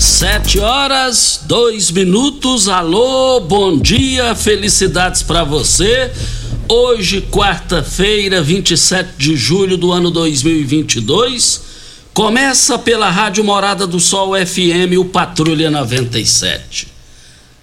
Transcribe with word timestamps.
Sete 0.00 0.58
horas, 0.58 1.40
dois 1.44 1.90
minutos. 1.90 2.68
Alô, 2.68 3.38
bom 3.38 3.76
dia, 3.76 4.34
felicidades 4.34 5.22
para 5.22 5.44
você. 5.44 6.10
Hoje, 6.66 7.20
quarta-feira, 7.20 8.40
27 8.40 9.10
de 9.18 9.36
julho 9.36 9.76
do 9.76 9.92
ano 9.92 10.10
2022, 10.10 11.60
começa 12.14 12.78
pela 12.78 13.10
Rádio 13.10 13.44
Morada 13.44 13.86
do 13.86 14.00
Sol 14.00 14.32
FM, 14.34 14.96
o 14.98 15.04
Patrulha 15.04 15.70
97. 15.70 16.88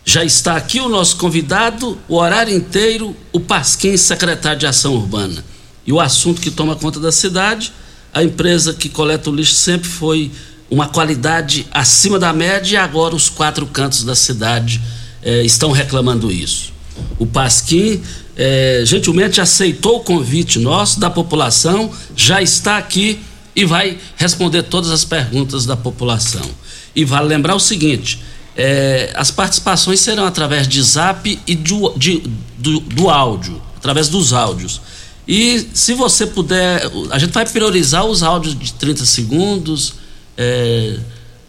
Já 0.06 0.24
está 0.24 0.56
aqui 0.58 0.80
o 0.80 0.88
nosso 0.88 1.18
convidado, 1.18 1.98
o 2.08 2.18
horário 2.18 2.56
inteiro, 2.56 3.16
o 3.34 3.40
Pasquim, 3.40 3.98
secretário 3.98 4.60
de 4.60 4.68
Ação 4.68 4.94
Urbana. 4.94 5.44
E 5.88 5.92
o 5.92 6.00
assunto 6.00 6.40
que 6.40 6.52
toma 6.52 6.76
conta 6.76 7.00
da 7.00 7.12
cidade, 7.12 7.74
a 8.14 8.24
empresa 8.24 8.76
que 8.76 8.90
coleta 8.90 9.28
o 9.32 9.36
lixo 9.36 9.56
sempre 9.56 9.90
foi 9.90 10.32
uma 10.70 10.88
qualidade 10.88 11.66
acima 11.72 12.20
da 12.20 12.34
média 12.34 12.76
e 12.76 12.78
agora 12.78 13.16
os 13.16 13.30
quatro 13.30 13.66
cantos 13.66 14.04
da 14.04 14.16
cidade 14.16 14.82
eh, 15.22 15.44
estão 15.44 15.72
reclamando 15.72 16.32
isso. 16.32 16.74
O 17.18 17.26
Pasquim 17.26 18.02
eh, 18.36 18.84
gentilmente 18.86 19.40
aceitou 19.40 19.98
o 19.98 20.00
convite 20.02 20.60
nosso 20.60 21.00
da 21.00 21.10
população, 21.10 21.92
já 22.16 22.42
está 22.42 22.78
aqui 22.78 23.20
e 23.56 23.66
vai 23.66 23.98
responder 24.16 24.64
todas 24.64 24.92
as 24.92 25.04
perguntas 25.04 25.66
da 25.66 25.76
população. 25.76 26.48
E 26.96 27.06
vale 27.06 27.28
lembrar 27.28 27.56
o 27.56 27.60
seguinte: 27.60 28.22
eh, 28.56 29.12
as 29.16 29.32
participações 29.32 30.00
serão 30.00 30.26
através 30.26 30.68
de 30.68 30.82
zap 30.82 31.40
e 31.48 31.56
de, 31.56 32.24
do, 32.58 32.80
do 32.80 33.10
áudio, 33.10 33.62
através 33.76 34.10
dos 34.10 34.34
áudios. 34.34 34.82
E 35.28 35.68
se 35.74 35.94
você 35.94 36.26
puder, 36.26 36.90
a 37.12 37.20
gente 37.20 37.34
vai 37.34 37.46
priorizar 37.46 38.06
os 38.06 38.24
áudios 38.24 38.58
de 38.58 38.74
30 38.74 39.06
segundos, 39.06 39.96
é, 40.38 40.98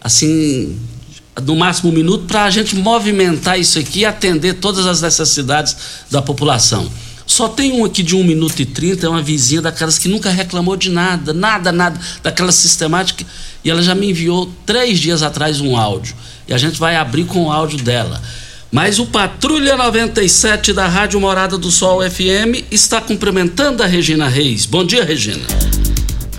assim, 0.00 0.78
no 1.43 1.54
máximo 1.54 1.91
um 1.91 1.94
minuto, 1.94 2.25
para 2.25 2.44
a 2.44 2.50
gente 2.50 2.75
movimentar 2.75 3.59
isso 3.59 3.78
aqui 3.78 4.00
e 4.00 4.04
atender 4.04 4.54
todas 4.54 4.87
as 4.87 5.03
necessidades 5.03 5.76
da 6.10 6.22
população. 6.22 6.91
Só 7.27 7.47
tem 7.47 7.72
um 7.72 7.84
aqui 7.84 8.03
de 8.03 8.16
1 8.16 8.25
minuto 8.25 8.59
e 8.60 8.65
30, 8.65 9.06
é 9.06 9.09
uma 9.10 9.21
vizinha 9.21 9.60
daquelas 9.60 9.98
que 9.98 10.09
nunca 10.09 10.31
reclamou 10.31 10.77
de 10.77 10.88
nada, 10.88 11.34
nada, 11.34 11.71
nada, 11.71 12.00
daquela 12.22 12.50
sistemática, 12.50 13.22
e 13.62 13.71
ela 13.71 13.82
já 13.82 13.94
me 13.94 14.10
enviou 14.10 14.50
três 14.65 14.98
dias 14.98 15.22
atrás 15.22 15.60
um 15.60 15.77
áudio. 15.77 16.15
E 16.48 16.54
a 16.54 16.59
gente 16.59 16.78
vai 16.78 16.97
abrir 16.97 17.25
com 17.25 17.44
o 17.44 17.53
áudio 17.53 17.78
dela. 17.78 18.21
Mas 18.72 18.98
o 18.98 19.06
Patrulha 19.06 19.77
97 19.77 20.72
da 20.72 20.87
Rádio 20.87 21.21
Morada 21.21 21.59
do 21.59 21.71
Sol 21.71 22.00
FM 22.03 22.65
está 22.71 23.00
cumprimentando 23.00 23.82
a 23.82 23.87
Regina 23.87 24.28
Reis. 24.28 24.65
Bom 24.65 24.84
dia, 24.84 25.04
Regina. 25.04 25.44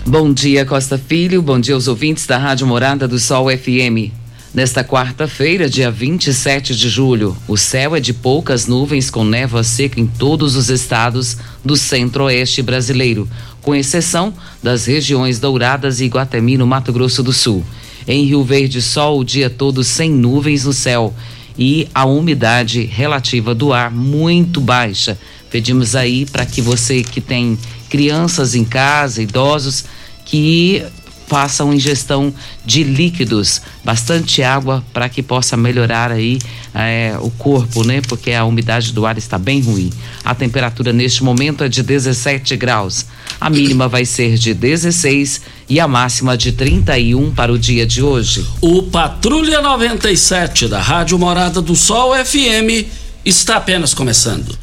Bom 0.06 0.32
dia, 0.32 0.64
Costa 0.64 0.96
Filho. 0.96 1.42
Bom 1.42 1.60
dia 1.60 1.74
aos 1.74 1.86
ouvintes 1.86 2.26
da 2.26 2.38
Rádio 2.38 2.66
Morada 2.66 3.06
do 3.06 3.18
Sol 3.18 3.48
FM. 3.50 4.10
Nesta 4.52 4.82
quarta-feira, 4.82 5.68
dia 5.68 5.90
27 5.90 6.74
de 6.74 6.88
julho, 6.88 7.36
o 7.46 7.56
céu 7.56 7.94
é 7.94 8.00
de 8.00 8.12
poucas 8.14 8.66
nuvens 8.66 9.10
com 9.10 9.22
névoa 9.22 9.62
seca 9.62 10.00
em 10.00 10.06
todos 10.06 10.56
os 10.56 10.70
estados 10.70 11.36
do 11.62 11.76
centro-oeste 11.76 12.62
brasileiro, 12.62 13.28
com 13.60 13.74
exceção 13.74 14.32
das 14.62 14.86
regiões 14.86 15.38
Douradas 15.38 16.00
e 16.00 16.06
Iguatemi, 16.06 16.56
no 16.56 16.66
Mato 16.66 16.92
Grosso 16.92 17.22
do 17.22 17.32
Sul. 17.32 17.62
Em 18.08 18.24
Rio 18.24 18.42
Verde, 18.42 18.80
sol 18.80 19.20
o 19.20 19.24
dia 19.24 19.50
todo 19.50 19.84
sem 19.84 20.10
nuvens 20.10 20.64
no 20.64 20.72
céu 20.72 21.14
e 21.58 21.86
a 21.94 22.06
umidade 22.06 22.84
relativa 22.84 23.54
do 23.54 23.72
ar 23.72 23.90
muito 23.90 24.60
baixa. 24.62 25.18
Pedimos 25.50 25.94
aí 25.94 26.24
para 26.24 26.46
que 26.46 26.62
você 26.62 27.02
que 27.02 27.20
tem 27.20 27.58
crianças 27.90 28.54
em 28.54 28.64
casa, 28.64 29.20
idosos, 29.20 29.84
que 30.24 30.82
façam 31.30 31.72
ingestão 31.72 32.34
de 32.66 32.82
líquidos, 32.82 33.62
bastante 33.84 34.42
água 34.42 34.84
para 34.92 35.08
que 35.08 35.22
possa 35.22 35.56
melhorar 35.56 36.10
aí 36.10 36.40
é, 36.74 37.16
o 37.20 37.30
corpo, 37.30 37.84
né? 37.84 38.00
Porque 38.00 38.32
a 38.32 38.44
umidade 38.44 38.92
do 38.92 39.06
ar 39.06 39.16
está 39.16 39.38
bem 39.38 39.60
ruim. 39.60 39.92
A 40.24 40.34
temperatura 40.34 40.92
neste 40.92 41.22
momento 41.22 41.62
é 41.62 41.68
de 41.68 41.84
17 41.84 42.56
graus. 42.56 43.06
A 43.40 43.48
mínima 43.48 43.86
vai 43.86 44.04
ser 44.04 44.36
de 44.36 44.52
16 44.52 45.42
e 45.68 45.78
a 45.78 45.86
máxima 45.86 46.36
de 46.36 46.50
31 46.50 47.32
para 47.32 47.52
o 47.52 47.58
dia 47.58 47.86
de 47.86 48.02
hoje. 48.02 48.44
O 48.60 48.82
Patrulha 48.82 49.60
97 49.60 50.66
da 50.66 50.80
Rádio 50.80 51.16
Morada 51.16 51.62
do 51.62 51.76
Sol 51.76 52.12
FM 52.12 52.88
está 53.24 53.54
apenas 53.56 53.94
começando. 53.94 54.58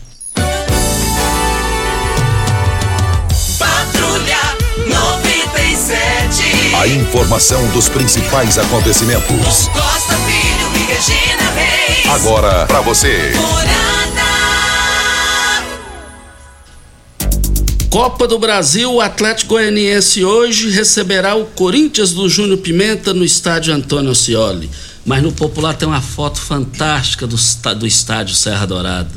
A 6.78 6.86
informação 6.90 7.66
dos 7.70 7.88
principais 7.88 8.58
acontecimentos. 8.58 9.70
Costa 9.70 10.14
Filho 10.26 10.76
e 10.76 10.86
Regina 10.92 11.52
Reis. 11.52 12.06
Agora 12.10 12.66
para 12.66 12.82
você. 12.82 13.32
Copa 17.90 18.28
do 18.28 18.38
Brasil, 18.38 18.94
o 18.94 19.00
Atlético 19.00 19.54
Goianiense 19.54 20.26
hoje 20.26 20.70
receberá 20.70 21.34
o 21.34 21.46
Corinthians 21.46 22.12
do 22.12 22.28
Júnior 22.28 22.58
Pimenta 22.58 23.14
no 23.14 23.24
estádio 23.24 23.74
Antônio 23.74 24.14
Cioli. 24.14 24.70
Mas 25.06 25.24
no 25.24 25.32
Popular 25.32 25.76
tem 25.76 25.88
uma 25.88 26.02
foto 26.02 26.42
fantástica 26.42 27.26
do, 27.26 27.38
do 27.76 27.88
estádio 27.88 28.36
Serra 28.36 28.66
Dourada. 28.66 29.16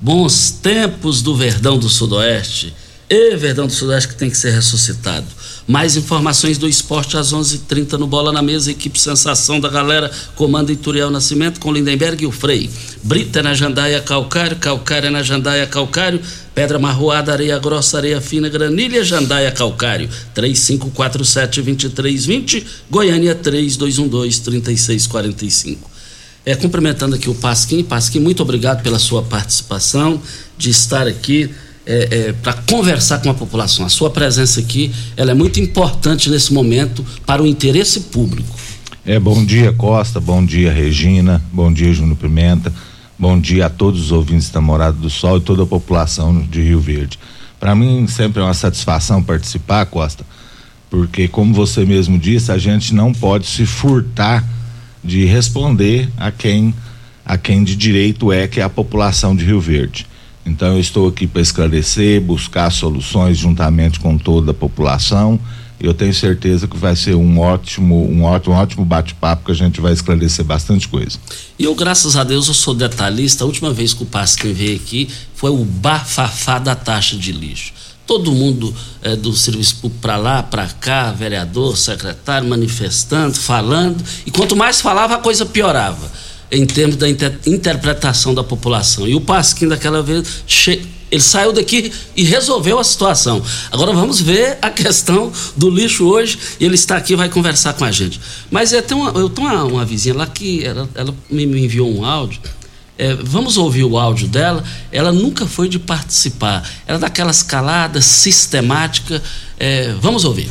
Bons 0.00 0.50
tempos 0.50 1.20
do 1.20 1.36
Verdão 1.36 1.78
do 1.78 1.90
Sudoeste. 1.90 2.74
E 3.08 3.36
Verdão 3.36 3.68
do 3.68 3.72
Sudoeste 3.72 4.08
que 4.08 4.16
tem 4.16 4.28
que 4.28 4.36
ser 4.36 4.50
ressuscitado. 4.50 5.24
Mais 5.64 5.96
informações 5.96 6.58
do 6.58 6.68
esporte 6.68 7.16
às 7.16 7.32
11:30 7.32 7.54
h 7.54 7.62
30 7.68 7.98
no 7.98 8.08
Bola 8.08 8.32
na 8.32 8.42
Mesa, 8.42 8.72
equipe 8.72 8.98
Sensação 8.98 9.60
da 9.60 9.68
galera, 9.68 10.10
comanda 10.34 10.72
Ituriel 10.72 11.08
Nascimento 11.08 11.60
com 11.60 11.72
Lindenberg 11.72 12.24
e 12.24 12.26
o 12.26 12.32
Frei. 12.32 12.68
Brita 13.04 13.44
na 13.44 13.54
Jandaia 13.54 14.00
Calcário, 14.00 14.56
Calcário 14.56 15.08
na 15.08 15.22
Jandaia 15.22 15.68
Calcário, 15.68 16.20
Pedra 16.52 16.80
Marroada, 16.80 17.32
Areia 17.32 17.56
Grossa, 17.60 17.98
Areia 17.98 18.20
Fina, 18.20 18.48
Granilha, 18.48 19.04
Jandaia 19.04 19.52
Calcário. 19.52 20.10
3547-2320, 20.34 22.66
Goiânia 22.90 23.36
3212-3645. 23.36 25.78
É, 26.44 26.56
cumprimentando 26.56 27.14
aqui 27.14 27.30
o 27.30 27.34
Pasquim. 27.34 27.84
Pasquim, 27.84 28.18
muito 28.18 28.42
obrigado 28.42 28.82
pela 28.82 28.98
sua 28.98 29.22
participação, 29.22 30.20
de 30.58 30.70
estar 30.70 31.06
aqui 31.06 31.54
é, 31.86 32.08
é, 32.10 32.32
para 32.32 32.52
conversar 32.52 33.20
com 33.20 33.30
a 33.30 33.34
população. 33.34 33.86
A 33.86 33.88
sua 33.88 34.10
presença 34.10 34.60
aqui 34.60 34.92
ela 35.16 35.30
é 35.30 35.34
muito 35.34 35.60
importante 35.60 36.28
nesse 36.28 36.52
momento 36.52 37.06
para 37.24 37.42
o 37.42 37.46
interesse 37.46 38.00
público. 38.00 38.56
É, 39.04 39.20
bom 39.20 39.44
dia 39.44 39.72
Costa, 39.72 40.18
bom 40.18 40.44
dia 40.44 40.72
Regina, 40.72 41.40
bom 41.52 41.72
dia 41.72 41.92
Júnior 41.94 42.16
Pimenta, 42.16 42.72
bom 43.16 43.38
dia 43.38 43.66
a 43.66 43.70
todos 43.70 44.00
os 44.06 44.12
ouvintes 44.12 44.50
da 44.50 44.60
Morada 44.60 44.96
do 44.96 45.08
Sol 45.08 45.38
e 45.38 45.40
toda 45.40 45.62
a 45.62 45.66
população 45.66 46.42
de 46.42 46.60
Rio 46.60 46.80
Verde. 46.80 47.16
Para 47.60 47.74
mim 47.76 48.08
sempre 48.08 48.42
é 48.42 48.44
uma 48.44 48.52
satisfação 48.52 49.22
participar, 49.22 49.86
Costa, 49.86 50.24
porque 50.90 51.28
como 51.28 51.54
você 51.54 51.84
mesmo 51.84 52.18
disse, 52.18 52.50
a 52.50 52.58
gente 52.58 52.92
não 52.92 53.12
pode 53.12 53.46
se 53.46 53.64
furtar 53.64 54.44
de 55.04 55.24
responder 55.24 56.08
a 56.16 56.32
quem 56.32 56.74
a 57.24 57.36
quem 57.36 57.64
de 57.64 57.74
direito 57.74 58.32
é 58.32 58.46
que 58.46 58.60
é 58.60 58.62
a 58.62 58.68
população 58.68 59.34
de 59.34 59.44
Rio 59.44 59.60
Verde. 59.60 60.06
Então 60.46 60.74
eu 60.74 60.80
estou 60.80 61.08
aqui 61.08 61.26
para 61.26 61.42
esclarecer, 61.42 62.20
buscar 62.20 62.70
soluções 62.70 63.36
juntamente 63.36 63.98
com 63.98 64.16
toda 64.16 64.52
a 64.52 64.54
população. 64.54 65.38
Eu 65.78 65.92
tenho 65.92 66.14
certeza 66.14 66.66
que 66.66 66.76
vai 66.76 66.96
ser 66.96 67.14
um 67.14 67.38
ótimo, 67.38 68.08
um 68.08 68.22
ótimo, 68.22 68.54
um 68.54 68.58
ótimo 68.58 68.84
bate-papo 68.84 69.44
que 69.44 69.52
a 69.52 69.54
gente 69.54 69.80
vai 69.80 69.92
esclarecer 69.92 70.44
bastante 70.44 70.88
coisa. 70.88 71.18
E 71.58 71.64
eu, 71.64 71.74
graças 71.74 72.16
a 72.16 72.24
Deus, 72.24 72.48
eu 72.48 72.54
sou 72.54 72.74
detalhista. 72.74 73.44
A 73.44 73.46
última 73.46 73.72
vez 73.72 73.92
que 73.92 74.02
o 74.02 74.06
Pasquim 74.06 74.52
veio 74.52 74.76
aqui 74.76 75.08
foi 75.34 75.50
o 75.50 75.64
bafafá 75.64 76.58
da 76.58 76.74
taxa 76.74 77.16
de 77.16 77.32
lixo 77.32 77.74
todo 78.06 78.30
mundo 78.30 78.72
é, 79.02 79.16
do 79.16 79.32
serviço 79.32 79.76
público 79.76 80.00
para 80.00 80.16
lá, 80.16 80.42
para 80.42 80.66
cá, 80.68 81.10
vereador, 81.10 81.76
secretário, 81.76 82.48
manifestando, 82.48 83.34
falando, 83.34 84.02
e 84.24 84.30
quanto 84.30 84.54
mais 84.54 84.80
falava, 84.80 85.16
a 85.16 85.18
coisa 85.18 85.44
piorava, 85.44 86.10
em 86.50 86.64
termos 86.66 86.96
da 86.96 87.08
inter 87.08 87.38
interpretação 87.46 88.34
da 88.34 88.44
população. 88.44 89.06
E 89.06 89.14
o 89.14 89.20
Pasquim, 89.20 89.68
daquela 89.68 90.02
vez, 90.02 90.44
ele 91.10 91.22
saiu 91.22 91.52
daqui 91.52 91.92
e 92.16 92.24
resolveu 92.24 92.78
a 92.78 92.84
situação. 92.84 93.42
Agora 93.70 93.92
vamos 93.92 94.20
ver 94.20 94.58
a 94.60 94.70
questão 94.70 95.32
do 95.56 95.70
lixo 95.70 96.06
hoje, 96.06 96.38
ele 96.60 96.74
está 96.74 96.96
aqui 96.96 97.12
e 97.12 97.16
vai 97.16 97.28
conversar 97.28 97.74
com 97.74 97.84
a 97.84 97.90
gente. 97.90 98.20
Mas 98.50 98.70
tenho 98.70 99.00
uma, 99.00 99.10
eu 99.18 99.28
tenho 99.28 99.48
uma, 99.48 99.64
uma 99.64 99.84
vizinha 99.84 100.14
lá 100.14 100.26
que 100.26 100.64
ela, 100.64 100.88
ela 100.94 101.14
me 101.30 101.44
enviou 101.44 101.92
um 101.92 102.04
áudio 102.04 102.40
é, 102.98 103.14
vamos 103.14 103.56
ouvir 103.56 103.84
o 103.84 103.98
áudio 103.98 104.26
dela. 104.28 104.64
Ela 104.90 105.12
nunca 105.12 105.46
foi 105.46 105.68
de 105.68 105.78
participar. 105.78 106.68
Ela 106.86 106.98
é 106.98 107.00
daquela 107.00 107.30
escalada 107.30 108.00
sistemática. 108.00 109.22
É, 109.58 109.92
vamos 110.00 110.24
ouvir. 110.24 110.50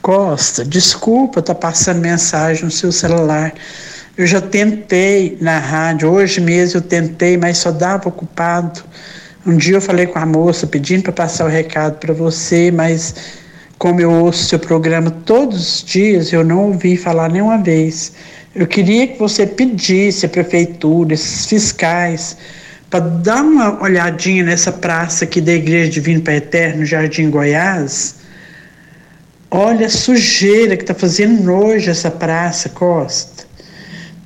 Costa, 0.00 0.64
desculpa, 0.64 1.40
tá 1.40 1.54
passando 1.54 2.00
mensagem 2.00 2.64
no 2.64 2.70
seu 2.70 2.90
celular. 2.90 3.54
Eu 4.14 4.26
já 4.26 4.42
tentei 4.42 5.38
na 5.40 5.58
rádio, 5.58 6.10
hoje 6.10 6.38
mesmo 6.38 6.78
eu 6.78 6.82
tentei, 6.82 7.38
mas 7.38 7.56
só 7.56 7.70
dava 7.70 8.10
ocupado. 8.10 8.84
Um 9.46 9.56
dia 9.56 9.76
eu 9.76 9.80
falei 9.80 10.06
com 10.06 10.18
a 10.18 10.26
moça 10.26 10.66
pedindo 10.66 11.04
para 11.04 11.12
passar 11.12 11.46
o 11.46 11.48
recado 11.48 11.98
para 11.98 12.12
você, 12.12 12.70
mas 12.70 13.14
como 13.78 14.02
eu 14.02 14.10
ouço 14.12 14.44
seu 14.44 14.58
programa 14.58 15.10
todos 15.10 15.76
os 15.76 15.82
dias, 15.82 16.30
eu 16.30 16.44
não 16.44 16.66
ouvi 16.66 16.94
falar 16.94 17.30
nenhuma 17.30 17.56
vez. 17.56 18.12
Eu 18.54 18.66
queria 18.66 19.06
que 19.06 19.18
você 19.18 19.46
pedisse 19.46 20.26
à 20.26 20.28
prefeitura, 20.28 21.14
esses 21.14 21.46
fiscais, 21.46 22.36
para 22.90 23.00
dar 23.00 23.42
uma 23.42 23.82
olhadinha 23.82 24.44
nessa 24.44 24.70
praça 24.70 25.24
aqui 25.24 25.40
da 25.40 25.54
Igreja 25.54 25.90
Divino 25.90 26.20
Pai 26.20 26.36
Eterno, 26.36 26.84
Jardim 26.84 27.30
Goiás. 27.30 28.16
Olha 29.50 29.86
a 29.86 29.90
sujeira 29.90 30.76
que 30.76 30.82
está 30.82 30.94
fazendo 30.94 31.42
nojo 31.42 31.90
essa 31.90 32.10
praça, 32.10 32.68
Costa. 32.68 33.31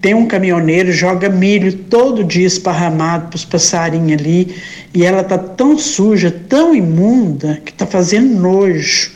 Tem 0.06 0.14
um 0.14 0.25
caminhoneiro, 0.25 0.93
joga 0.93 1.29
milho 1.29 1.73
todo 1.73 2.23
dia 2.23 2.47
esparramado 2.47 3.26
para 3.26 3.35
os 3.35 3.44
passarinhos 3.44 4.20
ali, 4.20 4.55
e 4.94 5.05
ela 5.05 5.25
tá 5.25 5.37
tão 5.37 5.76
suja, 5.76 6.32
tão 6.49 6.76
imunda, 6.76 7.61
que 7.64 7.73
está 7.73 7.85
fazendo 7.85 8.32
nojo. 8.41 9.11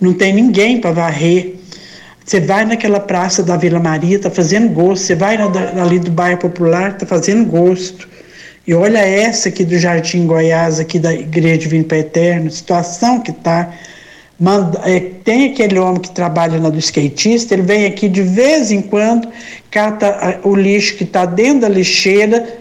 Não 0.00 0.14
tem 0.14 0.32
ninguém 0.32 0.80
para 0.80 0.92
varrer. 0.92 1.56
Você 2.24 2.40
vai 2.40 2.64
naquela 2.64 2.98
praça 2.98 3.42
da 3.42 3.58
Vila 3.58 3.78
Maria, 3.78 4.16
está 4.16 4.30
fazendo 4.30 4.70
gosto. 4.70 5.02
Você 5.02 5.14
vai 5.14 5.36
na, 5.36 5.44
ali 5.82 5.98
do 5.98 6.10
bairro 6.10 6.38
Popular, 6.38 6.92
está 6.92 7.04
fazendo 7.04 7.44
gosto. 7.44 8.08
E 8.66 8.72
olha 8.72 9.00
essa 9.00 9.50
aqui 9.50 9.62
do 9.62 9.78
Jardim 9.78 10.26
Goiás, 10.26 10.80
aqui 10.80 10.98
da 10.98 11.12
Igreja 11.12 11.58
Divino 11.58 11.84
Pai 11.84 11.98
Eterno, 11.98 12.50
situação 12.50 13.20
que 13.20 13.30
está. 14.40 14.88
É, 14.88 15.00
tem 15.24 15.52
aquele 15.52 15.78
homem 15.78 16.00
que 16.00 16.10
trabalha 16.10 16.58
na 16.58 16.70
do 16.70 16.78
skatista, 16.78 17.54
ele 17.54 17.62
vem 17.62 17.86
aqui 17.86 18.08
de 18.08 18.22
vez 18.22 18.72
em 18.72 18.80
quando, 18.80 19.28
cata 19.70 20.40
o 20.42 20.54
lixo 20.54 20.96
que 20.96 21.04
está 21.04 21.26
dentro 21.26 21.60
da 21.60 21.68
lixeira, 21.68 22.58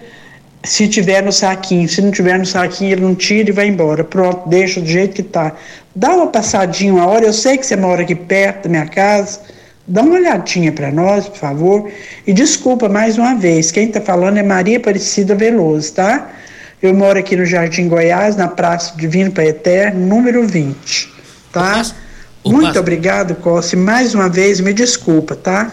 se 0.64 0.88
tiver 0.88 1.24
no 1.24 1.32
saquinho. 1.32 1.88
Se 1.88 2.02
não 2.02 2.12
tiver 2.12 2.38
no 2.38 2.46
saquinho, 2.46 2.92
ele 2.92 3.02
não 3.02 3.16
tira 3.16 3.50
e 3.50 3.54
vai 3.54 3.68
embora. 3.68 4.04
Pronto, 4.04 4.48
deixa 4.50 4.82
do 4.82 4.88
jeito 4.88 5.14
que 5.14 5.22
está. 5.22 5.56
Dá 5.96 6.16
uma 6.16 6.28
passadinha 6.28 6.94
uma 6.94 7.08
hora, 7.08 7.26
eu 7.26 7.34
sei 7.34 7.58
que 7.58 7.66
você 7.66 7.76
mora 7.76 8.02
aqui 8.02 8.16
perto 8.16 8.64
da 8.64 8.70
minha 8.70 8.86
casa 8.86 9.40
Dá 9.90 10.04
uma 10.04 10.18
olhadinha 10.18 10.72
para 10.72 10.92
nós, 10.92 11.28
por 11.28 11.38
favor. 11.38 11.92
E 12.28 12.32
desculpa 12.32 12.88
mais 12.88 13.18
uma 13.18 13.34
vez, 13.34 13.72
quem 13.72 13.88
está 13.88 14.00
falando 14.00 14.38
é 14.38 14.44
Maria 14.44 14.78
Aparecida 14.78 15.34
Veloso, 15.34 15.94
tá? 15.94 16.30
Eu 16.80 16.94
moro 16.94 17.18
aqui 17.18 17.36
no 17.36 17.44
Jardim 17.44 17.88
Goiás, 17.88 18.36
na 18.36 18.48
Praça 18.48 18.94
Divino 18.96 19.32
para 19.32 19.48
Eterno, 19.48 20.00
número 20.06 20.46
20, 20.46 21.10
tá? 21.52 21.86
Muito 22.46 22.80
obrigado, 22.80 23.36
Costa. 23.36 23.76
mais 23.76 24.16
uma 24.16 24.30
vez, 24.30 24.60
me 24.60 24.74
desculpa, 24.74 25.36
tá? 25.36 25.72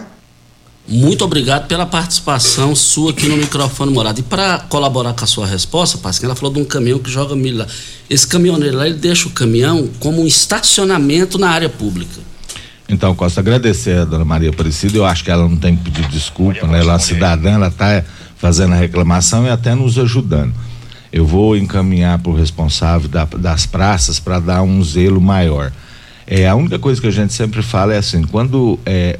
Muito 0.87 1.25
obrigado 1.25 1.67
pela 1.67 1.85
participação 1.85 2.73
sua 2.73 3.11
aqui 3.11 3.27
no 3.27 3.35
microfone 3.35 3.91
morado. 3.91 4.21
E 4.21 4.23
para 4.23 4.59
colaborar 4.69 5.13
com 5.13 5.23
a 5.25 5.27
sua 5.27 5.45
resposta, 5.45 5.97
Pascal, 5.97 6.29
ela 6.29 6.35
falou 6.35 6.53
de 6.53 6.61
um 6.61 6.65
caminhão 6.65 6.97
que 6.97 7.11
joga 7.11 7.35
milho 7.35 7.57
lá. 7.57 7.67
Esse 8.09 8.25
caminhoneiro 8.25 8.77
lá, 8.77 8.87
ele 8.87 8.97
deixa 8.97 9.27
o 9.27 9.31
caminhão 9.31 9.89
como 9.99 10.21
um 10.21 10.25
estacionamento 10.25 11.37
na 11.37 11.49
área 11.49 11.67
pública. 11.67 12.21
Então, 12.87 13.13
Costa, 13.13 13.41
agradecer 13.41 13.97
a 13.97 14.05
dona 14.05 14.23
Maria 14.23 14.49
Aparecida. 14.49 14.97
Eu 14.97 15.05
acho 15.05 15.25
que 15.25 15.29
ela 15.29 15.43
não 15.43 15.57
tem 15.57 15.75
que 15.75 15.91
pedir 15.91 16.07
desculpa, 16.07 16.65
né? 16.67 16.79
Ela 16.79 16.91
é 16.91 16.93
uma 16.93 16.99
cidadã, 16.99 17.51
ela 17.51 17.67
está 17.67 18.05
fazendo 18.37 18.71
a 18.71 18.77
reclamação 18.77 19.45
e 19.45 19.49
até 19.49 19.75
nos 19.75 19.99
ajudando. 19.99 20.53
Eu 21.11 21.25
vou 21.25 21.55
encaminhar 21.55 22.19
para 22.19 22.31
o 22.31 22.35
responsável 22.35 23.07
da, 23.07 23.25
das 23.25 23.65
praças 23.65 24.19
para 24.19 24.39
dar 24.39 24.61
um 24.61 24.83
zelo 24.83 25.21
maior. 25.21 25.71
É, 26.25 26.47
a 26.47 26.55
única 26.55 26.77
coisa 26.77 26.99
que 26.99 27.07
a 27.07 27.11
gente 27.11 27.33
sempre 27.33 27.61
fala 27.61 27.93
é 27.93 27.97
assim: 27.97 28.23
quando 28.23 28.77
é, 28.85 29.17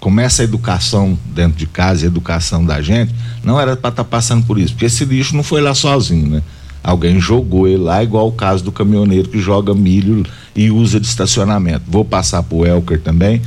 começa 0.00 0.42
a 0.42 0.44
educação 0.44 1.18
dentro 1.26 1.56
de 1.56 1.66
casa, 1.66 2.04
a 2.04 2.08
educação 2.08 2.64
da 2.64 2.82
gente, 2.82 3.14
não 3.44 3.60
era 3.60 3.76
para 3.76 3.90
estar 3.90 4.04
tá 4.04 4.08
passando 4.08 4.44
por 4.44 4.58
isso, 4.58 4.72
porque 4.72 4.86
esse 4.86 5.04
lixo 5.04 5.36
não 5.36 5.42
foi 5.42 5.60
lá 5.60 5.74
sozinho, 5.74 6.28
né? 6.28 6.42
Alguém 6.82 7.20
jogou 7.20 7.66
ele 7.66 7.78
lá, 7.78 8.02
igual 8.02 8.28
o 8.28 8.32
caso 8.32 8.64
do 8.64 8.72
caminhoneiro 8.72 9.28
que 9.28 9.38
joga 9.38 9.74
milho 9.74 10.24
e 10.54 10.70
usa 10.70 10.98
de 10.98 11.06
estacionamento. 11.06 11.82
Vou 11.86 12.04
passar 12.04 12.42
para 12.42 12.56
o 12.56 12.64
Elker 12.64 13.00
também. 13.00 13.42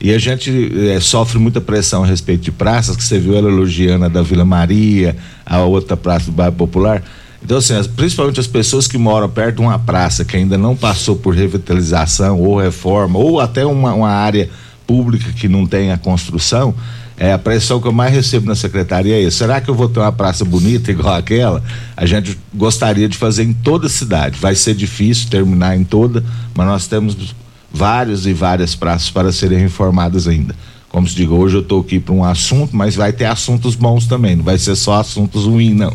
E 0.00 0.14
a 0.14 0.18
gente 0.18 0.72
é, 0.88 0.98
sofre 0.98 1.38
muita 1.38 1.60
pressão 1.60 2.02
a 2.02 2.06
respeito 2.06 2.42
de 2.42 2.50
praças, 2.50 2.96
que 2.96 3.04
você 3.04 3.18
viu 3.18 3.36
ela 3.36 3.50
elogiando 3.50 4.06
a 4.06 4.08
da 4.08 4.22
Vila 4.22 4.46
Maria, 4.46 5.14
a 5.44 5.62
outra 5.62 5.94
praça 5.94 6.26
do 6.26 6.32
bairro 6.32 6.54
Popular. 6.54 7.02
Então, 7.42 7.58
assim, 7.58 7.74
principalmente 7.96 8.38
as 8.38 8.46
pessoas 8.46 8.86
que 8.86 8.98
moram 8.98 9.28
perto 9.28 9.56
de 9.56 9.62
uma 9.62 9.78
praça 9.78 10.24
que 10.24 10.36
ainda 10.36 10.58
não 10.58 10.76
passou 10.76 11.16
por 11.16 11.34
revitalização 11.34 12.40
ou 12.40 12.60
reforma, 12.60 13.18
ou 13.18 13.40
até 13.40 13.64
uma, 13.64 13.94
uma 13.94 14.10
área 14.10 14.50
pública 14.86 15.32
que 15.32 15.48
não 15.48 15.66
tem 15.66 15.90
a 15.90 15.98
construção, 15.98 16.74
é, 17.16 17.32
a 17.32 17.38
pressão 17.38 17.80
que 17.80 17.86
eu 17.86 17.92
mais 17.92 18.12
recebo 18.12 18.46
na 18.46 18.54
secretaria 18.54 19.26
é. 19.26 19.30
Será 19.30 19.60
que 19.60 19.68
eu 19.68 19.74
vou 19.74 19.88
ter 19.88 20.00
uma 20.00 20.10
praça 20.10 20.44
bonita 20.44 20.90
igual 20.90 21.14
aquela? 21.14 21.62
A 21.94 22.06
gente 22.06 22.38
gostaria 22.54 23.06
de 23.08 23.16
fazer 23.16 23.44
em 23.44 23.52
toda 23.52 23.88
a 23.88 23.90
cidade. 23.90 24.38
Vai 24.40 24.54
ser 24.54 24.74
difícil 24.74 25.28
terminar 25.28 25.76
em 25.76 25.84
toda, 25.84 26.24
mas 26.54 26.66
nós 26.66 26.86
temos 26.86 27.34
várias 27.70 28.24
e 28.24 28.32
várias 28.32 28.74
praças 28.74 29.10
para 29.10 29.30
serem 29.32 29.58
reformadas 29.58 30.26
ainda. 30.26 30.54
Como 30.88 31.06
se 31.06 31.14
diga, 31.14 31.34
hoje 31.34 31.56
eu 31.56 31.60
estou 31.60 31.82
aqui 31.82 32.00
para 32.00 32.14
um 32.14 32.24
assunto, 32.24 32.74
mas 32.74 32.96
vai 32.96 33.12
ter 33.12 33.26
assuntos 33.26 33.74
bons 33.76 34.06
também, 34.06 34.34
não 34.34 34.42
vai 34.42 34.58
ser 34.58 34.74
só 34.74 34.98
assuntos 34.98 35.44
ruins, 35.44 35.76
não. 35.76 35.92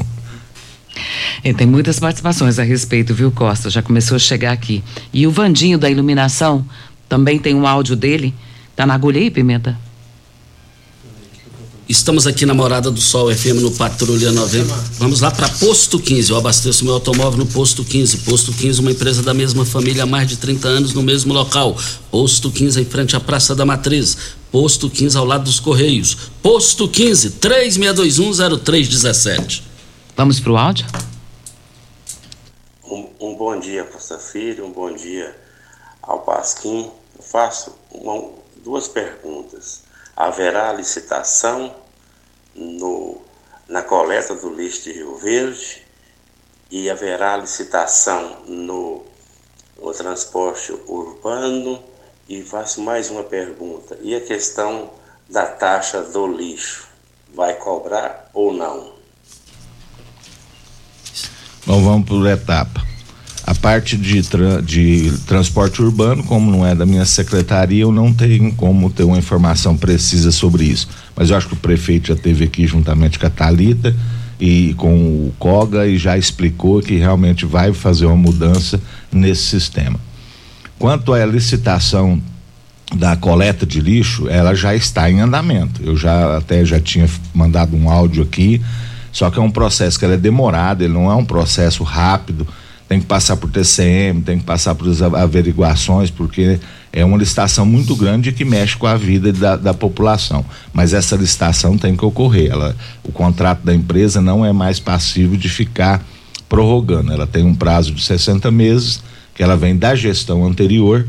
E 1.43 1.53
tem 1.53 1.67
muitas 1.67 1.99
participações 1.99 2.59
a 2.59 2.63
respeito, 2.63 3.13
viu, 3.13 3.31
Costa? 3.31 3.69
Já 3.69 3.81
começou 3.81 4.15
a 4.15 4.19
chegar 4.19 4.51
aqui. 4.51 4.83
E 5.13 5.27
o 5.27 5.31
Vandinho 5.31 5.77
da 5.77 5.89
iluminação, 5.89 6.65
também 7.07 7.39
tem 7.39 7.53
um 7.53 7.67
áudio 7.67 7.95
dele. 7.95 8.33
Tá 8.75 8.85
na 8.85 8.93
agulha 8.93 9.19
aí, 9.19 9.29
Pimenta? 9.29 9.77
Estamos 11.87 12.25
aqui 12.25 12.47
na 12.47 12.53
Morada 12.55 12.89
do 12.89 12.99
Sol 12.99 13.31
FM 13.31 13.61
no 13.61 13.69
Patrulha 13.69 14.31
90. 14.31 14.73
Vamos 14.97 15.21
lá 15.21 15.29
para 15.29 15.47
Posto 15.47 15.99
15. 15.99 16.31
Eu 16.31 16.37
abasteço 16.37 16.83
meu 16.83 16.95
automóvel 16.95 17.37
no 17.37 17.45
Posto 17.45 17.83
15. 17.83 18.17
Posto 18.17 18.51
15, 18.51 18.81
uma 18.81 18.91
empresa 18.91 19.21
da 19.21 19.35
mesma 19.35 19.63
família 19.63 20.01
há 20.01 20.05
mais 20.07 20.27
de 20.27 20.35
30 20.37 20.67
anos 20.67 20.93
no 20.93 21.03
mesmo 21.03 21.31
local. 21.31 21.77
Posto 22.09 22.49
15 22.49 22.81
em 22.81 22.85
frente 22.85 23.15
à 23.15 23.19
Praça 23.19 23.53
da 23.53 23.67
Matriz. 23.67 24.17
Posto 24.51 24.89
15 24.89 25.15
ao 25.15 25.25
lado 25.25 25.43
dos 25.43 25.59
Correios. 25.59 26.17
Posto 26.41 26.87
15, 26.87 27.35
36210317. 27.39 29.61
Vamos 30.15 30.39
para 30.39 30.51
o 30.51 30.57
áudio? 30.57 30.85
Um, 32.83 33.09
um, 33.19 33.35
bom 33.35 33.59
dia, 33.59 33.83
Costa 33.83 34.17
Filho, 34.17 34.65
um 34.65 34.71
bom 34.71 34.93
dia 34.93 35.35
ao 36.01 36.21
Pasquim. 36.21 36.91
Eu 37.17 37.23
faço 37.23 37.77
uma, 37.91 38.31
duas 38.63 38.87
perguntas 38.87 39.83
haverá 40.15 40.71
licitação 40.71 41.75
no, 42.55 43.21
na 43.67 43.81
coleta 43.83 44.33
do 44.35 44.53
lixo 44.53 44.83
de 44.83 44.93
Rio 44.93 45.17
Verde? 45.17 45.85
e 46.71 46.89
haverá 46.89 47.37
licitação 47.37 48.43
no, 48.47 49.03
no 49.77 49.93
transporte 49.93 50.71
urbano? 50.87 51.83
E 52.27 52.41
faço 52.41 52.81
mais 52.81 53.09
uma 53.09 53.23
pergunta: 53.23 53.97
e 54.01 54.15
a 54.15 54.21
questão 54.21 54.91
da 55.29 55.45
taxa 55.45 56.01
do 56.01 56.27
lixo? 56.27 56.87
Vai 57.33 57.55
cobrar 57.55 58.29
ou 58.33 58.53
não? 58.53 58.94
Bom, 61.65 61.81
vamos 61.81 62.07
por 62.07 62.27
etapa. 62.27 62.85
A 63.43 63.55
parte 63.55 63.97
de, 63.97 64.21
tra 64.21 64.61
de 64.61 65.11
transporte 65.25 65.81
urbano, 65.81 66.23
como 66.23 66.51
não 66.51 66.65
é 66.65 66.75
da 66.75 66.85
minha 66.85 67.05
secretaria, 67.05 67.83
eu 67.83 67.91
não 67.91 68.13
tenho 68.13 68.53
como 68.53 68.89
ter 68.89 69.03
uma 69.03 69.17
informação 69.17 69.75
precisa 69.75 70.31
sobre 70.31 70.63
isso. 70.63 70.87
Mas 71.15 71.29
eu 71.29 71.37
acho 71.37 71.47
que 71.47 71.53
o 71.53 71.57
prefeito 71.57 72.09
já 72.09 72.15
teve 72.15 72.43
aqui 72.43 72.67
juntamente 72.67 73.17
com 73.17 73.25
a 73.25 73.29
Talita 73.29 73.95
e 74.39 74.75
com 74.77 74.95
o 74.95 75.33
Coga 75.39 75.87
e 75.87 75.97
já 75.97 76.17
explicou 76.17 76.81
que 76.81 76.97
realmente 76.97 77.45
vai 77.45 77.73
fazer 77.73 78.05
uma 78.05 78.15
mudança 78.15 78.79
nesse 79.11 79.43
sistema. 79.43 79.99
Quanto 80.77 81.13
à 81.13 81.25
licitação 81.25 82.21
da 82.95 83.15
coleta 83.15 83.65
de 83.65 83.79
lixo, 83.79 84.29
ela 84.29 84.53
já 84.53 84.75
está 84.75 85.09
em 85.09 85.19
andamento. 85.19 85.81
Eu 85.83 85.97
já 85.97 86.37
até 86.37 86.63
já 86.63 86.79
tinha 86.79 87.09
mandado 87.33 87.75
um 87.75 87.89
áudio 87.89 88.23
aqui, 88.23 88.61
só 89.15 89.31
que 89.31 89.39
é 89.39 89.41
um 89.41 89.49
processo 89.49 89.97
que 89.97 90.03
é 90.03 90.17
demorado, 90.17 90.83
ele 90.83 90.93
não 90.93 91.09
é 91.09 91.15
um 91.15 91.23
processo 91.23 91.83
rápido 91.83 92.45
tem 92.87 92.99
que 92.99 93.05
passar 93.07 93.35
por 93.37 93.49
TCM, 93.49 94.21
tem 94.21 94.37
que 94.37 94.43
passar 94.43 94.75
por 94.75 94.87
averiguações, 95.15 96.11
porque 96.11 96.59
é 96.93 97.03
uma 97.03 97.17
licitação 97.17 97.65
muito 97.65 97.95
grande 97.95 98.31
que 98.31 98.45
mexe 98.45 98.77
com 98.77 98.85
a 98.85 98.95
vida 98.95 99.33
da, 99.33 99.55
da 99.55 99.73
população. 99.73 100.45
Mas 100.71 100.93
essa 100.93 101.15
licitação 101.15 101.77
tem 101.77 101.95
que 101.95 102.05
ocorrer. 102.05 102.51
Ela, 102.51 102.75
o 103.03 103.11
contrato 103.11 103.63
da 103.63 103.73
empresa 103.73 104.21
não 104.21 104.45
é 104.45 104.53
mais 104.53 104.79
passivo 104.79 105.35
de 105.35 105.49
ficar 105.49 106.05
prorrogando. 106.47 107.11
Ela 107.11 107.25
tem 107.25 107.43
um 107.43 107.55
prazo 107.55 107.91
de 107.91 108.03
60 108.03 108.51
meses, 108.51 109.01
que 109.33 109.41
ela 109.41 109.57
vem 109.57 109.75
da 109.75 109.95
gestão 109.95 110.45
anterior, 110.45 111.07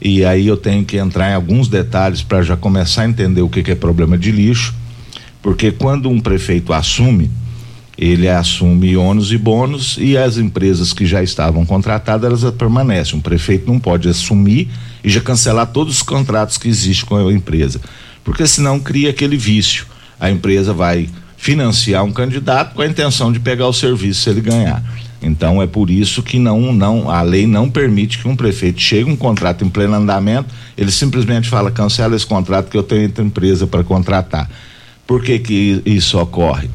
e 0.00 0.24
aí 0.24 0.46
eu 0.46 0.56
tenho 0.56 0.84
que 0.84 0.96
entrar 0.96 1.30
em 1.30 1.34
alguns 1.34 1.68
detalhes 1.68 2.22
para 2.22 2.40
já 2.40 2.56
começar 2.56 3.02
a 3.02 3.08
entender 3.08 3.42
o 3.42 3.48
que, 3.50 3.62
que 3.62 3.72
é 3.72 3.74
problema 3.74 4.16
de 4.16 4.32
lixo, 4.32 4.74
porque 5.42 5.70
quando 5.70 6.08
um 6.08 6.20
prefeito 6.20 6.72
assume 6.72 7.30
ele 7.98 8.28
assume 8.28 8.96
ônus 8.96 9.32
e 9.32 9.36
bônus 9.36 9.96
e 9.98 10.16
as 10.16 10.36
empresas 10.36 10.92
que 10.92 11.04
já 11.04 11.20
estavam 11.20 11.66
contratadas 11.66 12.44
elas 12.44 12.54
permanecem. 12.54 13.18
O 13.18 13.22
prefeito 13.22 13.66
não 13.66 13.80
pode 13.80 14.08
assumir 14.08 14.68
e 15.02 15.10
já 15.10 15.20
cancelar 15.20 15.66
todos 15.66 15.96
os 15.96 16.02
contratos 16.02 16.56
que 16.56 16.68
existem 16.68 17.06
com 17.06 17.16
a 17.16 17.32
empresa, 17.32 17.80
porque 18.22 18.46
senão 18.46 18.78
cria 18.78 19.10
aquele 19.10 19.36
vício. 19.36 19.84
A 20.20 20.30
empresa 20.30 20.72
vai 20.72 21.08
financiar 21.36 22.04
um 22.04 22.12
candidato 22.12 22.74
com 22.74 22.82
a 22.82 22.86
intenção 22.86 23.32
de 23.32 23.40
pegar 23.40 23.66
o 23.66 23.72
serviço 23.72 24.22
se 24.22 24.30
ele 24.30 24.40
ganhar. 24.40 24.80
Então 25.20 25.60
é 25.60 25.66
por 25.66 25.90
isso 25.90 26.22
que 26.22 26.38
não, 26.38 26.72
não, 26.72 27.10
a 27.10 27.22
lei 27.22 27.48
não 27.48 27.68
permite 27.68 28.18
que 28.18 28.28
um 28.28 28.36
prefeito 28.36 28.80
chegue 28.80 29.10
um 29.10 29.16
contrato 29.16 29.64
em 29.64 29.68
pleno 29.68 29.94
andamento, 29.94 30.54
ele 30.76 30.92
simplesmente 30.92 31.48
fala 31.48 31.72
cancela 31.72 32.14
esse 32.14 32.26
contrato 32.26 32.70
que 32.70 32.78
eu 32.78 32.84
tenho 32.84 33.02
entre 33.02 33.24
empresa 33.24 33.66
para 33.66 33.82
contratar. 33.82 34.48
Por 35.04 35.22
que 35.22 35.40
que 35.40 35.82
isso 35.84 36.16
ocorre? 36.18 36.70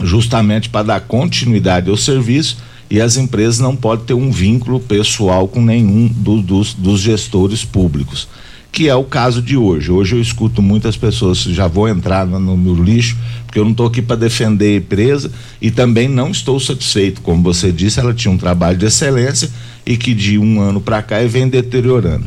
Justamente 0.00 0.68
para 0.68 0.86
dar 0.86 1.00
continuidade 1.00 1.90
ao 1.90 1.96
serviço 1.96 2.58
e 2.90 3.00
as 3.00 3.16
empresas 3.16 3.58
não 3.58 3.76
podem 3.76 4.06
ter 4.06 4.14
um 4.14 4.30
vínculo 4.30 4.80
pessoal 4.80 5.46
com 5.46 5.60
nenhum 5.60 6.08
do, 6.08 6.40
dos, 6.40 6.72
dos 6.72 7.00
gestores 7.00 7.64
públicos, 7.64 8.28
que 8.72 8.88
é 8.88 8.94
o 8.94 9.04
caso 9.04 9.42
de 9.42 9.56
hoje. 9.56 9.90
Hoje 9.90 10.16
eu 10.16 10.20
escuto 10.20 10.62
muitas 10.62 10.96
pessoas, 10.96 11.38
já 11.38 11.66
vou 11.66 11.88
entrar 11.88 12.26
no, 12.26 12.56
no 12.56 12.82
lixo, 12.82 13.16
porque 13.44 13.58
eu 13.58 13.64
não 13.64 13.72
estou 13.72 13.86
aqui 13.86 14.00
para 14.00 14.16
defender 14.16 14.74
a 14.74 14.76
empresa 14.78 15.30
e 15.60 15.70
também 15.70 16.08
não 16.08 16.30
estou 16.30 16.58
satisfeito. 16.58 17.20
Como 17.20 17.42
você 17.42 17.70
disse, 17.70 18.00
ela 18.00 18.14
tinha 18.14 18.32
um 18.32 18.38
trabalho 18.38 18.78
de 18.78 18.86
excelência 18.86 19.50
e 19.84 19.96
que 19.96 20.14
de 20.14 20.38
um 20.38 20.60
ano 20.60 20.80
para 20.80 21.02
cá 21.02 21.18
vem 21.26 21.48
deteriorando. 21.48 22.24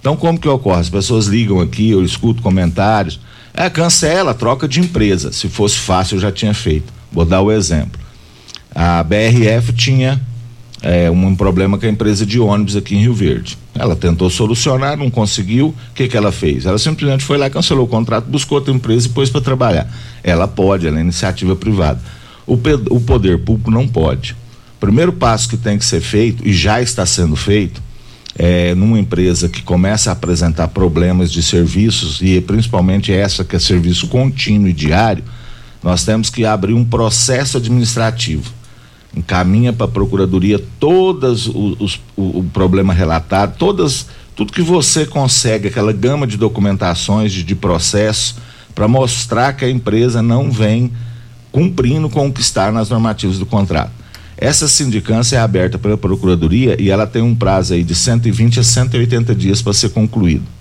Então, 0.00 0.16
como 0.16 0.38
que 0.38 0.48
ocorre? 0.48 0.80
As 0.80 0.88
pessoas 0.88 1.26
ligam 1.26 1.60
aqui, 1.60 1.90
eu 1.90 2.04
escuto 2.04 2.40
comentários, 2.40 3.18
é, 3.52 3.68
cancela, 3.68 4.32
troca 4.32 4.68
de 4.68 4.78
empresa. 4.78 5.32
Se 5.32 5.48
fosse 5.48 5.76
fácil, 5.76 6.16
eu 6.16 6.20
já 6.20 6.30
tinha 6.30 6.54
feito. 6.54 6.97
Vou 7.10 7.24
dar 7.24 7.40
o 7.40 7.50
exemplo. 7.50 8.00
A 8.74 9.02
BRF 9.02 9.72
tinha 9.72 10.20
é, 10.82 11.10
um 11.10 11.34
problema 11.34 11.78
com 11.78 11.86
a 11.86 11.88
empresa 11.88 12.24
de 12.24 12.38
ônibus 12.38 12.76
aqui 12.76 12.94
em 12.94 13.00
Rio 13.00 13.14
Verde. 13.14 13.58
Ela 13.74 13.96
tentou 13.96 14.30
solucionar, 14.30 14.96
não 14.96 15.10
conseguiu. 15.10 15.68
O 15.68 15.94
que, 15.94 16.08
que 16.08 16.16
ela 16.16 16.30
fez? 16.30 16.66
Ela 16.66 16.78
simplesmente 16.78 17.24
foi 17.24 17.38
lá, 17.38 17.50
cancelou 17.50 17.84
o 17.84 17.88
contrato, 17.88 18.26
buscou 18.26 18.58
outra 18.58 18.72
empresa 18.72 19.06
e 19.06 19.10
pôs 19.10 19.30
para 19.30 19.40
trabalhar. 19.40 19.92
Ela 20.22 20.46
pode, 20.46 20.86
ela 20.86 20.98
é 20.98 21.00
iniciativa 21.00 21.56
privada. 21.56 22.00
O, 22.46 22.54
o 22.90 23.00
poder 23.00 23.38
público 23.38 23.70
não 23.70 23.86
pode. 23.86 24.36
O 24.76 24.80
primeiro 24.80 25.12
passo 25.12 25.48
que 25.48 25.56
tem 25.56 25.76
que 25.76 25.84
ser 25.84 26.00
feito, 26.00 26.46
e 26.46 26.52
já 26.52 26.80
está 26.80 27.04
sendo 27.04 27.34
feito, 27.34 27.82
é, 28.38 28.74
numa 28.74 28.98
empresa 28.98 29.48
que 29.48 29.62
começa 29.62 30.10
a 30.10 30.12
apresentar 30.12 30.68
problemas 30.68 31.32
de 31.32 31.42
serviços, 31.42 32.20
e 32.22 32.40
principalmente 32.40 33.12
essa 33.12 33.44
que 33.44 33.56
é 33.56 33.58
serviço 33.58 34.06
contínuo 34.06 34.68
e 34.68 34.72
diário, 34.72 35.24
nós 35.82 36.04
temos 36.04 36.30
que 36.30 36.44
abrir 36.44 36.74
um 36.74 36.84
processo 36.84 37.56
administrativo. 37.56 38.52
Encaminha 39.16 39.72
para 39.72 39.86
a 39.86 39.88
procuradoria 39.88 40.62
todos 40.78 41.46
os, 41.46 41.80
os 41.80 42.00
o, 42.16 42.40
o, 42.40 42.50
problema 42.52 42.92
relatado, 42.92 43.56
todas 43.56 44.06
tudo 44.36 44.52
que 44.52 44.62
você 44.62 45.06
consegue, 45.06 45.68
aquela 45.68 45.92
gama 45.92 46.26
de 46.26 46.36
documentações 46.36 47.32
de, 47.32 47.42
de 47.42 47.54
processo 47.54 48.36
para 48.74 48.86
mostrar 48.86 49.54
que 49.54 49.64
a 49.64 49.70
empresa 49.70 50.22
não 50.22 50.50
vem 50.50 50.92
cumprindo 51.50 52.08
com 52.08 52.28
o 52.28 52.32
que 52.32 52.40
está 52.40 52.70
nas 52.70 52.90
normativas 52.90 53.38
do 53.38 53.46
contrato. 53.46 53.90
Essa 54.36 54.68
sindicância 54.68 55.36
é 55.36 55.40
aberta 55.40 55.78
pela 55.78 55.96
procuradoria 55.96 56.80
e 56.80 56.90
ela 56.90 57.06
tem 57.06 57.22
um 57.22 57.34
prazo 57.34 57.74
aí 57.74 57.82
de 57.82 57.94
120 57.94 58.60
a 58.60 58.62
180 58.62 59.34
dias 59.34 59.60
para 59.60 59.72
ser 59.72 59.88
concluído 59.88 60.57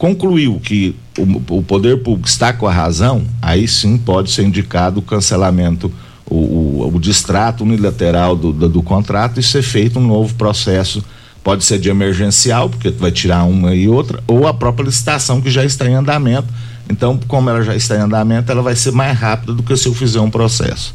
concluiu 0.00 0.58
que 0.58 0.96
o, 1.18 1.58
o, 1.58 1.62
poder 1.62 2.02
público 2.02 2.26
está 2.26 2.54
com 2.54 2.66
a 2.66 2.72
razão, 2.72 3.22
aí 3.42 3.68
sim 3.68 3.98
pode 3.98 4.30
ser 4.30 4.44
indicado 4.44 4.98
o 4.98 5.02
cancelamento, 5.02 5.92
o, 6.24 6.36
o, 6.36 6.92
o 6.94 6.98
distrato 6.98 7.64
unilateral 7.64 8.34
do, 8.34 8.50
do, 8.50 8.66
do, 8.66 8.82
contrato 8.82 9.38
e 9.38 9.42
ser 9.42 9.60
feito 9.60 9.98
um 9.98 10.06
novo 10.06 10.34
processo. 10.36 11.04
Pode 11.44 11.64
ser 11.64 11.78
de 11.78 11.90
emergencial, 11.90 12.70
porque 12.70 12.88
vai 12.88 13.12
tirar 13.12 13.44
uma 13.44 13.74
e 13.74 13.88
outra, 13.88 14.22
ou 14.26 14.48
a 14.48 14.54
própria 14.54 14.84
licitação 14.84 15.38
que 15.38 15.50
já 15.50 15.66
está 15.66 15.86
em 15.86 15.94
andamento. 15.94 16.48
Então, 16.88 17.20
como 17.28 17.50
ela 17.50 17.62
já 17.62 17.76
está 17.76 17.96
em 17.96 18.00
andamento, 18.00 18.50
ela 18.50 18.62
vai 18.62 18.76
ser 18.76 18.92
mais 18.92 19.18
rápida 19.18 19.52
do 19.52 19.62
que 19.62 19.76
se 19.76 19.86
eu 19.86 19.94
fizer 19.94 20.20
um 20.20 20.30
processo. 20.30 20.94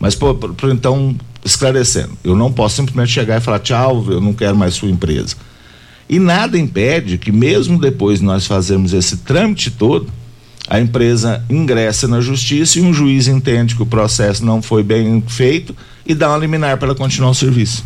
Mas, 0.00 0.16
por, 0.16 0.34
por, 0.34 0.68
então, 0.70 1.14
esclarecendo, 1.44 2.18
eu 2.24 2.34
não 2.34 2.52
posso 2.52 2.74
simplesmente 2.74 3.12
chegar 3.12 3.38
e 3.38 3.40
falar, 3.40 3.60
tchau, 3.60 4.04
eu 4.08 4.20
não 4.20 4.32
quero 4.32 4.56
mais 4.56 4.74
sua 4.74 4.90
empresa 4.90 5.36
e 6.12 6.18
nada 6.18 6.58
impede 6.58 7.16
que, 7.16 7.32
mesmo 7.32 7.80
depois 7.80 8.18
de 8.18 8.26
nós 8.26 8.46
fazermos 8.46 8.92
esse 8.92 9.16
trâmite 9.16 9.70
todo, 9.70 10.12
a 10.68 10.78
empresa 10.78 11.42
ingressa 11.48 12.06
na 12.06 12.20
justiça 12.20 12.78
e 12.78 12.82
um 12.82 12.92
juiz 12.92 13.28
entende 13.28 13.74
que 13.74 13.82
o 13.82 13.86
processo 13.86 14.44
não 14.44 14.60
foi 14.60 14.82
bem 14.82 15.24
feito 15.26 15.74
e 16.04 16.14
dá 16.14 16.28
uma 16.28 16.36
liminar 16.36 16.76
para 16.76 16.88
ela 16.88 16.94
continuar 16.94 17.30
o 17.30 17.34
serviço. 17.34 17.82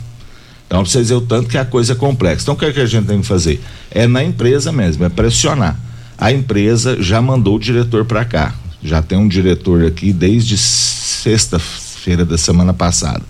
Então, 0.67 0.83
para 0.83 0.91
vocês 0.91 1.09
verem 1.09 1.23
o 1.23 1.25
tanto 1.25 1.49
que 1.49 1.57
a 1.57 1.65
coisa 1.65 1.93
é 1.93 1.95
complexa. 1.95 2.43
Então, 2.43 2.55
o 2.55 2.59
que, 2.59 2.65
é 2.65 2.73
que 2.73 2.81
a 2.81 2.87
gente 2.87 3.07
tem 3.07 3.21
que 3.21 3.27
fazer? 3.29 3.63
É 3.93 4.09
na 4.09 4.25
empresa 4.25 4.73
mesmo, 4.73 5.05
é 5.05 5.09
pressionar. 5.09 5.79
A 6.19 6.33
empresa 6.33 7.01
já 7.01 7.23
mandou 7.23 7.55
o 7.55 7.61
diretor 7.61 8.05
para 8.07 8.25
cá. 8.25 8.57
Já 8.83 9.01
tem 9.01 9.17
um 9.17 9.29
diretor 9.29 9.85
aqui 9.85 10.13
desde 10.13 10.59
sexta-feira 10.59 12.25
da 12.25 12.37
semana 12.37 12.75
passada 12.75 13.23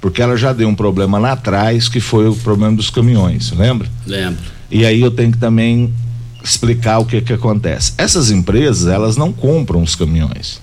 porque 0.00 0.22
ela 0.22 0.36
já 0.36 0.52
deu 0.52 0.68
um 0.68 0.74
problema 0.74 1.18
lá 1.18 1.32
atrás 1.32 1.88
que 1.88 2.00
foi 2.00 2.28
o 2.28 2.34
problema 2.34 2.76
dos 2.76 2.90
caminhões, 2.90 3.50
lembra? 3.52 3.88
Lembro. 4.06 4.42
E 4.70 4.84
aí 4.84 5.00
eu 5.00 5.10
tenho 5.10 5.32
que 5.32 5.38
também 5.38 5.92
explicar 6.42 6.98
o 6.98 7.04
que 7.04 7.20
que 7.20 7.32
acontece. 7.32 7.92
Essas 7.98 8.30
empresas, 8.30 8.86
elas 8.86 9.16
não 9.16 9.32
compram 9.32 9.82
os 9.82 9.94
caminhões. 9.94 10.60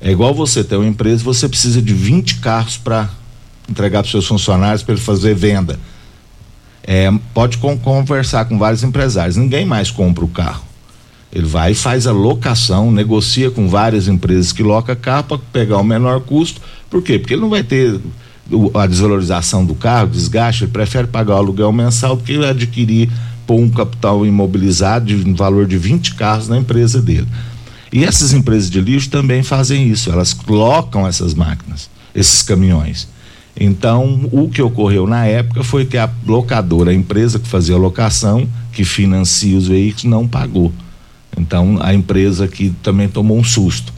É 0.00 0.10
igual 0.10 0.34
você 0.34 0.64
ter 0.64 0.76
uma 0.76 0.86
empresa, 0.86 1.22
você 1.22 1.48
precisa 1.48 1.80
de 1.80 1.94
20 1.94 2.36
carros 2.36 2.76
para 2.76 3.08
entregar 3.68 4.02
para 4.02 4.10
seus 4.10 4.26
funcionários 4.26 4.82
para 4.82 4.94
ele 4.94 5.02
fazer 5.02 5.34
venda. 5.34 5.78
É, 6.84 7.12
pode 7.32 7.58
conversar 7.58 8.44
com 8.46 8.58
vários 8.58 8.82
empresários, 8.82 9.36
ninguém 9.36 9.64
mais 9.64 9.90
compra 9.90 10.24
o 10.24 10.28
carro. 10.28 10.64
Ele 11.32 11.46
vai 11.46 11.72
e 11.72 11.74
faz 11.74 12.06
a 12.06 12.12
locação, 12.12 12.90
negocia 12.90 13.50
com 13.50 13.68
várias 13.68 14.08
empresas 14.08 14.52
que 14.52 14.62
loca 14.62 14.94
carro 14.94 15.24
para 15.24 15.38
pegar 15.52 15.78
o 15.78 15.84
menor 15.84 16.20
custo. 16.20 16.60
Por 16.90 17.02
quê? 17.02 17.18
Porque 17.18 17.34
ele 17.34 17.40
não 17.40 17.48
vai 17.48 17.62
ter 17.62 17.98
a 18.74 18.86
desvalorização 18.86 19.64
do 19.64 19.74
carro, 19.74 20.08
desgaste, 20.08 20.64
ele 20.64 20.72
prefere 20.72 21.06
pagar 21.06 21.34
o 21.34 21.38
aluguel 21.38 21.72
mensal 21.72 22.16
do 22.16 22.22
que 22.22 22.36
adquirir 22.44 23.10
por 23.46 23.58
um 23.58 23.68
capital 23.68 24.24
imobilizado 24.24 25.06
de 25.06 25.28
um 25.28 25.34
valor 25.34 25.66
de 25.66 25.76
20 25.76 26.14
carros 26.14 26.48
na 26.48 26.58
empresa 26.58 27.00
dele. 27.00 27.26
E 27.92 28.04
essas 28.04 28.32
empresas 28.32 28.70
de 28.70 28.80
lixo 28.80 29.10
também 29.10 29.42
fazem 29.42 29.88
isso, 29.88 30.10
elas 30.10 30.32
colocam 30.32 31.06
essas 31.06 31.34
máquinas, 31.34 31.90
esses 32.14 32.42
caminhões. 32.42 33.06
Então, 33.58 34.28
o 34.32 34.48
que 34.48 34.62
ocorreu 34.62 35.06
na 35.06 35.26
época 35.26 35.62
foi 35.62 35.84
que 35.84 35.98
a 35.98 36.10
locadora, 36.26 36.90
a 36.90 36.94
empresa 36.94 37.38
que 37.38 37.46
fazia 37.46 37.74
a 37.74 37.78
locação, 37.78 38.48
que 38.72 38.84
financia 38.84 39.56
os 39.56 39.68
veículos, 39.68 40.04
não 40.04 40.26
pagou. 40.26 40.72
Então, 41.36 41.78
a 41.80 41.92
empresa 41.92 42.44
aqui 42.44 42.74
também 42.82 43.08
tomou 43.08 43.38
um 43.38 43.44
susto. 43.44 43.92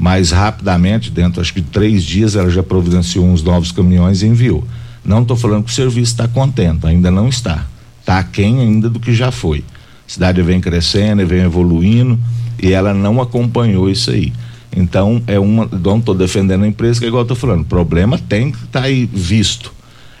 Mas 0.00 0.30
rapidamente, 0.30 1.10
dentro 1.10 1.42
acho 1.42 1.52
que 1.52 1.60
três 1.60 2.02
dias, 2.02 2.34
ela 2.34 2.48
já 2.48 2.62
providenciou 2.62 3.26
uns 3.26 3.42
novos 3.42 3.70
caminhões 3.70 4.22
e 4.22 4.26
enviou. 4.26 4.66
Não 5.04 5.20
estou 5.20 5.36
falando 5.36 5.64
que 5.64 5.70
o 5.70 5.74
serviço 5.74 6.12
está 6.12 6.26
contento, 6.26 6.86
ainda 6.86 7.10
não 7.10 7.28
está. 7.28 7.66
Está 8.00 8.18
aquém 8.18 8.60
ainda 8.60 8.88
do 8.88 8.98
que 8.98 9.12
já 9.12 9.30
foi. 9.30 9.58
A 9.58 10.10
cidade 10.10 10.40
vem 10.40 10.58
crescendo, 10.58 11.26
vem 11.26 11.40
evoluindo 11.40 12.18
e 12.62 12.72
ela 12.72 12.94
não 12.94 13.20
acompanhou 13.20 13.90
isso 13.90 14.10
aí. 14.10 14.32
Então, 14.74 15.22
é 15.26 15.38
uma. 15.38 15.68
Não 15.70 15.98
estou 15.98 16.14
defendendo 16.14 16.64
a 16.64 16.66
empresa, 16.66 16.98
que 16.98 17.04
é 17.04 17.08
igual 17.08 17.22
estou 17.22 17.36
falando. 17.36 17.66
Problema 17.66 18.16
tem 18.16 18.52
que 18.52 18.64
estar 18.64 18.80
tá 18.80 18.86
aí 18.86 19.04
visto. 19.04 19.70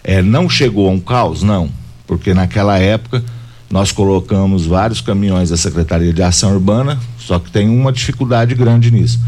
É, 0.04 0.20
não 0.20 0.46
chegou 0.46 0.88
a 0.88 0.90
um 0.90 1.00
caos? 1.00 1.42
Não. 1.42 1.70
Porque 2.06 2.34
naquela 2.34 2.78
época 2.78 3.24
nós 3.70 3.92
colocamos 3.92 4.66
vários 4.66 5.00
caminhões 5.00 5.48
da 5.48 5.56
Secretaria 5.56 6.12
de 6.12 6.22
Ação 6.22 6.52
Urbana, 6.52 6.98
só 7.18 7.38
que 7.38 7.50
tem 7.50 7.66
uma 7.70 7.90
dificuldade 7.90 8.54
grande 8.54 8.90
nisso. 8.90 9.18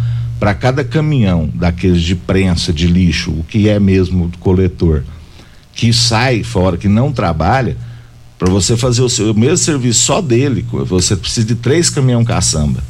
Para 0.43 0.55
cada 0.55 0.83
caminhão 0.83 1.49
daqueles 1.55 2.03
de 2.03 2.17
prensa, 2.17 2.73
de 2.73 2.89
lixo, 2.89 3.31
o 3.31 3.45
que 3.45 3.69
é 3.69 3.79
mesmo 3.79 4.27
do 4.27 4.39
coletor, 4.39 5.05
que 5.73 5.93
sai 5.93 6.43
fora, 6.43 6.77
que 6.77 6.89
não 6.89 7.13
trabalha, 7.13 7.77
para 8.37 8.51
você 8.51 8.77
fazer 8.77 9.03
o, 9.03 9.09
seu, 9.09 9.31
o 9.31 9.39
mesmo 9.39 9.59
serviço 9.59 10.01
só 10.01 10.21
dele, 10.21 10.67
você 10.85 11.15
precisa 11.15 11.47
de 11.47 11.55
três 11.55 11.89
caminhão 11.89 12.25
caçamba 12.25 12.83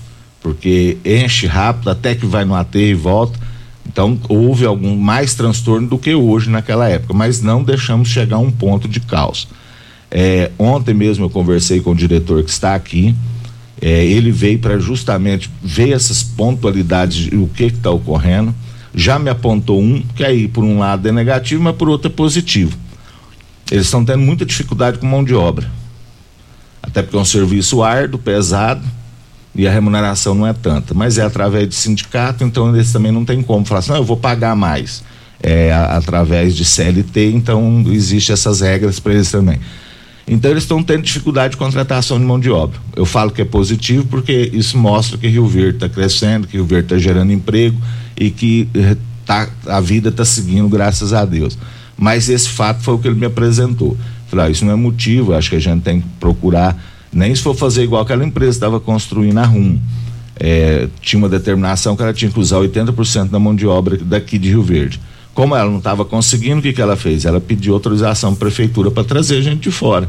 porque 0.42 0.98
enche 1.04 1.46
rápido 1.46 1.88
até 1.88 2.14
que 2.14 2.26
vai 2.26 2.44
no 2.44 2.54
aterro 2.54 2.84
e 2.84 2.94
volta. 2.94 3.38
Então 3.86 4.18
houve 4.28 4.66
algum 4.66 4.96
mais 4.96 5.34
transtorno 5.34 5.88
do 5.88 5.98
que 5.98 6.14
hoje 6.14 6.50
naquela 6.50 6.88
época, 6.88 7.14
mas 7.14 7.40
não 7.40 7.62
deixamos 7.62 8.08
chegar 8.08 8.36
a 8.36 8.40
um 8.40 8.50
ponto 8.50 8.88
de 8.88 9.00
caos. 9.00 9.48
É, 10.10 10.50
ontem 10.58 10.94
mesmo 10.94 11.24
eu 11.24 11.30
conversei 11.30 11.80
com 11.80 11.92
o 11.92 11.94
diretor 11.94 12.42
que 12.42 12.50
está 12.50 12.74
aqui. 12.74 13.14
É, 13.82 14.04
ele 14.04 14.30
veio 14.30 14.60
para 14.60 14.78
justamente 14.78 15.50
ver 15.60 15.90
essas 15.90 16.22
pontualidades 16.22 17.28
e 17.32 17.36
o 17.36 17.48
que 17.48 17.64
está 17.64 17.90
ocorrendo. 17.90 18.54
Já 18.94 19.18
me 19.18 19.28
apontou 19.28 19.82
um, 19.82 20.00
que 20.14 20.24
aí 20.24 20.46
por 20.46 20.62
um 20.62 20.78
lado 20.78 21.08
é 21.08 21.12
negativo, 21.12 21.62
mas 21.62 21.74
por 21.74 21.88
outro 21.88 22.08
é 22.08 22.14
positivo. 22.14 22.78
Eles 23.70 23.86
estão 23.86 24.04
tendo 24.04 24.20
muita 24.20 24.46
dificuldade 24.46 24.98
com 24.98 25.06
mão 25.06 25.24
de 25.24 25.34
obra. 25.34 25.68
Até 26.80 27.02
porque 27.02 27.16
é 27.16 27.20
um 27.20 27.24
serviço 27.24 27.82
árduo, 27.82 28.20
pesado 28.20 28.86
e 29.54 29.66
a 29.66 29.70
remuneração 29.70 30.34
não 30.34 30.46
é 30.46 30.52
tanta, 30.52 30.94
mas 30.94 31.18
é 31.18 31.22
através 31.22 31.68
de 31.68 31.74
sindicato, 31.74 32.42
então 32.42 32.74
eles 32.74 32.90
também 32.90 33.12
não 33.12 33.24
tem 33.24 33.42
como 33.42 33.64
falar 33.64 33.80
assim, 33.80 33.90
não, 33.90 33.98
eu 33.98 34.04
vou 34.04 34.16
pagar 34.16 34.56
mais. 34.56 35.04
É 35.42 35.72
através 35.72 36.54
de 36.54 36.64
CLT, 36.64 37.32
então 37.32 37.84
existe 37.88 38.32
essas 38.32 38.60
regras 38.60 39.00
para 39.00 39.14
eles 39.14 39.30
também. 39.30 39.58
Então 40.26 40.50
eles 40.50 40.62
estão 40.62 40.82
tendo 40.82 41.02
dificuldade 41.02 41.52
de 41.52 41.56
contratação 41.56 42.18
de 42.18 42.24
mão 42.24 42.38
de 42.38 42.50
obra. 42.50 42.78
Eu 42.94 43.04
falo 43.04 43.30
que 43.30 43.42
é 43.42 43.44
positivo 43.44 44.06
porque 44.06 44.50
isso 44.52 44.78
mostra 44.78 45.18
que 45.18 45.26
Rio 45.26 45.46
Verde 45.46 45.76
está 45.76 45.88
crescendo, 45.88 46.46
que 46.46 46.56
Rio 46.56 46.64
Verde 46.64 46.86
está 46.86 46.98
gerando 46.98 47.32
emprego 47.32 47.76
e 48.16 48.30
que 48.30 48.68
eh, 48.74 48.96
tá, 49.26 49.48
a 49.66 49.80
vida 49.80 50.10
está 50.10 50.24
seguindo, 50.24 50.68
graças 50.68 51.12
a 51.12 51.24
Deus. 51.24 51.58
Mas 51.96 52.28
esse 52.28 52.48
fato 52.48 52.82
foi 52.82 52.94
o 52.94 52.98
que 52.98 53.08
ele 53.08 53.18
me 53.18 53.26
apresentou. 53.26 53.96
Falei, 54.28 54.46
ah, 54.46 54.50
isso 54.50 54.64
não 54.64 54.72
é 54.72 54.76
motivo, 54.76 55.34
acho 55.34 55.50
que 55.50 55.56
a 55.56 55.60
gente 55.60 55.82
tem 55.82 56.00
que 56.00 56.06
procurar 56.18 56.80
nem 57.12 57.34
se 57.34 57.42
for 57.42 57.54
fazer 57.54 57.82
igual 57.84 58.02
aquela 58.02 58.24
empresa 58.24 58.52
estava 58.52 58.80
construindo 58.80 59.38
a 59.38 59.44
RUM. 59.44 59.78
É, 60.40 60.88
tinha 61.00 61.18
uma 61.18 61.28
determinação 61.28 61.94
que 61.94 62.02
ela 62.02 62.12
tinha 62.12 62.30
que 62.30 62.40
usar 62.40 62.56
80% 62.56 63.28
da 63.28 63.38
mão 63.38 63.54
de 63.54 63.66
obra 63.66 63.98
daqui 63.98 64.38
de 64.38 64.48
Rio 64.48 64.62
Verde. 64.62 64.98
Como 65.34 65.56
ela 65.56 65.70
não 65.70 65.78
estava 65.78 66.04
conseguindo, 66.04 66.58
o 66.58 66.62
que, 66.62 66.72
que 66.72 66.82
ela 66.82 66.96
fez? 66.96 67.24
Ela 67.24 67.40
pediu 67.40 67.72
autorização 67.74 68.32
à 68.32 68.36
prefeitura 68.36 68.90
para 68.90 69.02
trazer 69.02 69.40
gente 69.42 69.60
de 69.60 69.70
fora, 69.70 70.08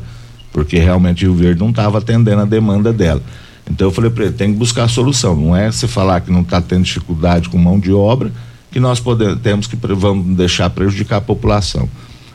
porque 0.51 0.77
realmente 0.77 1.23
Rio 1.23 1.33
Verde 1.33 1.61
não 1.61 1.69
estava 1.69 1.99
atendendo 1.99 2.41
a 2.41 2.45
demanda 2.45 2.91
dela. 2.91 3.21
Então 3.69 3.87
eu 3.87 3.91
falei 3.91 4.09
para 4.09 4.25
ele, 4.25 4.33
tem 4.33 4.51
que 4.51 4.59
buscar 4.59 4.83
a 4.83 4.87
solução, 4.87 5.35
não 5.35 5.55
é 5.55 5.71
se 5.71 5.87
falar 5.87 6.19
que 6.21 6.31
não 6.31 6.41
está 6.41 6.61
tendo 6.61 6.83
dificuldade 6.83 7.47
com 7.47 7.57
mão 7.57 7.79
de 7.79 7.93
obra, 7.93 8.31
que 8.71 8.79
nós 8.79 8.99
podemos, 8.99 9.39
temos 9.39 9.67
que 9.67 9.75
vamos 9.75 10.35
deixar 10.35 10.69
prejudicar 10.69 11.17
a 11.17 11.21
população. 11.21 11.87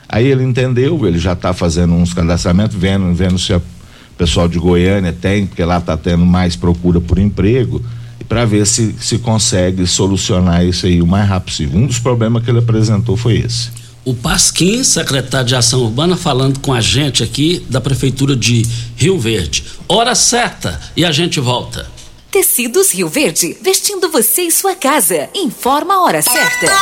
Aí 0.09 0.27
ele 0.27 0.42
entendeu, 0.42 1.07
ele 1.07 1.18
já 1.18 1.35
está 1.35 1.53
fazendo 1.53 1.92
uns 1.92 2.14
cadastramentos, 2.14 2.77
vendo, 2.77 3.12
vendo 3.12 3.38
se 3.38 3.53
a 3.53 3.61
pessoal 4.16 4.48
de 4.48 4.59
Goiânia 4.59 5.12
tem, 5.12 5.46
porque 5.46 5.62
lá 5.62 5.79
está 5.79 5.96
tendo 5.96 6.24
mais 6.24 6.57
procura 6.57 7.01
por 7.01 7.18
emprego, 7.18 7.83
para 8.29 8.45
ver 8.45 8.67
se, 8.67 8.95
se 9.01 9.19
consegue 9.19 9.87
solucionar 9.87 10.64
isso 10.64 10.87
aí 10.87 11.01
o 11.01 11.07
mais 11.07 11.29
rápido 11.29 11.53
possível. 11.53 11.81
Um 11.81 11.87
dos 11.87 11.99
problemas 11.99 12.45
que 12.45 12.51
ele 12.51 12.59
apresentou 12.59 13.17
foi 13.17 13.38
esse. 13.38 13.71
O 14.05 14.14
Pasquim, 14.14 14.83
secretário 14.85 15.47
de 15.47 15.55
Ação 15.55 15.81
Urbana, 15.81 16.17
falando 16.17 16.61
com 16.61 16.73
a 16.73 16.81
gente 16.81 17.23
aqui 17.23 17.64
da 17.69 17.81
Prefeitura 17.81 18.35
de 18.35 18.67
Rio 18.97 19.19
Verde. 19.19 19.64
Hora 19.88 20.14
certa 20.14 20.81
e 20.97 21.05
a 21.05 21.12
gente 21.12 21.41
volta. 21.41 21.91
Tecidos 22.31 22.93
Rio 22.93 23.09
Verde, 23.09 23.57
vestindo 23.62 24.11
você 24.11 24.43
e 24.43 24.51
sua 24.51 24.75
casa. 24.75 25.29
Informa 25.35 25.95
a 25.95 26.03
hora 26.03 26.23
certa. 26.23 26.73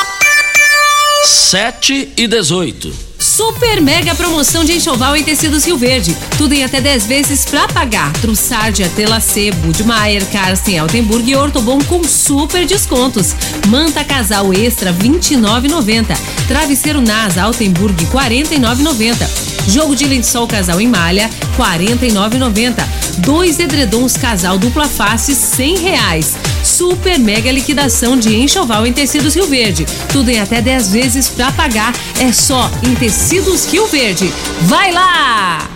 7 1.25 2.13
e 2.17 2.27
18. 2.27 2.93
Super 3.27 3.83
mega 3.83 4.15
promoção 4.15 4.65
de 4.65 4.75
enxoval 4.75 5.17
em 5.17 5.25
tecidos 5.25 5.67
Rio 5.67 5.77
Verde. 5.77 6.17
Tudo 6.39 6.53
em 6.53 6.63
até 6.63 6.81
10 6.81 7.07
vezes 7.07 7.45
pra 7.45 7.67
pagar. 7.67 8.13
Trussardia, 8.13 8.89
Telacê, 8.95 9.51
Budmeier, 9.51 10.25
Carsten, 10.27 10.79
Altenburg 10.79 11.29
e 11.29 11.35
Ortobon 11.35 11.81
com 11.83 12.05
super 12.05 12.65
descontos. 12.65 13.35
Manta 13.67 14.05
casal 14.05 14.55
extra 14.55 14.93
29,90. 14.93 16.17
Travesseiro 16.47 17.01
NASA 17.01 17.43
Altenburg 17.43 18.07
49,90. 18.07 19.29
Jogo 19.69 19.97
de 19.97 20.05
lençol 20.05 20.47
casal 20.47 20.81
em 20.81 20.87
malha 20.87 21.29
49,90. 21.57 22.77
Dois 23.19 23.59
edredons 23.59 24.17
casal 24.17 24.57
dupla 24.57 24.87
face 24.87 25.35
100 25.35 25.79
reais. 25.79 26.37
Super 26.67 27.17
mega 27.19 27.51
liquidação 27.51 28.19
de 28.19 28.35
enxoval 28.37 28.85
em 28.85 28.93
tecidos 28.93 29.35
Rio 29.35 29.47
Verde. 29.47 29.87
Tudo 30.13 30.31
em 30.31 30.41
até 30.41 30.61
10 30.61 30.91
vezes 30.91 31.29
pra 31.29 31.53
pagar. 31.53 31.95
É 32.21 32.33
só 32.33 32.69
em 32.83 32.95
tecidos 32.97 33.65
Rio 33.67 33.87
Verde. 33.87 34.31
Vai 34.63 34.91
lá! 34.91 35.76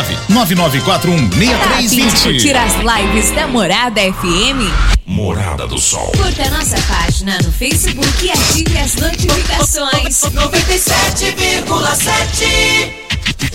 99416320. 0.29 2.23
Curtir 2.23 2.55
as 2.55 2.73
lives 2.75 3.31
da 3.31 3.47
Morada 3.47 3.99
FM. 4.01 4.71
Morada 5.05 5.67
do 5.67 5.77
Sol. 5.77 6.09
Curta 6.15 6.49
nossa 6.49 6.77
página 6.83 7.37
no 7.43 7.51
Facebook 7.51 8.25
e 8.25 8.31
ative 8.31 8.77
as 8.77 8.95
notificações. 8.95 10.21
97,7 10.21 12.93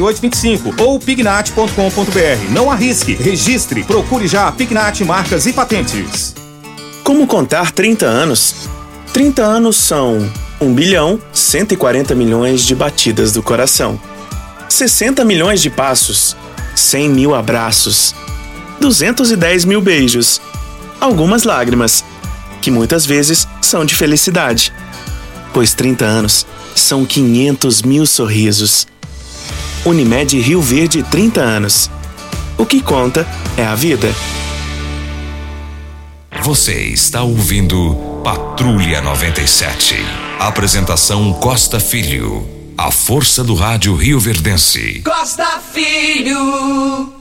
5825 0.00 0.82
ou 0.82 0.98
pignat.com.br. 0.98 2.52
Não 2.52 2.70
arrisque. 2.70 3.14
Registre. 3.14 3.84
Procure 3.84 4.26
já 4.26 4.50
Pignat 4.50 5.00
Marcas 5.04 5.46
e 5.46 5.52
Patentes. 5.52 6.34
Como 7.04 7.26
contar 7.26 7.70
30 7.70 8.06
anos? 8.06 8.68
30 9.12 9.42
anos 9.42 9.76
são 9.76 10.30
1 10.60 10.74
bilhão 10.74 11.20
140 11.32 12.14
milhões 12.14 12.62
de 12.64 12.74
batidas 12.74 13.32
do 13.32 13.42
coração, 13.42 14.00
60 14.68 15.24
milhões 15.24 15.60
de 15.60 15.70
passos, 15.70 16.36
100 16.76 17.08
mil 17.08 17.34
abraços, 17.34 18.14
210 18.80 19.64
mil 19.64 19.80
beijos, 19.80 20.40
algumas 21.00 21.42
lágrimas, 21.44 22.04
que 22.60 22.70
muitas 22.70 23.04
vezes 23.04 23.48
são 23.60 23.84
de 23.84 23.96
felicidade. 23.96 24.72
Pois 25.52 25.74
30 25.74 26.04
anos 26.04 26.46
são 26.74 27.04
500 27.04 27.82
mil 27.82 28.06
sorrisos. 28.06 28.86
Unimed 29.84 30.38
Rio 30.40 30.60
Verde 30.60 31.02
30 31.02 31.40
anos. 31.40 31.90
O 32.58 32.66
que 32.66 32.82
conta 32.82 33.26
é 33.56 33.64
a 33.64 33.74
vida. 33.74 34.14
Você 36.42 36.74
está 36.74 37.22
ouvindo 37.22 37.94
Patrulha 38.22 39.00
97. 39.00 39.96
Apresentação 40.38 41.32
Costa 41.34 41.80
Filho. 41.80 42.46
A 42.76 42.90
força 42.90 43.42
do 43.42 43.54
rádio 43.54 43.94
Rio 43.94 44.20
Verdense. 44.20 45.02
Costa 45.02 45.60
Filho. 45.72 47.12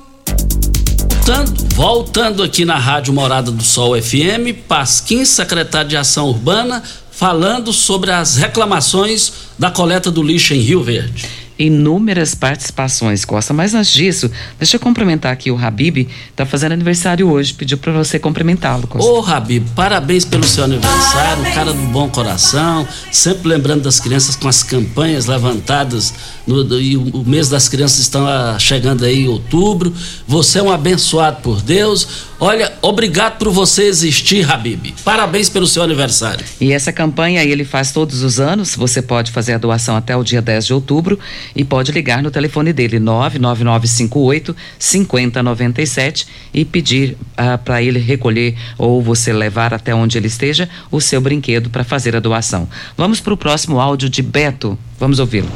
Voltando, 1.16 1.76
voltando 1.76 2.44
aqui 2.44 2.66
na 2.66 2.78
Rádio 2.78 3.14
Morada 3.14 3.52
do 3.52 3.64
Sol 3.64 4.02
FM, 4.02 4.66
Pasquim, 4.68 5.24
secretário 5.24 5.90
de 5.90 5.96
Ação 5.98 6.28
Urbana, 6.28 6.84
falando 7.12 7.72
sobre 7.72 8.12
as 8.12 8.36
reclamações 8.36 9.32
da 9.58 9.70
coleta 9.70 10.10
do 10.10 10.24
lixo 10.24 10.54
em 10.54 10.60
Rio 10.60 10.84
Verde 10.84 11.39
inúmeras 11.60 12.34
participações, 12.34 13.26
Costa. 13.26 13.54
Mas 13.54 13.74
antes 13.76 13.92
disso, 13.92 14.32
deixa 14.58 14.78
eu 14.78 14.80
cumprimentar 14.80 15.34
aqui 15.34 15.52
o 15.52 15.58
Habib, 15.58 16.08
tá 16.34 16.46
fazendo 16.46 16.72
aniversário 16.72 17.30
hoje, 17.30 17.54
pediu 17.54 17.78
para 17.78 17.92
você 17.92 18.18
cumprimentá-lo, 18.18 18.88
Costa. 18.88 19.12
Ô, 19.12 19.22
Habib, 19.22 19.68
parabéns 19.76 20.24
pelo 20.24 20.46
seu 20.46 20.64
aniversário, 20.64 21.44
um 21.44 21.52
cara 21.52 21.74
do 21.74 21.82
bom 21.88 22.08
coração, 22.10 22.88
sempre 23.12 23.50
lembrando 23.50 23.82
das 23.84 24.00
crianças 24.00 24.38
com 24.38 24.48
as 24.48 24.64
campanhas 24.64 25.26
levantadas 25.26 26.14
no, 26.48 26.80
e 26.80 26.96
o, 26.96 27.24
mês 27.26 27.50
das 27.50 27.68
crianças 27.68 28.00
estão 28.00 28.26
ah, 28.26 28.58
chegando 28.58 29.04
aí 29.04 29.26
em 29.26 29.28
outubro. 29.28 29.94
Você 30.26 30.60
é 30.60 30.64
um 30.64 30.72
abençoado 30.72 31.42
por 31.42 31.62
Deus. 31.62 32.29
Olha, 32.42 32.72
obrigado 32.82 33.38
por 33.38 33.50
você 33.50 33.84
existir, 33.84 34.50
Habib. 34.50 34.94
Parabéns 35.04 35.50
pelo 35.50 35.68
seu 35.68 35.84
aniversário. 35.84 36.46
E 36.62 36.72
essa 36.72 36.94
campanha 36.94 37.44
ele 37.44 37.66
faz 37.66 37.92
todos 37.92 38.24
os 38.24 38.40
anos. 38.40 38.76
Você 38.76 39.02
pode 39.02 39.30
fazer 39.30 39.54
a 39.54 39.58
doação 39.58 39.98
até 39.98 40.16
o 40.16 40.24
dia 40.24 40.42
10 40.42 40.68
de 40.68 40.74
outubro 40.74 41.20
e 41.54 41.66
pode 41.66 41.92
ligar 41.92 42.24
no 42.24 42.32
telefone 42.32 42.72
dele 42.72 42.98
99958 42.98 44.56
5097 44.80 46.28
e 46.54 46.64
pedir 46.64 47.18
uh, 47.34 47.58
para 47.58 47.84
ele 47.84 48.00
recolher 48.00 48.56
ou 48.78 49.02
você 49.02 49.34
levar 49.34 49.74
até 49.74 49.94
onde 49.94 50.18
ele 50.18 50.28
esteja 50.28 50.70
o 50.90 51.02
seu 51.02 51.20
brinquedo 51.20 51.70
para 51.70 51.84
fazer 51.84 52.16
a 52.16 52.22
doação. 52.22 52.70
Vamos 52.96 53.20
para 53.20 53.34
o 53.34 53.38
próximo 53.38 53.82
áudio 53.82 54.10
de 54.10 54.22
Beto. 54.22 54.80
Vamos 54.98 55.20
ouvi-lo. 55.20 55.50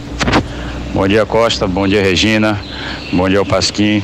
Bom 0.93 1.07
dia 1.07 1.25
Costa, 1.25 1.65
bom 1.65 1.87
dia 1.87 2.03
Regina, 2.03 2.61
bom 3.11 3.27
dia 3.27 3.41
o 3.41 3.45
Pasquim. 3.45 4.03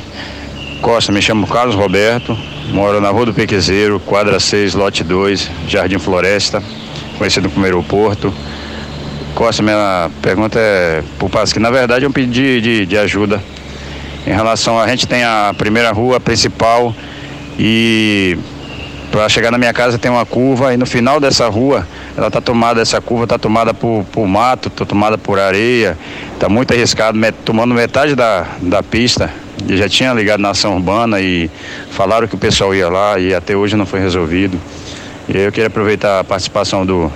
Costa, 0.80 1.12
me 1.12 1.20
chamo 1.20 1.46
Carlos 1.46 1.74
Roberto, 1.74 2.36
moro 2.72 3.02
na 3.02 3.10
Rua 3.10 3.26
do 3.26 3.34
Pequezeiro, 3.34 4.00
quadra 4.00 4.40
6, 4.40 4.72
lote 4.72 5.04
2, 5.04 5.50
Jardim 5.68 5.98
Floresta, 5.98 6.62
conhecido 7.18 7.50
como 7.50 7.66
aeroporto. 7.66 8.32
Costa, 9.34 9.62
minha 9.62 10.10
pergunta 10.22 10.58
é 10.58 11.02
para 11.18 11.26
o 11.26 11.28
Pasquim. 11.28 11.60
Na 11.60 11.70
verdade, 11.70 12.06
é 12.06 12.08
um 12.08 12.12
pedido 12.12 12.62
de, 12.62 12.86
de, 12.86 12.96
ajuda. 12.96 13.42
Em 14.26 14.32
relação 14.32 14.80
a, 14.80 14.88
gente 14.88 15.06
tem 15.06 15.22
a 15.22 15.54
primeira 15.56 15.92
rua 15.92 16.18
principal 16.18 16.94
e 17.58 18.38
para 19.12 19.28
chegar 19.28 19.50
na 19.50 19.58
minha 19.58 19.74
casa 19.74 19.98
tem 19.98 20.10
uma 20.10 20.24
curva 20.24 20.72
e 20.72 20.78
no 20.78 20.86
final 20.86 21.20
dessa 21.20 21.46
rua, 21.48 21.86
ela 22.16 22.28
está 22.28 22.40
tomada, 22.40 22.80
essa 22.80 23.02
curva 23.02 23.24
está 23.24 23.38
tomada 23.38 23.74
por, 23.74 24.04
por 24.10 24.26
mato, 24.26 24.68
está 24.68 24.86
tomada 24.86 25.18
por 25.18 25.38
areia, 25.38 25.96
está 26.32 26.48
muito 26.48 26.72
arriscado, 26.72 27.18
met, 27.18 27.36
tomando 27.44 27.74
metade 27.74 28.14
da, 28.14 28.46
da 28.62 28.82
pista. 28.82 29.30
Eu 29.68 29.76
já 29.76 29.88
tinha 29.88 30.12
ligado 30.12 30.40
na 30.40 30.50
ação 30.50 30.74
urbana 30.76 31.20
e 31.20 31.50
falaram 31.90 32.26
que 32.26 32.34
o 32.34 32.38
pessoal 32.38 32.74
ia 32.74 32.88
lá 32.88 33.18
e 33.18 33.34
até 33.34 33.56
hoje 33.56 33.76
não 33.76 33.86
foi 33.86 34.00
resolvido. 34.00 34.58
E 35.28 35.36
eu 35.36 35.52
queria 35.52 35.68
aproveitar 35.68 36.20
a 36.20 36.24
participação 36.24 36.84
do, 36.84 37.10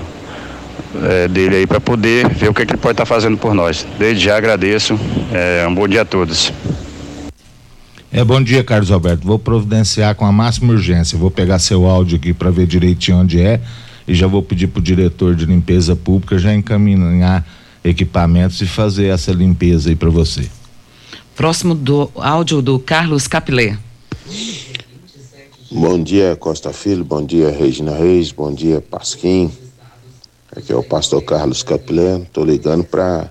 é, 1.03 1.29
dele 1.29 1.57
aí 1.57 1.67
para 1.67 1.81
poder 1.81 2.29
ver 2.29 2.49
o 2.49 2.55
que, 2.55 2.65
que 2.65 2.73
ele 2.73 2.81
pode 2.81 2.93
estar 2.93 3.05
tá 3.05 3.07
fazendo 3.07 3.37
por 3.37 3.55
nós. 3.55 3.87
Desde 3.99 4.25
já 4.25 4.37
agradeço. 4.37 4.99
É, 5.33 5.67
um 5.67 5.75
bom 5.75 5.89
dia 5.89 6.03
a 6.03 6.05
todos. 6.05 6.53
É 8.13 8.25
bom 8.25 8.41
dia, 8.41 8.63
Carlos 8.63 8.93
Alberto. 8.93 9.27
Vou 9.27 9.39
providenciar 9.39 10.15
com 10.15 10.25
a 10.25 10.31
máxima 10.31 10.73
urgência. 10.73 11.19
Vou 11.19 11.31
pegar 11.31 11.59
seu 11.59 11.87
áudio 11.87 12.17
aqui 12.17 12.33
para 12.33 12.51
ver 12.51 12.67
direitinho 12.67 13.19
onde 13.19 13.41
é 13.41 13.61
e 14.07 14.15
já 14.15 14.27
vou 14.27 14.43
pedir 14.43 14.69
para 14.69 14.81
o 14.81 14.83
diretor 14.83 15.35
de 15.35 15.47
limpeza 15.47 15.97
pública 15.97 16.39
já 16.39 16.55
encaminhar 16.55 17.45
equipamentos 17.83 18.61
e 18.61 18.67
fazer 18.67 19.07
essa 19.07 19.33
limpeza 19.33 19.91
aí 19.91 19.97
para 19.97 20.11
você. 20.11 20.49
Próximo 21.37 21.75
do 21.75 22.11
áudio 22.15 22.63
do 22.63 22.79
Carlos 22.79 23.27
Capilé. 23.27 23.77
Bom 25.71 26.01
dia, 26.01 26.37
Costa 26.37 26.73
Filho. 26.73 27.05
Bom 27.05 27.25
dia, 27.25 27.51
Regina 27.51 27.97
Reis. 27.97 28.31
Bom 28.31 28.53
dia, 28.55 28.81
Pasquim. 28.81 29.51
Aqui 30.55 30.73
é 30.73 30.77
o 30.77 30.85
pastor 30.85 31.23
Carlos 31.23 31.65
Capilé. 31.65 32.19
Estou 32.19 32.45
ligando 32.45 32.85
para 32.85 33.29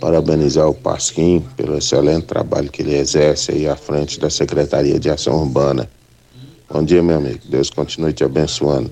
parabenizar 0.00 0.66
o 0.66 0.74
Pasquim 0.74 1.44
pelo 1.54 1.76
excelente 1.76 2.24
trabalho 2.24 2.70
que 2.70 2.80
ele 2.80 2.96
exerce 2.96 3.52
aí 3.52 3.68
à 3.68 3.76
frente 3.76 4.18
da 4.18 4.30
Secretaria 4.30 4.98
de 4.98 5.10
Ação 5.10 5.34
Urbana. 5.42 5.90
Bom 6.72 6.82
dia, 6.82 7.02
meu 7.02 7.18
amigo. 7.18 7.40
Deus 7.44 7.68
continue 7.68 8.14
te 8.14 8.24
abençoando. 8.24 8.90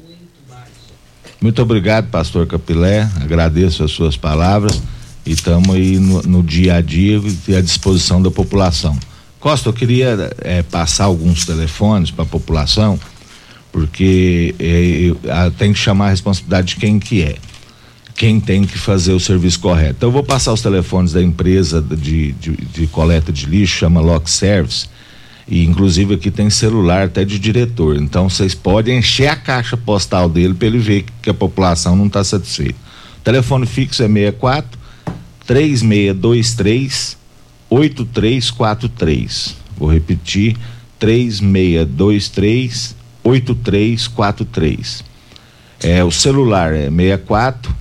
Muito 1.40 1.62
obrigado, 1.62 2.10
pastor 2.10 2.46
Capilé. 2.46 3.08
Agradeço 3.22 3.82
as 3.82 3.92
suas 3.92 4.16
palavras 4.16 4.82
e 5.24 5.32
estamos 5.32 5.74
aí 5.74 5.98
no, 5.98 6.22
no, 6.22 6.42
dia 6.42 6.76
a 6.76 6.80
dia 6.80 7.20
e 7.46 7.54
à 7.54 7.60
disposição 7.60 8.22
da 8.22 8.30
população. 8.30 8.98
Costa, 9.38 9.68
eu 9.68 9.72
queria 9.72 10.30
é, 10.40 10.62
passar 10.62 11.04
alguns 11.04 11.44
telefones 11.44 12.10
para 12.10 12.24
a 12.24 12.26
população, 12.26 12.98
porque 13.70 14.54
é, 14.58 15.50
tem 15.58 15.72
que 15.72 15.78
chamar 15.78 16.06
a 16.06 16.10
responsabilidade 16.10 16.68
de 16.68 16.76
quem 16.76 16.98
que 16.98 17.22
é 17.22 17.36
quem 18.18 18.40
tem 18.40 18.64
que 18.64 18.76
fazer 18.76 19.12
o 19.12 19.20
serviço 19.20 19.60
correto. 19.60 19.94
Então 19.98 20.08
eu 20.08 20.12
vou 20.12 20.24
passar 20.24 20.52
os 20.52 20.60
telefones 20.60 21.12
da 21.12 21.22
empresa 21.22 21.80
de, 21.80 22.32
de, 22.32 22.50
de 22.50 22.86
coleta 22.88 23.32
de 23.32 23.46
lixo, 23.46 23.76
chama 23.78 24.00
Lock 24.00 24.28
Service, 24.28 24.88
e 25.46 25.64
inclusive 25.64 26.14
aqui 26.14 26.28
tem 26.28 26.50
celular 26.50 27.04
até 27.04 27.24
de 27.24 27.38
diretor. 27.38 27.96
Então 27.96 28.28
vocês 28.28 28.56
podem 28.56 28.98
encher 28.98 29.28
a 29.28 29.36
caixa 29.36 29.76
postal 29.76 30.28
dele 30.28 30.52
para 30.52 30.66
ele 30.66 30.78
ver 30.78 31.04
que 31.22 31.30
a 31.30 31.34
população 31.34 31.94
não 31.94 32.06
está 32.06 32.24
satisfeita. 32.24 32.74
O 33.20 33.22
telefone 33.22 33.66
fixo 33.66 34.02
é 34.02 34.08
64 34.08 34.77
3623 35.48 37.18
8343. 37.70 39.56
Vou 39.78 39.90
repetir: 39.90 40.54
3623 40.98 42.94
8343. 43.24 45.04
É, 45.82 46.04
o 46.04 46.10
celular 46.10 46.74
é 46.74 46.90
64 46.90 47.74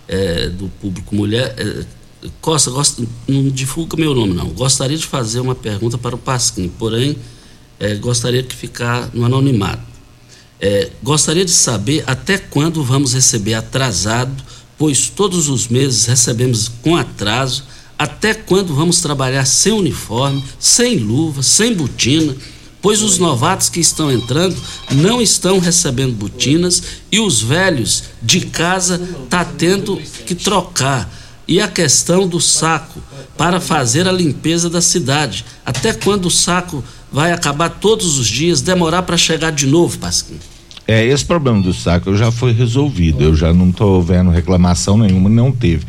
é, 0.08 0.50
do 0.50 0.68
público 0.82 1.14
mulher, 1.14 1.54
é, 1.56 1.86
Costa, 2.42 2.72
gost, 2.72 3.04
não 3.28 3.50
divulga 3.50 3.96
meu 3.98 4.16
nome 4.16 4.34
não. 4.34 4.48
Gostaria 4.48 4.98
de 4.98 5.06
fazer 5.06 5.40
uma 5.40 5.54
pergunta 5.54 5.96
para 5.96 6.16
o 6.16 6.18
Pasquim, 6.18 6.68
porém 6.70 7.18
é, 7.80 7.94
gostaria 7.94 8.42
que 8.42 8.56
ficar 8.56 9.12
no 9.14 9.24
anonimato. 9.24 9.84
É, 10.60 10.90
gostaria 11.04 11.46
de 11.46 11.52
saber 11.52 12.04
até 12.08 12.40
quando 12.40 12.84
vamos 12.84 13.14
receber 13.14 13.54
atrasado, 13.54 14.34
pois 14.76 15.08
todos 15.08 15.50
os 15.50 15.68
meses 15.68 16.06
recebemos 16.06 16.68
com 16.82 16.96
atraso. 16.96 17.64
Até 17.98 18.34
quando 18.34 18.76
vamos 18.76 19.02
trabalhar 19.02 19.46
sem 19.46 19.72
uniforme, 19.72 20.44
sem 20.60 20.98
luva, 20.98 21.42
sem 21.42 21.74
botina? 21.74 22.36
Pois 22.82 23.02
os 23.02 23.18
novatos 23.18 23.70
que 23.70 23.80
estão 23.80 24.12
entrando 24.12 24.56
não 24.92 25.22
estão 25.22 25.60
recebendo 25.60 26.14
botinas 26.14 26.84
e 27.12 27.20
os 27.20 27.42
velhos 27.42 28.04
de 28.22 28.42
casa 28.42 29.02
tá 29.30 29.44
tendo 29.44 29.98
que 30.26 30.36
trocar. 30.36 31.10
E 31.48 31.62
a 31.62 31.68
questão 31.68 32.28
do 32.28 32.40
saco 32.42 33.02
para 33.38 33.60
fazer 33.60 34.08
a 34.08 34.12
limpeza 34.12 34.70
da 34.70 34.82
cidade. 34.82 35.46
Até 35.66 35.94
quando 35.94 36.26
o 36.26 36.32
saco 36.32 36.84
vai 37.12 37.32
acabar 37.32 37.70
todos 37.70 38.18
os 38.18 38.28
dias, 38.28 38.62
demorar 38.62 39.04
para 39.04 39.18
chegar 39.18 39.52
de 39.52 39.66
novo, 39.68 39.98
Pasquim? 39.98 40.40
É, 40.88 41.04
esse 41.04 41.26
problema 41.26 41.62
do 41.62 41.74
saco 41.74 42.16
já 42.16 42.32
foi 42.32 42.52
resolvido. 42.52 43.24
Eu 43.24 43.36
já 43.36 43.54
não 43.54 43.70
estou 43.70 44.02
vendo 44.02 44.30
reclamação 44.30 44.98
nenhuma, 44.98 45.30
não 45.30 45.52
teve. 45.52 45.86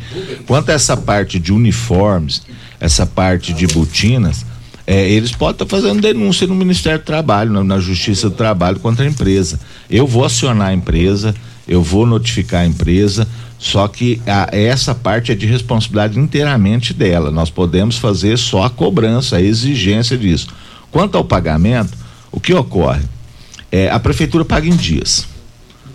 Quanto 0.47 0.69
a 0.69 0.73
essa 0.73 0.97
parte 0.97 1.39
de 1.39 1.53
uniformes, 1.53 2.41
essa 2.79 3.05
parte 3.05 3.53
de 3.53 3.67
botinas, 3.67 4.45
é, 4.87 5.07
eles 5.09 5.31
podem 5.31 5.53
estar 5.53 5.65
tá 5.65 5.69
fazendo 5.69 6.01
denúncia 6.01 6.47
no 6.47 6.55
Ministério 6.55 6.99
do 6.99 7.05
Trabalho, 7.05 7.51
na, 7.51 7.63
na, 7.63 7.79
Justiça 7.79 8.29
do 8.29 8.35
Trabalho 8.35 8.79
contra 8.79 9.05
a 9.05 9.07
empresa. 9.07 9.59
Eu 9.89 10.07
vou 10.07 10.23
acionar 10.23 10.69
a 10.69 10.73
empresa, 10.73 11.35
eu 11.67 11.83
vou 11.83 12.05
notificar 12.05 12.61
a 12.61 12.65
empresa, 12.65 13.27
só 13.59 13.87
que 13.87 14.21
a, 14.25 14.49
essa 14.51 14.95
parte 14.95 15.31
é 15.31 15.35
de 15.35 15.45
responsabilidade 15.45 16.17
inteiramente 16.17 16.93
dela. 16.93 17.31
Nós 17.31 17.49
podemos 17.49 17.97
fazer 17.97 18.37
só 18.37 18.63
a 18.63 18.69
cobrança, 18.69 19.35
a 19.35 19.41
exigência 19.41 20.17
disso. 20.17 20.47
Quanto 20.89 21.17
ao 21.17 21.25
pagamento, 21.25 21.91
o 22.31 22.39
que 22.39 22.53
ocorre? 22.53 23.03
É, 23.77 23.91
a 23.91 23.99
prefeitura 23.99 24.43
paga 24.43 24.67
em 24.67 24.75
dias. 24.75 25.27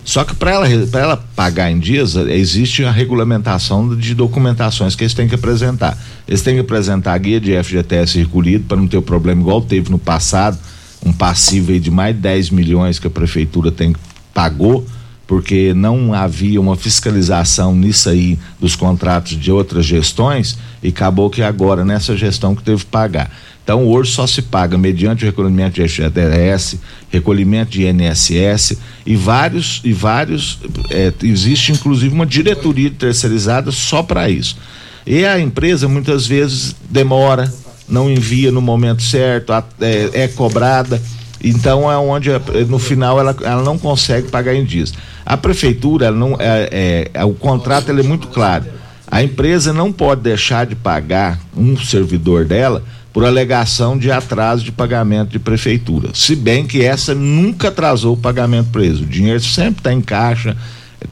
Só 0.05 0.23
que 0.23 0.33
para 0.33 0.51
ela, 0.51 0.67
ela 0.67 1.17
pagar 1.35 1.69
em 1.69 1.77
dias, 1.77 2.15
existe 2.15 2.85
a 2.85 2.91
regulamentação 2.91 3.93
de 3.93 4.15
documentações 4.15 4.95
que 4.95 5.03
eles 5.03 5.13
têm 5.13 5.27
que 5.27 5.35
apresentar. 5.35 5.97
Eles 6.25 6.41
têm 6.41 6.55
que 6.55 6.61
apresentar 6.61 7.13
a 7.13 7.17
guia 7.17 7.41
de 7.41 7.61
FGTS 7.61 8.19
recolhido 8.19 8.63
para 8.65 8.77
não 8.77 8.87
ter 8.87 8.97
o 8.97 9.01
problema 9.01 9.41
igual 9.41 9.61
teve 9.61 9.89
no 9.91 9.99
passado, 9.99 10.57
um 11.05 11.11
passivo 11.11 11.77
de 11.77 11.91
mais 11.91 12.15
de 12.15 12.21
10 12.21 12.51
milhões 12.51 12.99
que 12.99 13.07
a 13.07 13.09
prefeitura 13.09 13.69
tem 13.69 13.93
pagou 14.33 14.85
porque 15.33 15.73
não 15.73 16.13
havia 16.13 16.61
uma 16.61 16.75
fiscalização 16.75 17.75
nisso 17.75 18.07
aí 18.07 18.37
dos 18.59 18.75
contratos 18.75 19.35
de 19.35 19.51
outras 19.51 19.83
gestões 19.83 20.55
e 20.83 20.89
acabou 20.89 21.27
que 21.27 21.41
agora 21.41 21.83
nessa 21.83 22.15
gestão 22.15 22.53
que 22.53 22.61
teve 22.61 22.81
que 22.85 22.91
pagar. 22.91 23.35
Então 23.63 23.83
hoje 23.87 24.11
só 24.11 24.27
se 24.27 24.43
paga 24.43 24.77
mediante 24.77 25.23
o 25.23 25.25
recolhimento 25.25 25.81
de 25.81 25.89
FGTS, 25.89 26.79
recolhimento 27.09 27.71
de 27.71 27.87
INSS 27.87 28.77
e 29.07 29.15
vários 29.15 29.81
e 29.83 29.91
vários 29.91 30.59
é, 30.91 31.11
existe 31.23 31.71
inclusive 31.71 32.13
uma 32.13 32.27
diretoria 32.27 32.91
terceirizada 32.91 33.71
só 33.71 34.03
para 34.03 34.29
isso. 34.29 34.55
E 35.03 35.25
a 35.25 35.39
empresa 35.39 35.87
muitas 35.87 36.27
vezes 36.27 36.75
demora, 36.91 37.51
não 37.89 38.07
envia 38.07 38.51
no 38.51 38.61
momento 38.61 39.01
certo, 39.01 39.51
é, 39.81 40.11
é 40.13 40.27
cobrada. 40.27 41.01
Então 41.43 41.91
é 41.91 41.97
onde 41.97 42.29
no 42.69 42.79
final 42.79 43.19
ela, 43.19 43.35
ela 43.41 43.63
não 43.63 43.77
consegue 43.77 44.29
pagar 44.29 44.55
em 44.55 44.63
dias. 44.63 44.93
A 45.25 45.35
prefeitura 45.35 46.11
não 46.11 46.37
é, 46.39 46.69
é, 46.71 47.11
é 47.13 47.25
o 47.25 47.33
contrato 47.33 47.91
é 47.91 48.03
muito 48.03 48.27
claro. 48.27 48.65
A 49.07 49.21
empresa 49.21 49.73
não 49.73 49.91
pode 49.91 50.21
deixar 50.21 50.65
de 50.65 50.75
pagar 50.75 51.39
um 51.55 51.77
servidor 51.77 52.45
dela 52.45 52.83
por 53.11 53.23
alegação 53.23 53.95
de 53.95 54.11
atraso 54.11 54.63
de 54.63 54.71
pagamento 54.71 55.29
de 55.29 55.39
prefeitura. 55.39 56.09
Se 56.15 56.35
bem 56.35 56.65
que 56.65 56.81
essa 56.81 57.13
nunca 57.13 57.67
atrasou 57.67 58.15
o 58.15 58.17
pagamento 58.17 58.71
preso. 58.71 59.03
O 59.03 59.05
dinheiro 59.05 59.39
sempre 59.39 59.81
está 59.81 59.93
em 59.93 60.01
caixa, 60.01 60.57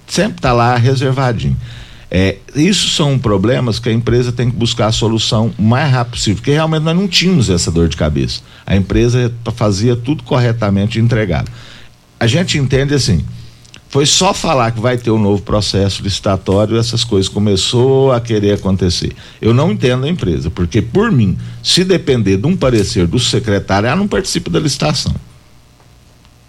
sempre 0.07 0.37
está 0.37 0.51
lá 0.51 0.75
reservadinho. 0.77 1.55
É, 2.13 2.39
isso 2.53 2.89
são 2.89 3.17
problemas 3.17 3.79
que 3.79 3.87
a 3.87 3.93
empresa 3.93 4.33
tem 4.33 4.51
que 4.51 4.57
buscar 4.57 4.87
a 4.87 4.91
solução 4.91 5.53
o 5.57 5.61
mais 5.61 5.89
rápido 5.89 6.11
possível, 6.15 6.35
porque 6.35 6.51
realmente 6.51 6.83
nós 6.83 6.95
não 6.95 7.07
tínhamos 7.07 7.49
essa 7.49 7.71
dor 7.71 7.87
de 7.87 7.95
cabeça. 7.95 8.41
A 8.65 8.75
empresa 8.75 9.33
fazia 9.55 9.95
tudo 9.95 10.21
corretamente 10.21 10.99
entregado. 10.99 11.49
A 12.19 12.27
gente 12.27 12.57
entende 12.57 12.93
assim, 12.93 13.23
foi 13.87 14.05
só 14.05 14.33
falar 14.33 14.71
que 14.71 14.81
vai 14.81 14.97
ter 14.97 15.09
um 15.09 15.17
novo 15.17 15.41
processo 15.41 16.03
licitatório, 16.03 16.77
essas 16.77 17.05
coisas 17.05 17.29
começou 17.29 18.11
a 18.11 18.19
querer 18.19 18.53
acontecer. 18.53 19.13
Eu 19.41 19.53
não 19.53 19.71
entendo 19.71 20.05
a 20.05 20.09
empresa, 20.09 20.51
porque 20.51 20.81
por 20.81 21.13
mim, 21.13 21.37
se 21.63 21.85
depender 21.85 22.35
de 22.35 22.45
um 22.45 22.57
parecer 22.57 23.07
do 23.07 23.19
secretário, 23.19 23.87
ela 23.87 23.95
não 23.95 24.07
participa 24.07 24.49
da 24.49 24.59
licitação. 24.59 25.15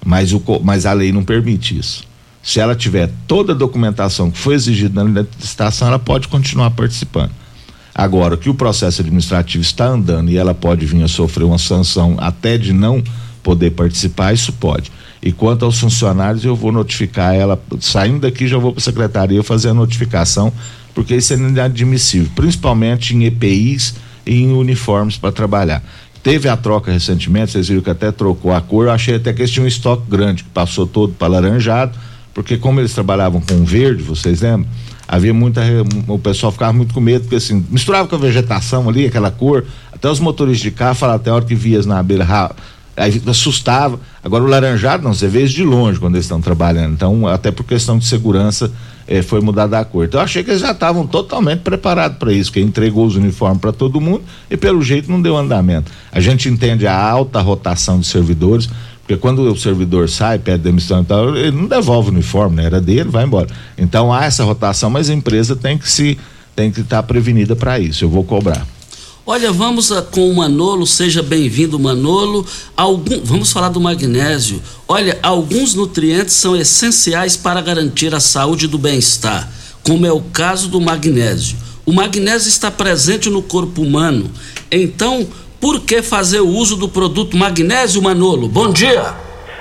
Mas, 0.05 0.33
o, 0.33 0.43
mas 0.65 0.87
a 0.87 0.93
lei 0.93 1.13
não 1.13 1.23
permite 1.23 1.79
isso. 1.79 2.03
Se 2.43 2.59
ela 2.59 2.75
tiver 2.75 3.11
toda 3.27 3.53
a 3.53 3.57
documentação 3.57 4.31
que 4.31 4.39
foi 4.39 4.55
exigida 4.55 5.05
na 5.05 5.23
licitação, 5.39 5.89
ela 5.89 5.99
pode 5.99 6.29
continuar 6.29 6.71
participando. 6.73 7.31
Agora, 7.95 8.37
que 8.37 8.49
o 8.49 8.55
processo 8.55 9.03
administrativo 9.03 9.63
está 9.63 9.87
andando 9.87 10.31
e 10.31 10.39
ela 10.39 10.55
pode 10.55 10.85
vir 10.87 11.03
a 11.03 11.09
sofrer 11.09 11.45
uma 11.45 11.59
sanção 11.59 12.17
até 12.19 12.57
de 12.57 12.73
não 12.73 13.03
poder 13.43 13.71
participar, 13.73 14.33
isso 14.33 14.53
pode. 14.53 14.91
E 15.23 15.31
quanto 15.31 15.65
aos 15.65 15.79
funcionários, 15.79 16.45
eu 16.45 16.57
vou 16.57 16.73
notificar 16.73 17.35
ela, 17.35 17.61
saindo 17.81 18.21
daqui 18.21 18.49
já 18.49 18.59
vou 18.59 18.73
para 18.73 18.81
a 18.81 18.83
secretaria 18.83 19.43
fazer 19.43 19.69
a 19.69 19.75
notificação, 19.75 20.53
porque 20.95 21.15
isso 21.15 21.33
é 21.33 21.37
inadmissível, 21.37 22.31
principalmente 22.35 23.15
em 23.15 23.25
EPIs 23.25 23.95
e 24.27 24.43
em 24.43 24.53
uniformes 24.53 25.17
para 25.17 25.31
trabalhar. 25.31 25.83
Teve 26.23 26.49
a 26.49 26.57
troca 26.57 26.91
recentemente, 26.93 27.53
vocês 27.53 27.69
viram 27.69 27.83
que 27.83 27.91
até 27.91 28.11
trocou 28.11 28.53
a 28.53 28.61
cor, 28.61 28.87
eu 28.87 28.93
achei 28.93 29.17
até 29.17 29.33
que 29.33 29.43
eles 29.43 29.51
tinham 29.51 29.65
um 29.65 29.69
estoque 29.69 30.09
grande, 30.09 30.45
que 30.45 30.51
passou 30.51 30.87
todo 30.87 31.13
para 31.13 31.29
laranjado, 31.29 31.99
porque 32.35 32.57
como 32.57 32.81
eles 32.81 32.93
trabalhavam 32.93 33.41
com 33.41 33.65
verde, 33.65 34.03
vocês 34.03 34.41
lembram? 34.41 34.69
Havia 35.07 35.35
muita. 35.35 35.61
O 36.09 36.19
pessoal 36.19 36.51
ficava 36.53 36.73
muito 36.73 36.95
com 36.95 37.01
medo, 37.01 37.23
porque 37.23 37.37
assim, 37.37 37.65
misturava 37.69 38.09
com 38.09 38.15
a 38.15 38.19
vegetação 38.19 38.89
ali, 38.89 39.07
aquela 39.07 39.31
cor. 39.31 39.65
Até 39.93 40.09
os 40.09 40.19
motoristas 40.19 40.63
de 40.63 40.71
carro 40.71 40.95
falavam 40.95 41.21
até 41.21 41.31
a 41.31 41.35
hora 41.35 41.45
que 41.45 41.55
vias 41.55 41.85
na 41.85 42.03
beira 42.03 42.25
aí 42.97 43.23
assustava. 43.27 43.99
Agora 44.23 44.45
o 44.45 44.47
laranjado 44.47 45.03
não, 45.03 45.13
você 45.13 45.29
vê 45.29 45.43
isso 45.45 45.55
de 45.55 45.65
longe 45.65 45.99
quando 45.99 46.15
eles 46.15 46.25
estão 46.25 46.41
trabalhando. 46.41 46.95
Então, 46.95 47.27
até 47.27 47.51
por 47.51 47.65
questão 47.65 47.99
de 47.99 48.07
segurança, 48.07 48.71
eh, 49.07 49.23
foi 49.23 49.41
mudada 49.41 49.79
a 49.79 49.85
cor. 49.85 50.05
Então, 50.05 50.21
eu 50.21 50.25
achei 50.25 50.43
que 50.43 50.51
eles 50.51 50.61
já 50.61 50.73
estavam 50.73 51.07
totalmente 51.07 51.61
preparados 51.61 52.19
para 52.19 52.33
isso, 52.33 52.53
que 52.53 52.61
entregou 52.61 53.07
os 53.07 53.17
uniformes 53.17 53.61
para 53.61 53.73
todo 53.73 54.01
mundo 54.01 54.23
e 54.51 54.57
pelo 54.57 54.83
jeito 54.83 55.11
não 55.11 55.21
deu 55.21 55.37
andamento. 55.37 55.91
A 56.11 56.21
gente 56.21 56.49
entende 56.49 56.87
a 56.87 56.97
alta 56.97 57.41
rotação 57.41 57.99
de 57.99 58.07
servidores, 58.07 58.69
porque 59.03 59.17
quando 59.17 59.43
o 59.43 59.57
servidor 59.57 60.09
sai, 60.09 60.39
pede 60.39 60.63
demissão 60.63 61.03
e 61.03 61.05
tal, 61.05 61.37
ele 61.37 61.51
não 61.51 61.67
devolve 61.67 62.11
o 62.11 62.13
uniforme, 62.13 62.57
né? 62.57 62.67
Era 62.67 62.81
dele, 62.81 63.11
vai 63.11 63.25
embora. 63.25 63.49
Então 63.77 64.13
há 64.13 64.25
essa 64.25 64.45
rotação, 64.45 64.89
mas 64.89 65.11
a 65.11 65.15
empresa 65.15 65.57
tem 65.57 65.77
que 65.77 65.91
se 65.91 66.19
tem 66.55 66.71
que 66.71 66.81
estar 66.81 66.99
tá 66.99 67.03
prevenida 67.03 67.57
para 67.57 67.79
isso. 67.79 68.05
Eu 68.05 68.09
vou 68.09 68.23
cobrar. 68.23 68.67
Olha, 69.25 69.53
vamos 69.53 69.93
a, 69.93 70.03
com 70.03 70.31
o 70.31 70.35
Manolo, 70.35 70.87
seja 70.87 71.23
bem-vindo, 71.23 71.79
Manolo. 71.79 72.45
Algum, 72.77 73.21
vamos 73.25 73.53
falar 73.53 73.69
do 73.69 73.81
magnésio. 73.81 74.61
Olha, 74.87 75.19
alguns 75.23 75.75
nutrientes 75.75 76.35
são 76.35 76.57
essenciais 76.57 77.37
para 77.37 77.61
garantir 77.61 78.15
a 78.15 78.21
saúde 78.21 78.67
do 78.67 78.79
bem-estar, 78.79 79.49
como 79.83 80.05
é 80.05 80.13
o 80.13 80.21
caso 80.21 80.69
do 80.69 80.81
magnésio. 80.81 81.57
O 81.87 81.93
magnésio 81.93 82.49
está 82.49 82.71
presente 82.71 83.31
no 83.31 83.43
corpo 83.43 83.83
humano. 83.83 84.31
Então, 84.71 85.27
por 85.63 85.81
que 85.87 86.03
fazer 86.03 86.41
o 86.41 86.49
uso 86.49 86.77
do 86.77 86.89
produto 86.89 87.37
magnésio, 87.37 88.03
Manolo? 88.03 88.49
Bom 88.49 88.73
dia! 88.73 89.15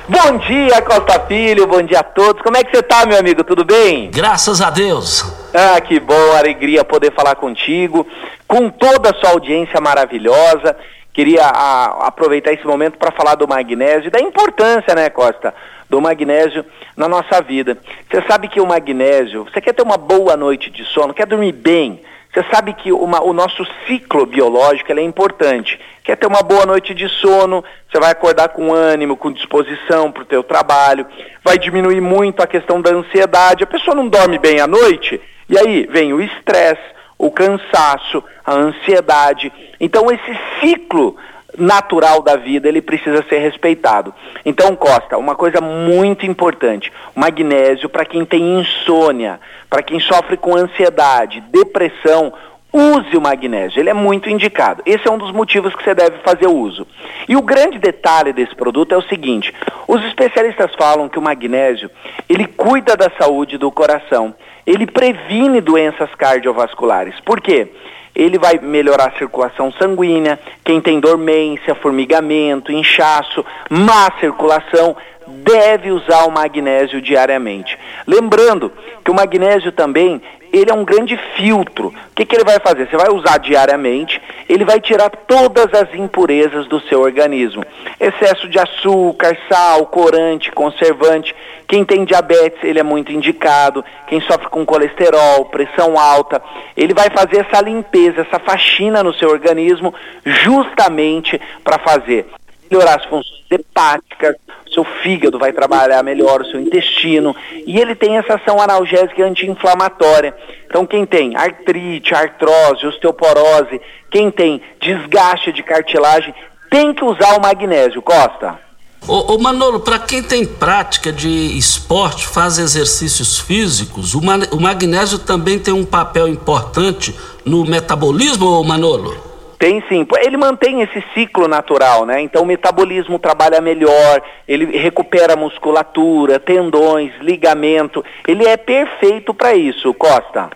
Bom 0.09 0.39
dia, 0.39 0.81
Costa 0.81 1.19
Filho, 1.27 1.67
bom 1.67 1.83
dia 1.83 1.99
a 1.99 2.03
todos. 2.03 2.41
Como 2.41 2.57
é 2.57 2.63
que 2.63 2.75
você 2.75 2.81
tá, 2.81 3.05
meu 3.05 3.19
amigo? 3.19 3.43
Tudo 3.43 3.63
bem? 3.63 4.09
Graças 4.09 4.61
a 4.61 4.71
Deus. 4.71 5.23
Ah, 5.53 5.79
que 5.79 5.99
bom, 5.99 6.35
alegria 6.35 6.83
poder 6.83 7.13
falar 7.13 7.35
contigo, 7.35 8.05
com 8.47 8.67
toda 8.67 9.11
a 9.11 9.13
sua 9.13 9.29
audiência 9.29 9.79
maravilhosa. 9.79 10.75
Queria 11.13 11.45
a, 11.45 12.07
aproveitar 12.07 12.51
esse 12.51 12.65
momento 12.65 12.97
para 12.97 13.11
falar 13.11 13.35
do 13.35 13.47
magnésio 13.47 14.07
e 14.07 14.11
da 14.11 14.19
importância, 14.19 14.95
né, 14.95 15.07
Costa, 15.07 15.53
do 15.87 16.01
magnésio 16.01 16.65
na 16.97 17.07
nossa 17.07 17.41
vida. 17.43 17.77
Você 18.09 18.23
sabe 18.27 18.47
que 18.47 18.59
o 18.59 18.65
magnésio, 18.65 19.43
você 19.43 19.61
quer 19.61 19.73
ter 19.73 19.83
uma 19.83 19.97
boa 19.97 20.35
noite 20.35 20.71
de 20.71 20.83
sono, 20.83 21.13
quer 21.13 21.27
dormir 21.27 21.51
bem, 21.51 22.01
você 22.33 22.45
sabe 22.49 22.73
que 22.73 22.93
uma, 22.93 23.21
o 23.21 23.33
nosso 23.33 23.65
ciclo 23.85 24.25
biológico 24.25 24.93
é 24.93 25.01
importante. 25.01 25.77
Quer 26.01 26.15
ter 26.15 26.27
uma 26.27 26.41
boa 26.41 26.65
noite 26.65 26.93
de 26.93 27.09
sono, 27.09 27.63
você 27.91 27.99
vai 27.99 28.11
acordar 28.11 28.49
com 28.49 28.73
ânimo, 28.73 29.17
com 29.17 29.33
disposição 29.33 30.09
para 30.09 30.23
o 30.23 30.25
teu 30.25 30.41
trabalho, 30.41 31.05
vai 31.43 31.57
diminuir 31.57 31.99
muito 31.99 32.41
a 32.41 32.47
questão 32.47 32.81
da 32.81 32.91
ansiedade. 32.91 33.65
A 33.65 33.67
pessoa 33.67 33.93
não 33.93 34.07
dorme 34.07 34.39
bem 34.39 34.61
à 34.61 34.67
noite, 34.67 35.19
e 35.49 35.57
aí 35.57 35.85
vem 35.91 36.13
o 36.13 36.21
estresse, 36.21 36.81
o 37.17 37.29
cansaço, 37.29 38.23
a 38.45 38.53
ansiedade. 38.53 39.51
Então 39.77 40.09
esse 40.09 40.39
ciclo 40.61 41.17
natural 41.57 42.21
da 42.21 42.35
vida, 42.35 42.67
ele 42.67 42.81
precisa 42.81 43.23
ser 43.27 43.39
respeitado. 43.39 44.13
Então, 44.45 44.75
Costa, 44.75 45.17
uma 45.17 45.35
coisa 45.35 45.59
muito 45.61 46.25
importante, 46.25 46.91
magnésio 47.15 47.89
para 47.89 48.05
quem 48.05 48.25
tem 48.25 48.59
insônia, 48.59 49.39
para 49.69 49.83
quem 49.83 49.99
sofre 49.99 50.37
com 50.37 50.55
ansiedade, 50.55 51.41
depressão, 51.51 52.33
use 52.73 53.17
o 53.17 53.21
magnésio, 53.21 53.79
ele 53.79 53.89
é 53.89 53.93
muito 53.93 54.29
indicado. 54.29 54.81
Esse 54.85 55.07
é 55.07 55.11
um 55.11 55.17
dos 55.17 55.31
motivos 55.31 55.75
que 55.75 55.83
você 55.83 55.93
deve 55.93 56.19
fazer 56.19 56.47
uso. 56.47 56.87
E 57.27 57.35
o 57.35 57.41
grande 57.41 57.77
detalhe 57.77 58.31
desse 58.31 58.55
produto 58.55 58.93
é 58.93 58.97
o 58.97 59.01
seguinte: 59.03 59.53
os 59.87 60.03
especialistas 60.05 60.71
falam 60.77 61.09
que 61.09 61.19
o 61.19 61.21
magnésio, 61.21 61.91
ele 62.29 62.45
cuida 62.45 62.95
da 62.95 63.11
saúde 63.19 63.57
do 63.57 63.71
coração, 63.71 64.33
ele 64.65 64.87
previne 64.87 65.59
doenças 65.59 66.13
cardiovasculares. 66.15 67.19
Por 67.21 67.41
quê? 67.41 67.67
Ele 68.15 68.37
vai 68.37 68.59
melhorar 68.59 69.07
a 69.07 69.17
circulação 69.17 69.71
sanguínea, 69.71 70.39
quem 70.63 70.81
tem 70.81 70.99
dormência, 70.99 71.75
formigamento, 71.75 72.71
inchaço, 72.71 73.45
má 73.69 74.11
circulação, 74.19 74.95
deve 75.27 75.91
usar 75.91 76.25
o 76.25 76.31
magnésio 76.31 77.01
diariamente. 77.01 77.77
Lembrando 78.05 78.71
que 79.03 79.11
o 79.11 79.13
magnésio 79.13 79.71
também 79.71 80.21
ele 80.51 80.69
é 80.69 80.73
um 80.73 80.83
grande 80.83 81.17
filtro. 81.35 81.87
O 81.87 82.15
que, 82.15 82.25
que 82.25 82.35
ele 82.35 82.43
vai 82.43 82.59
fazer? 82.59 82.89
Você 82.89 82.97
vai 82.97 83.09
usar 83.09 83.37
diariamente, 83.37 84.21
ele 84.49 84.65
vai 84.65 84.79
tirar 84.79 85.09
todas 85.09 85.73
as 85.73 85.93
impurezas 85.93 86.67
do 86.67 86.79
seu 86.81 87.01
organismo. 87.01 87.63
Excesso 87.99 88.49
de 88.49 88.59
açúcar, 88.59 89.37
sal, 89.49 89.85
corante, 89.85 90.51
conservante. 90.51 91.35
Quem 91.67 91.85
tem 91.85 92.03
diabetes, 92.03 92.63
ele 92.63 92.79
é 92.79 92.83
muito 92.83 93.11
indicado. 93.11 93.83
Quem 94.07 94.19
sofre 94.21 94.49
com 94.49 94.65
colesterol, 94.65 95.45
pressão 95.45 95.97
alta, 95.97 96.41
ele 96.75 96.93
vai 96.93 97.09
fazer 97.09 97.45
essa 97.47 97.61
limpeza, 97.61 98.21
essa 98.21 98.39
faxina 98.39 99.01
no 99.01 99.13
seu 99.13 99.29
organismo, 99.29 99.93
justamente 100.25 101.39
para 101.63 101.79
fazer 101.79 102.27
melhorar 102.71 102.95
as 102.95 103.05
funções 103.05 103.41
hepáticas, 103.49 104.37
seu 104.73 104.85
fígado 105.03 105.37
vai 105.37 105.51
trabalhar 105.51 106.01
melhor, 106.01 106.41
o 106.41 106.45
seu 106.45 106.59
intestino, 106.59 107.35
e 107.67 107.77
ele 107.77 107.93
tem 107.93 108.17
essa 108.17 108.35
ação 108.35 108.61
analgésica 108.61 109.19
e 109.19 109.23
anti-inflamatória. 109.23 110.33
Então, 110.65 110.85
quem 110.85 111.05
tem 111.05 111.35
artrite, 111.35 112.15
artrose, 112.15 112.87
osteoporose, 112.87 113.81
quem 114.09 114.31
tem 114.31 114.61
desgaste 114.79 115.51
de 115.51 115.61
cartilagem, 115.61 116.33
tem 116.69 116.93
que 116.93 117.03
usar 117.03 117.37
o 117.37 117.41
magnésio, 117.41 118.01
Costa. 118.01 118.57
Ô, 119.05 119.33
ô 119.33 119.37
Manolo, 119.39 119.81
para 119.81 119.99
quem 119.99 120.23
tem 120.23 120.45
prática 120.45 121.11
de 121.11 121.57
esporte, 121.57 122.25
faz 122.25 122.57
exercícios 122.57 123.39
físicos, 123.39 124.15
o, 124.15 124.19
o 124.51 124.61
magnésio 124.61 125.19
também 125.19 125.59
tem 125.59 125.73
um 125.73 125.83
papel 125.83 126.29
importante 126.29 127.13
no 127.43 127.65
metabolismo, 127.65 128.63
Manolo? 128.63 129.30
Tem 129.61 129.83
sim. 129.87 130.07
Ele 130.23 130.37
mantém 130.37 130.81
esse 130.81 131.03
ciclo 131.13 131.47
natural, 131.47 132.03
né? 132.03 132.19
Então 132.19 132.41
o 132.41 132.45
metabolismo 132.47 133.19
trabalha 133.19 133.61
melhor, 133.61 134.19
ele 134.47 134.65
recupera 134.75 135.35
musculatura, 135.35 136.39
tendões, 136.39 137.13
ligamento. 137.21 138.03
Ele 138.27 138.43
é 138.47 138.57
perfeito 138.57 139.35
para 139.35 139.53
isso, 139.53 139.93
Costa. 139.93 140.49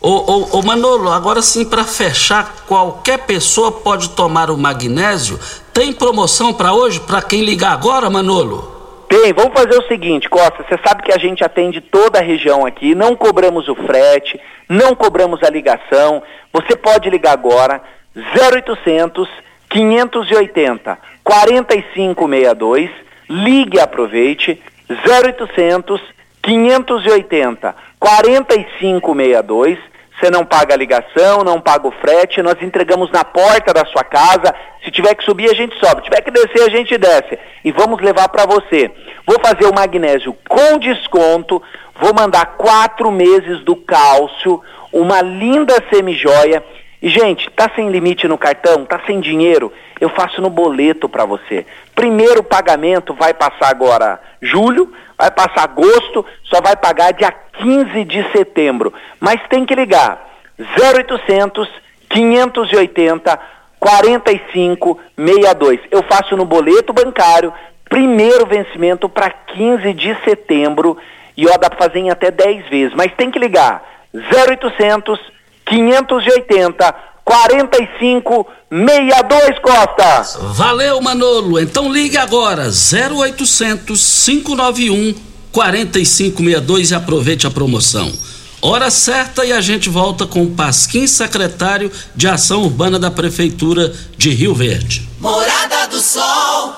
Ô, 0.00 0.10
ô, 0.10 0.58
ô, 0.58 0.62
Manolo, 0.62 1.10
agora 1.10 1.42
sim, 1.42 1.68
para 1.68 1.82
fechar, 1.82 2.64
qualquer 2.68 3.26
pessoa 3.26 3.72
pode 3.72 4.10
tomar 4.10 4.48
o 4.48 4.56
magnésio. 4.56 5.40
Tem 5.74 5.92
promoção 5.92 6.54
para 6.54 6.72
hoje, 6.72 7.00
para 7.00 7.22
quem 7.22 7.42
ligar 7.42 7.72
agora, 7.72 8.08
Manolo? 8.08 8.76
Tem, 9.08 9.32
vamos 9.32 9.54
fazer 9.54 9.76
o 9.76 9.88
seguinte, 9.88 10.30
Costa, 10.30 10.64
você 10.68 10.78
sabe 10.86 11.02
que 11.02 11.12
a 11.12 11.18
gente 11.18 11.42
atende 11.42 11.80
toda 11.80 12.20
a 12.20 12.22
região 12.22 12.64
aqui, 12.64 12.94
não 12.94 13.16
cobramos 13.16 13.66
o 13.66 13.74
frete, 13.74 14.38
não 14.68 14.94
cobramos 14.94 15.42
a 15.42 15.50
ligação. 15.50 16.22
Você 16.52 16.76
pode 16.76 17.10
ligar 17.10 17.32
agora, 17.32 17.82
0800 18.16 19.28
580 19.68 20.98
4562. 21.22 22.90
Ligue 23.28 23.76
e 23.76 23.80
aproveite. 23.80 24.62
0800 24.88 26.00
580 26.42 27.74
4562. 27.98 29.78
Você 30.18 30.30
não 30.30 30.46
paga 30.46 30.72
a 30.72 30.78
ligação, 30.78 31.44
não 31.44 31.60
paga 31.60 31.88
o 31.88 31.90
frete, 31.90 32.40
nós 32.40 32.56
entregamos 32.62 33.10
na 33.10 33.22
porta 33.22 33.74
da 33.74 33.84
sua 33.84 34.02
casa. 34.02 34.54
Se 34.82 34.90
tiver 34.90 35.14
que 35.14 35.22
subir, 35.22 35.50
a 35.50 35.54
gente 35.54 35.78
sobe. 35.78 36.00
Se 36.00 36.04
tiver 36.04 36.22
que 36.22 36.30
descer, 36.30 36.62
a 36.62 36.70
gente 36.70 36.96
desce. 36.96 37.38
E 37.62 37.70
vamos 37.70 38.00
levar 38.00 38.28
para 38.30 38.46
você. 38.46 38.90
Vou 39.26 39.38
fazer 39.44 39.66
o 39.66 39.74
magnésio 39.74 40.34
com 40.48 40.78
desconto. 40.78 41.62
Vou 42.00 42.14
mandar 42.14 42.56
quatro 42.56 43.10
meses 43.10 43.60
do 43.60 43.76
cálcio, 43.76 44.62
uma 44.92 45.20
linda 45.20 45.74
semijoia 45.92 46.62
e, 47.02 47.08
gente, 47.08 47.50
tá 47.50 47.70
sem 47.74 47.90
limite 47.90 48.26
no 48.26 48.38
cartão, 48.38 48.84
tá 48.84 49.00
sem 49.06 49.20
dinheiro, 49.20 49.72
eu 50.00 50.08
faço 50.08 50.40
no 50.40 50.50
boleto 50.50 51.08
para 51.08 51.24
você. 51.24 51.66
Primeiro 51.94 52.42
pagamento 52.42 53.14
vai 53.14 53.34
passar 53.34 53.68
agora 53.68 54.20
julho, 54.40 54.92
vai 55.16 55.30
passar 55.30 55.64
agosto, 55.64 56.24
só 56.44 56.60
vai 56.60 56.76
pagar 56.76 57.12
dia 57.12 57.30
15 57.30 58.04
de 58.04 58.22
setembro. 58.32 58.92
Mas 59.20 59.40
tem 59.48 59.64
que 59.64 59.74
ligar 59.74 60.26
0800 60.58 61.68
580 62.08 63.40
4562. 63.78 65.80
Eu 65.90 66.02
faço 66.04 66.36
no 66.36 66.44
boleto 66.44 66.92
bancário, 66.92 67.52
primeiro 67.88 68.46
vencimento 68.46 69.08
para 69.08 69.30
15 69.30 69.92
de 69.92 70.16
setembro 70.24 70.96
e 71.36 71.46
ó, 71.46 71.56
dá 71.58 71.68
para 71.68 71.86
fazer 71.86 71.98
em 71.98 72.10
até 72.10 72.30
10 72.30 72.68
vezes, 72.68 72.94
mas 72.94 73.12
tem 73.12 73.30
que 73.30 73.38
ligar 73.38 73.82
0800 74.14 75.20
580 75.66 76.94
45 77.24 78.46
62 78.70 79.58
Costa. 79.60 80.38
Valeu, 80.52 81.00
Manolo. 81.00 81.58
Então 81.58 81.92
ligue 81.92 82.16
agora 82.16 82.68
0800 82.68 84.24
591 84.24 85.14
4562 85.52 86.90
e 86.90 86.94
aproveite 86.94 87.46
a 87.46 87.50
promoção. 87.50 88.12
Hora 88.60 88.90
certa 88.90 89.44
e 89.44 89.52
a 89.52 89.60
gente 89.60 89.88
volta 89.88 90.26
com 90.26 90.42
o 90.42 90.50
Pasquim, 90.50 91.06
secretário 91.06 91.90
de 92.14 92.26
Ação 92.26 92.62
Urbana 92.62 92.98
da 92.98 93.10
Prefeitura 93.10 93.92
de 94.16 94.30
Rio 94.30 94.54
Verde. 94.54 95.08
Morada 95.20 95.86
do 95.88 96.00
Sol. 96.00 96.74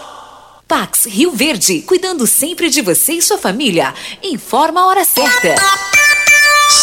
Pax 0.66 1.06
Rio 1.06 1.32
Verde, 1.32 1.80
cuidando 1.80 2.26
sempre 2.26 2.68
de 2.68 2.82
você 2.82 3.14
e 3.14 3.22
sua 3.22 3.38
família. 3.38 3.94
Informa 4.22 4.82
a 4.82 4.86
hora 4.86 5.04
certa. 5.04 5.54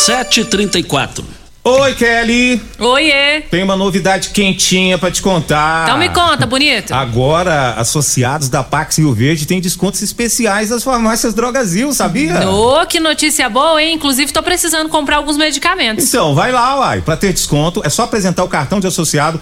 7h34. 0.07 1.34
Oi, 1.67 1.95
Kelly. 1.95 2.61
Oiê. 2.77 3.41
Tem 3.49 3.63
uma 3.63 3.75
novidade 3.75 4.29
quentinha 4.29 4.99
para 4.99 5.09
te 5.09 5.19
contar. 5.19 5.85
Então 5.85 5.97
me 5.97 6.09
conta, 6.09 6.45
bonito. 6.45 6.93
Agora, 6.93 7.71
associados 7.71 8.49
da 8.49 8.63
Pax 8.63 8.99
Rio 8.99 9.11
Verde 9.11 9.47
têm 9.47 9.59
descontos 9.59 9.99
especiais 10.03 10.69
nas 10.69 10.83
farmácias 10.83 11.33
Drogazil, 11.33 11.91
sabia? 11.91 12.47
Ô, 12.47 12.79
oh, 12.79 12.85
que 12.85 12.99
notícia 12.99 13.49
boa, 13.49 13.81
hein? 13.81 13.95
Inclusive, 13.95 14.31
tô 14.31 14.43
precisando 14.43 14.89
comprar 14.89 15.15
alguns 15.15 15.37
medicamentos. 15.37 16.07
Então, 16.07 16.35
vai 16.35 16.51
lá, 16.51 16.81
uai. 16.81 17.01
Pra 17.01 17.17
ter 17.17 17.33
desconto, 17.33 17.81
é 17.83 17.89
só 17.89 18.03
apresentar 18.03 18.43
o 18.43 18.47
cartão 18.47 18.79
de 18.79 18.85
associado 18.85 19.41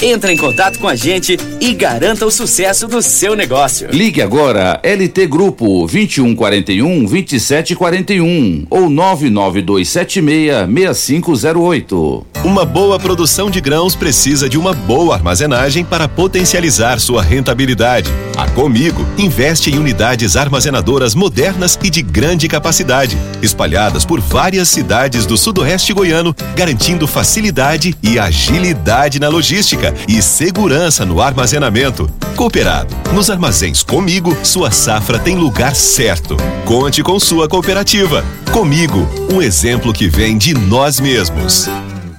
Entre 0.00 0.32
em 0.32 0.36
contato 0.36 0.78
com 0.78 0.86
a 0.86 0.94
gente 0.94 1.36
e 1.60 1.74
garanta 1.74 2.24
o 2.24 2.30
sucesso 2.30 2.86
do 2.86 3.02
seu 3.02 3.34
negócio. 3.34 3.88
Ligue 3.90 4.22
agora 4.22 4.80
LT 4.84 5.26
Grupo 5.26 5.88
2141 5.88 7.04
2741 7.04 8.66
ou 8.70 8.88
99276 8.88 10.68
6508. 10.94 12.26
Uma 12.44 12.64
boa 12.64 13.00
produção 13.00 13.50
de 13.50 13.60
grãos 13.60 13.96
precisa 13.96 14.48
de 14.48 14.56
uma 14.56 14.72
boa 14.72 15.16
armazenagem 15.16 15.84
para 15.84 16.06
potencializar 16.06 17.00
sua 17.00 17.20
rentabilidade. 17.20 18.08
A 18.36 18.48
Comigo 18.48 19.04
investe 19.18 19.68
em 19.70 19.78
unidades 19.78 20.36
armazenadoras 20.36 21.16
modernas 21.16 21.76
e 21.82 21.90
de 21.90 22.02
grande 22.02 22.46
capacidade, 22.46 23.18
espalhadas 23.42 24.04
por 24.04 24.20
várias 24.20 24.68
cidades 24.68 25.26
do 25.26 25.36
sudoeste 25.36 25.92
goiano, 25.92 26.34
garantindo 26.54 27.08
facilidade 27.08 27.96
e 28.00 28.16
agilidade 28.16 29.18
na 29.18 29.28
logística 29.28 29.87
e 30.06 30.22
segurança 30.22 31.04
no 31.04 31.20
armazenamento. 31.20 32.08
Cooperado. 32.36 32.94
Nos 33.12 33.28
armazéns 33.30 33.82
Comigo, 33.82 34.36
sua 34.42 34.70
safra 34.70 35.18
tem 35.18 35.34
lugar 35.36 35.74
certo. 35.74 36.36
Conte 36.64 37.02
com 37.02 37.18
sua 37.18 37.48
cooperativa. 37.48 38.24
Comigo, 38.52 39.08
um 39.32 39.40
exemplo 39.40 39.92
que 39.92 40.08
vem 40.08 40.36
de 40.36 40.54
nós 40.54 41.00
mesmos. 41.00 41.68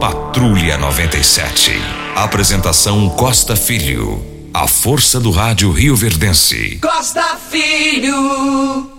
Patrulha 0.00 0.78
97. 0.78 1.72
Apresentação 2.16 3.10
Costa 3.10 3.54
Filho. 3.54 4.24
A 4.54 4.66
força 4.66 5.20
do 5.20 5.30
rádio 5.30 5.70
Rio 5.70 5.94
Verdense. 5.94 6.78
Costa 6.80 7.36
Filho. 7.50 8.90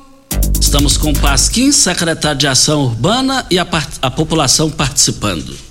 Estamos 0.61 0.97
com 0.97 1.11
Pasquim, 1.11 1.71
secretário 1.71 2.37
de 2.37 2.45
Ação 2.45 2.83
Urbana 2.83 3.43
e 3.49 3.57
a, 3.57 3.65
a 3.99 4.11
população 4.11 4.69
participando. 4.69 5.70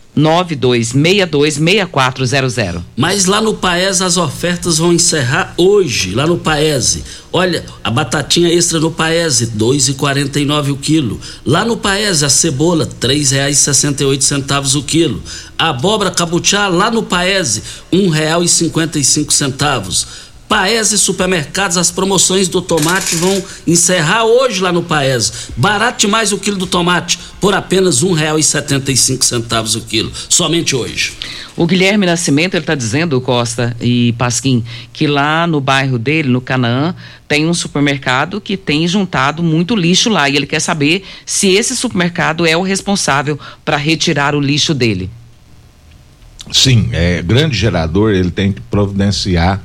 92626400. 0.17 2.81
Mas 2.97 3.25
lá 3.25 3.39
no 3.41 3.55
Paese 3.55 4.03
as 4.03 4.17
ofertas 4.17 4.77
vão 4.77 4.93
encerrar 4.93 5.53
hoje, 5.57 6.13
lá 6.13 6.27
no 6.27 6.37
Paese. 6.37 7.03
Olha, 7.33 7.63
a 7.83 7.89
batatinha 7.89 8.53
extra 8.53 8.79
no 8.79 8.91
Paese, 8.91 9.47
2,49 9.57 10.71
o 10.71 10.77
quilo. 10.77 11.19
Lá 11.45 11.63
no 11.63 11.77
Paese 11.77 12.25
a 12.25 12.29
cebola, 12.29 12.83
R$ 12.83 12.91
3,68 12.99 14.75
o 14.75 14.83
quilo. 14.83 15.23
A 15.57 15.69
abóbora 15.69 16.11
cabuchá 16.11 16.67
lá 16.67 16.91
no 16.91 17.03
Paese, 17.03 17.63
R$ 17.91 17.99
1,55. 17.99 20.05
Paese 20.51 20.97
Supermercados, 20.97 21.77
as 21.77 21.91
promoções 21.91 22.49
do 22.49 22.61
tomate 22.61 23.15
vão 23.15 23.41
encerrar 23.65 24.25
hoje 24.25 24.59
lá 24.59 24.69
no 24.69 24.83
Paese. 24.83 25.31
Barato 25.55 26.01
demais 26.01 26.33
o 26.33 26.37
quilo 26.37 26.57
do 26.57 26.67
tomate, 26.67 27.17
por 27.39 27.53
apenas 27.53 28.03
um 28.03 28.11
real 28.11 28.37
e 28.37 28.43
setenta 28.43 28.91
e 28.91 28.97
cinco 28.97 29.23
centavos 29.23 29.75
o 29.75 29.81
quilo, 29.81 30.11
somente 30.27 30.75
hoje. 30.75 31.13
O 31.55 31.65
Guilherme 31.65 32.05
Nascimento, 32.05 32.55
ele 32.55 32.63
está 32.63 32.75
dizendo, 32.75 33.21
Costa 33.21 33.73
e 33.79 34.11
Pasquim, 34.17 34.61
que 34.91 35.07
lá 35.07 35.47
no 35.47 35.61
bairro 35.61 35.97
dele, 35.97 36.27
no 36.27 36.41
Canaã, 36.41 36.93
tem 37.29 37.47
um 37.47 37.53
supermercado 37.53 38.41
que 38.41 38.57
tem 38.57 38.85
juntado 38.85 39.41
muito 39.41 39.73
lixo 39.73 40.09
lá 40.09 40.29
e 40.29 40.35
ele 40.35 40.45
quer 40.45 40.59
saber 40.59 41.05
se 41.25 41.47
esse 41.47 41.77
supermercado 41.77 42.45
é 42.45 42.57
o 42.57 42.61
responsável 42.61 43.39
para 43.63 43.77
retirar 43.77 44.35
o 44.35 44.41
lixo 44.41 44.73
dele. 44.73 45.09
Sim, 46.51 46.89
é 46.91 47.21
grande 47.21 47.57
gerador, 47.57 48.11
ele 48.11 48.31
tem 48.31 48.51
que 48.51 48.59
providenciar 48.59 49.63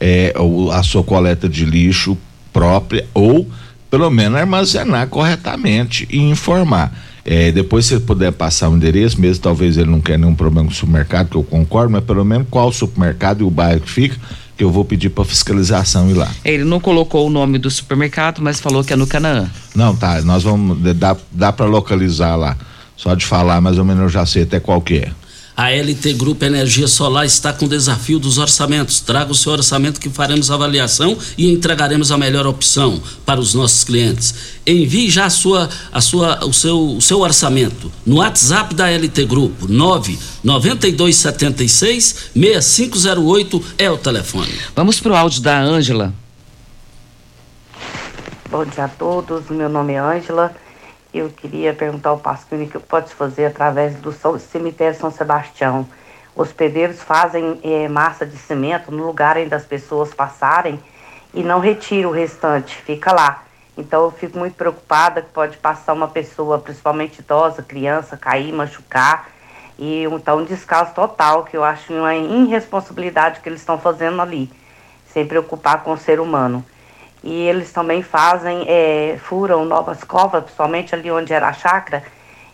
é, 0.00 0.34
a 0.72 0.82
sua 0.82 1.02
coleta 1.02 1.48
de 1.48 1.64
lixo 1.64 2.16
própria 2.52 3.06
ou 3.14 3.48
pelo 3.90 4.10
menos 4.10 4.38
armazenar 4.38 5.08
corretamente 5.08 6.06
e 6.10 6.18
informar. 6.18 6.92
É, 7.24 7.52
depois 7.52 7.86
se 7.86 7.98
puder 8.00 8.32
passar 8.32 8.68
o 8.70 8.76
endereço, 8.76 9.20
mesmo 9.20 9.42
talvez 9.42 9.76
ele 9.76 9.90
não 9.90 10.00
quer 10.00 10.18
nenhum 10.18 10.34
problema 10.34 10.66
com 10.66 10.72
o 10.72 10.76
supermercado, 10.76 11.28
que 11.28 11.36
eu 11.36 11.42
concordo, 11.42 11.92
mas 11.92 12.04
pelo 12.04 12.24
menos 12.24 12.46
qual 12.50 12.68
o 12.68 12.72
supermercado 12.72 13.42
e 13.42 13.44
o 13.44 13.50
bairro 13.50 13.80
que 13.80 13.90
fica, 13.90 14.16
que 14.56 14.64
eu 14.64 14.70
vou 14.70 14.84
pedir 14.84 15.10
para 15.10 15.24
fiscalização 15.24 16.10
ir 16.10 16.14
lá. 16.14 16.30
Ele 16.44 16.64
não 16.64 16.80
colocou 16.80 17.26
o 17.26 17.30
nome 17.30 17.58
do 17.58 17.70
supermercado, 17.70 18.40
mas 18.40 18.60
falou 18.60 18.82
que 18.82 18.92
é 18.92 18.96
no 18.96 19.06
Canaã. 19.06 19.48
Não, 19.74 19.94
tá, 19.94 20.22
nós 20.22 20.42
vamos, 20.42 20.78
dá, 20.96 21.16
dá 21.30 21.52
para 21.52 21.66
localizar 21.66 22.34
lá. 22.34 22.56
Só 22.96 23.14
de 23.14 23.24
falar, 23.24 23.60
mais 23.60 23.78
ou 23.78 23.84
menos 23.84 24.02
eu 24.02 24.08
já 24.08 24.26
sei 24.26 24.42
até 24.42 24.58
qual 24.58 24.80
que 24.80 24.96
é. 24.96 25.12
A 25.58 25.70
LT 25.72 26.12
Grupo 26.12 26.44
Energia 26.44 26.86
Solar 26.86 27.26
está 27.26 27.52
com 27.52 27.64
o 27.64 27.68
desafio 27.68 28.20
dos 28.20 28.38
orçamentos. 28.38 29.00
Traga 29.00 29.32
o 29.32 29.34
seu 29.34 29.50
orçamento 29.50 29.98
que 29.98 30.08
faremos 30.08 30.52
avaliação 30.52 31.18
e 31.36 31.50
entregaremos 31.50 32.12
a 32.12 32.16
melhor 32.16 32.46
opção 32.46 33.02
para 33.26 33.40
os 33.40 33.54
nossos 33.54 33.82
clientes. 33.82 34.32
Envie 34.64 35.10
já 35.10 35.24
a 35.24 35.30
sua, 35.30 35.68
a 35.90 36.00
sua, 36.00 36.44
o, 36.44 36.52
seu, 36.52 36.78
o 36.78 37.02
seu 37.02 37.22
orçamento 37.22 37.90
no 38.06 38.18
WhatsApp 38.18 38.72
da 38.72 38.88
LT 38.88 39.24
Grupo 39.24 39.66
99276 39.66 42.30
6508 42.36 43.64
é 43.78 43.90
o 43.90 43.98
telefone. 43.98 44.54
Vamos 44.76 45.00
para 45.00 45.10
o 45.10 45.16
áudio 45.16 45.42
da 45.42 45.60
Ângela. 45.60 46.14
Bom 48.48 48.64
dia 48.64 48.84
a 48.84 48.88
todos, 48.88 49.50
meu 49.50 49.68
nome 49.68 49.94
é 49.94 49.98
Ângela. 49.98 50.54
Eu 51.12 51.30
queria 51.30 51.72
perguntar 51.72 52.10
ao 52.10 52.18
Pasquini 52.18 52.66
o 52.66 52.68
que 52.68 52.78
pode 52.78 53.14
fazer 53.14 53.46
através 53.46 53.96
do 53.96 54.12
cemitério 54.38 54.98
São 54.98 55.10
Sebastião. 55.10 55.88
Hospedeiros 56.36 57.02
fazem 57.02 57.58
é, 57.64 57.88
massa 57.88 58.26
de 58.26 58.36
cimento 58.36 58.92
no 58.92 59.06
lugar 59.06 59.38
onde 59.38 59.54
as 59.54 59.64
pessoas 59.64 60.12
passarem 60.12 60.78
e 61.32 61.42
não 61.42 61.60
retiram 61.60 62.10
o 62.10 62.12
restante, 62.12 62.76
fica 62.76 63.10
lá. 63.10 63.42
Então 63.76 64.04
eu 64.04 64.10
fico 64.10 64.38
muito 64.38 64.54
preocupada 64.54 65.22
que 65.22 65.30
pode 65.30 65.56
passar 65.56 65.94
uma 65.94 66.08
pessoa, 66.08 66.58
principalmente 66.58 67.20
idosa, 67.20 67.62
criança, 67.62 68.16
cair, 68.16 68.52
machucar. 68.52 69.30
E 69.78 70.04
então 70.04 70.38
um 70.38 70.44
descaso 70.44 70.92
total, 70.92 71.44
que 71.44 71.56
eu 71.56 71.64
acho 71.64 71.90
uma 71.92 72.14
irresponsabilidade 72.14 73.40
que 73.40 73.48
eles 73.48 73.60
estão 73.60 73.78
fazendo 73.78 74.20
ali, 74.20 74.50
sem 75.06 75.26
preocupar 75.26 75.82
com 75.82 75.92
o 75.92 75.98
ser 75.98 76.20
humano. 76.20 76.62
E 77.22 77.32
eles 77.32 77.72
também 77.72 78.02
fazem, 78.02 78.64
é, 78.68 79.18
furam 79.20 79.64
novas 79.64 80.04
covas, 80.04 80.44
principalmente 80.44 80.94
ali 80.94 81.10
onde 81.10 81.32
era 81.32 81.48
a 81.48 81.52
chácara, 81.52 82.04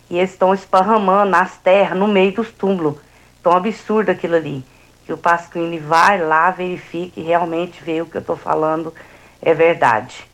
e 0.09 0.17
eles 0.17 0.31
estão 0.31 0.53
esparramando 0.53 1.29
nas 1.29 1.57
terras, 1.57 1.97
no 1.97 2.07
meio 2.07 2.33
dos 2.33 2.51
túmulos. 2.51 2.95
Tão 3.43 3.53
absurdo 3.53 4.09
aquilo 4.09 4.35
ali. 4.35 4.65
Que 5.05 5.13
o 5.13 5.17
Pasquini 5.17 5.77
vai 5.77 6.19
lá, 6.19 6.49
verifique 6.49 7.21
e 7.21 7.23
realmente 7.23 7.83
vê 7.83 8.01
o 8.01 8.05
que 8.07 8.17
eu 8.17 8.21
estou 8.21 8.35
falando 8.35 8.93
é 9.41 9.53
verdade. 9.53 10.25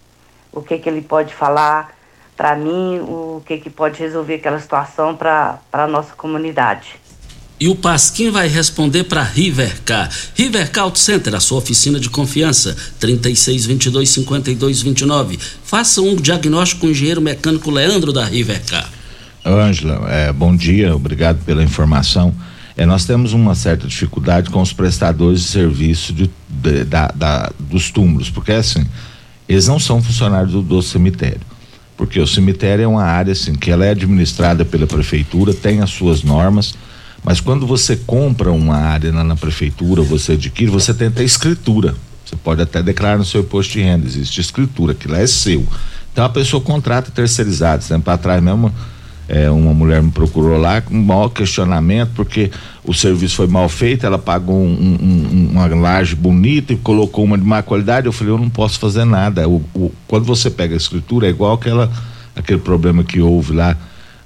O 0.51 0.61
que, 0.61 0.77
que 0.77 0.88
ele 0.88 1.01
pode 1.01 1.34
falar 1.34 1.93
para 2.38 2.55
mim, 2.55 2.99
o 3.01 3.43
que, 3.45 3.57
que 3.57 3.69
pode 3.69 3.99
resolver 3.99 4.36
aquela 4.36 4.59
situação 4.59 5.15
para 5.15 5.59
a 5.71 5.86
nossa 5.88 6.15
comunidade. 6.15 6.99
E 7.62 7.70
o 7.70 7.76
Pasquim 7.76 8.32
vai 8.32 8.47
responder 8.47 9.03
para 9.03 9.22
Rivercar. 9.22 10.09
Rivercar 10.34 10.86
Auto 10.86 10.97
Center, 10.97 11.36
a 11.36 11.39
sua 11.39 11.59
oficina 11.59 11.99
de 11.99 12.09
confiança, 12.09 12.76
3622-5229. 12.99 15.38
Faça 15.64 16.01
um 16.01 16.16
diagnóstico 16.16 16.82
com 16.82 16.88
o 16.88 16.89
engenheiro 16.89 17.22
mecânico 17.22 17.70
Leandro 17.70 18.12
da 18.12 18.26
Rivercar. 18.26 18.89
Ângela, 19.45 20.09
é, 20.09 20.34
bom 20.34 20.55
dia, 20.55 20.95
obrigado 20.95 21.45
pela 21.45 21.64
informação. 21.64 22.34
É, 22.76 22.84
nós 22.84 23.05
temos 23.05 23.32
uma 23.32 23.53
certa 23.53 23.88
dificuldade 23.88 24.49
com 24.49 24.59
os 24.59 24.74
prestadores 24.74 25.41
de 25.41 25.47
serviço 25.49 26.14
de, 26.14 26.32
de, 26.49 26.84
da, 26.84 27.09
da, 27.09 27.51
dos 27.59 27.91
túmulos, 27.91 28.32
porque 28.32 28.53
assim, 28.53 28.84
eles 29.47 29.68
não 29.68 29.78
são 29.78 30.01
funcionários 30.01 30.51
do, 30.51 30.64
do 30.64 30.82
cemitério 30.82 31.51
porque 31.95 32.20
o 32.20 32.26
cemitério 32.26 32.84
é 32.84 32.88
uma 32.88 33.03
área 33.03 33.34
assim 33.34 33.53
que 33.53 33.70
ela 33.70 33.86
é 33.86 33.91
administrada 33.91 34.66
pela 34.66 34.88
prefeitura, 34.88 35.53
tem 35.53 35.82
as 35.82 35.91
suas 35.91 36.24
normas, 36.24 36.74
mas 37.24 37.39
quando 37.39 37.67
você 37.67 37.95
compra 37.95 38.51
uma 38.51 38.76
área 38.76 39.11
na, 39.11 39.24
na 39.24 39.36
prefeitura, 39.36 40.01
você 40.01 40.34
adquire, 40.34 40.72
você 40.72 40.93
tem 40.93 41.07
até 41.07 41.24
escritura. 41.24 41.95
Você 42.26 42.36
pode 42.36 42.61
até 42.61 42.82
declarar 42.82 43.17
no 43.17 43.26
seu 43.26 43.41
imposto 43.41 43.74
de 43.74 43.82
renda, 43.82 44.07
existe 44.07 44.39
escritura, 44.39 44.93
aquilo 44.93 45.15
é 45.15 45.28
seu. 45.28 45.65
Então 46.11 46.26
a 46.26 46.30
pessoa 46.30 46.61
contrata 46.61 47.11
terceirizado. 47.11 47.84
Tempo 47.86 48.09
atrás 48.09 48.41
mesmo, 48.41 48.74
é, 49.28 49.49
uma 49.49 49.74
mulher 49.74 50.01
me 50.01 50.11
procurou 50.11 50.57
lá 50.57 50.82
com 50.82 50.93
um 50.93 51.01
maior 51.03 51.30
questionamento, 51.30 52.11
porque 52.15 52.51
o 52.84 52.93
serviço 52.93 53.36
foi 53.36 53.47
mal 53.47 53.69
feito, 53.69 54.05
ela 54.05 54.17
pagou 54.17 54.57
um, 54.57 54.97
um, 55.01 55.49
uma 55.51 55.67
laje 55.67 56.15
bonita 56.15 56.74
e 56.74 56.78
colocou 56.78 57.24
uma 57.24 57.38
de 57.38 57.43
má 57.43 57.61
qualidade. 57.61 58.07
Eu 58.07 58.11
falei, 58.11 58.34
eu 58.34 58.38
não 58.38 58.49
posso 58.49 58.80
fazer 58.80 59.05
nada. 59.05 59.47
O, 59.47 59.63
o, 59.74 59.91
quando 60.07 60.26
você 60.26 60.49
pega 60.49 60.74
a 60.74 60.78
escritura, 60.78 61.28
é 61.28 61.30
igual 61.30 61.53
aquela, 61.53 61.91
aquele 62.36 62.59
problema 62.59 63.03
que 63.03 63.22
houve 63.22 63.53
lá 63.53 63.78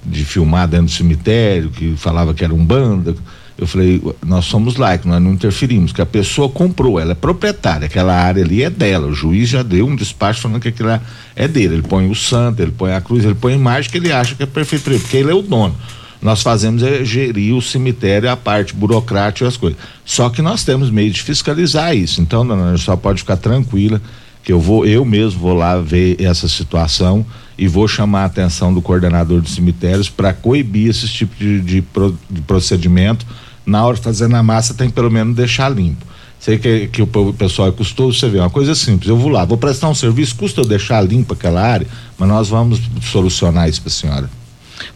de 0.06 0.24
filmar 0.24 0.68
dentro 0.68 0.86
do 0.86 0.92
cemitério, 0.92 1.70
que 1.70 1.96
falava 1.96 2.32
que 2.32 2.44
era 2.44 2.54
um 2.54 2.64
banda. 2.64 3.14
Eu 3.58 3.66
falei, 3.66 4.02
nós 4.24 4.44
somos 4.44 4.76
laicos, 4.76 5.06
nós 5.06 5.20
não 5.20 5.32
interferimos, 5.32 5.90
que 5.90 6.02
a 6.02 6.06
pessoa 6.06 6.48
comprou, 6.48 7.00
ela 7.00 7.12
é 7.12 7.14
proprietária, 7.14 7.86
aquela 7.86 8.14
área 8.14 8.44
ali 8.44 8.62
é 8.62 8.68
dela. 8.68 9.06
O 9.06 9.14
juiz 9.14 9.48
já 9.48 9.62
deu 9.62 9.86
um 9.86 9.96
despacho 9.96 10.42
falando 10.42 10.60
que 10.60 10.68
aquilo 10.68 10.90
é 11.34 11.48
dele. 11.48 11.76
Ele 11.76 11.82
põe 11.82 12.10
o 12.10 12.14
santo, 12.14 12.60
ele 12.60 12.72
põe 12.72 12.92
a 12.92 13.00
cruz, 13.00 13.24
ele 13.24 13.34
põe 13.34 13.54
a 13.54 13.56
imagem 13.56 13.90
que 13.90 13.96
ele 13.96 14.12
acha 14.12 14.34
que 14.34 14.42
é 14.42 14.46
perfeito, 14.46 14.84
porque 14.84 15.16
ele 15.16 15.30
é 15.30 15.34
o 15.34 15.40
dono. 15.40 15.74
Nós 16.20 16.42
fazemos 16.42 16.82
é 16.82 17.04
gerir 17.04 17.54
o 17.54 17.62
cemitério, 17.62 18.30
a 18.30 18.36
parte 18.36 18.74
burocrática 18.74 19.44
e 19.44 19.48
as 19.48 19.56
coisas. 19.56 19.78
Só 20.04 20.28
que 20.28 20.42
nós 20.42 20.64
temos 20.64 20.90
meio 20.90 21.10
de 21.10 21.22
fiscalizar 21.22 21.96
isso. 21.96 22.20
Então, 22.20 22.46
dona 22.46 22.76
só 22.76 22.96
pode 22.96 23.20
ficar 23.20 23.36
tranquila 23.36 24.00
que 24.42 24.52
eu 24.52 24.60
vou, 24.60 24.86
eu 24.86 25.04
mesmo 25.04 25.40
vou 25.40 25.54
lá 25.54 25.76
ver 25.78 26.16
essa 26.20 26.48
situação 26.48 27.26
e 27.58 27.66
vou 27.66 27.88
chamar 27.88 28.22
a 28.22 28.26
atenção 28.26 28.72
do 28.72 28.82
coordenador 28.82 29.40
de 29.40 29.50
cemitérios 29.50 30.10
para 30.10 30.32
coibir 30.32 30.90
esse 30.90 31.08
tipo 31.08 31.34
de, 31.36 31.60
de, 31.60 31.84
de 32.30 32.40
procedimento 32.42 33.26
na 33.64 33.84
hora 33.84 33.96
de 33.96 34.02
fazer 34.02 34.28
na 34.28 34.42
massa 34.42 34.74
tem 34.74 34.88
que 34.88 34.94
pelo 34.94 35.10
menos 35.10 35.34
deixar 35.34 35.68
limpo. 35.68 36.06
Sei 36.38 36.58
que, 36.58 36.86
que 36.88 37.02
o 37.02 37.06
pessoal 37.32 37.68
é 37.68 37.72
custoso, 37.72 38.18
você 38.18 38.28
vê, 38.28 38.38
uma 38.38 38.50
coisa 38.50 38.74
simples, 38.74 39.08
eu 39.08 39.16
vou 39.16 39.30
lá, 39.30 39.44
vou 39.44 39.56
prestar 39.56 39.88
um 39.88 39.94
serviço, 39.94 40.36
custa 40.36 40.60
eu 40.60 40.64
deixar 40.64 41.00
limpa 41.00 41.34
aquela 41.34 41.60
área, 41.60 41.86
mas 42.16 42.28
nós 42.28 42.48
vamos 42.48 42.80
solucionar 43.02 43.68
isso 43.68 43.80
para 43.80 43.88
a 43.88 43.92
senhora. 43.92 44.30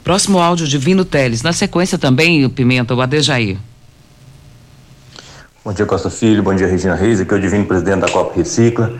Próximo 0.05 0.39
áudio 0.39 0.69
de 0.69 0.79
Vino 0.79 1.05
Teles, 1.05 1.43
na 1.43 1.53
sequência 1.53 1.99
também, 1.99 2.45
o 2.45 2.51
Pimenta, 2.51 2.95
o 2.95 3.01
Adejaí. 3.01 3.59
Bom 5.65 5.73
dia 5.73 5.87
Costa 5.87 6.11
Filho, 6.11 6.43
bom 6.43 6.55
dia 6.55 6.67
Regina 6.67 6.95
Reis, 6.95 7.21
aqui 7.21 7.35
é 7.35 7.37
o 7.37 7.41
Divino 7.41 7.65
Presidente 7.65 8.01
da 8.01 8.09
Copa 8.09 8.37
Recicla, 8.37 8.95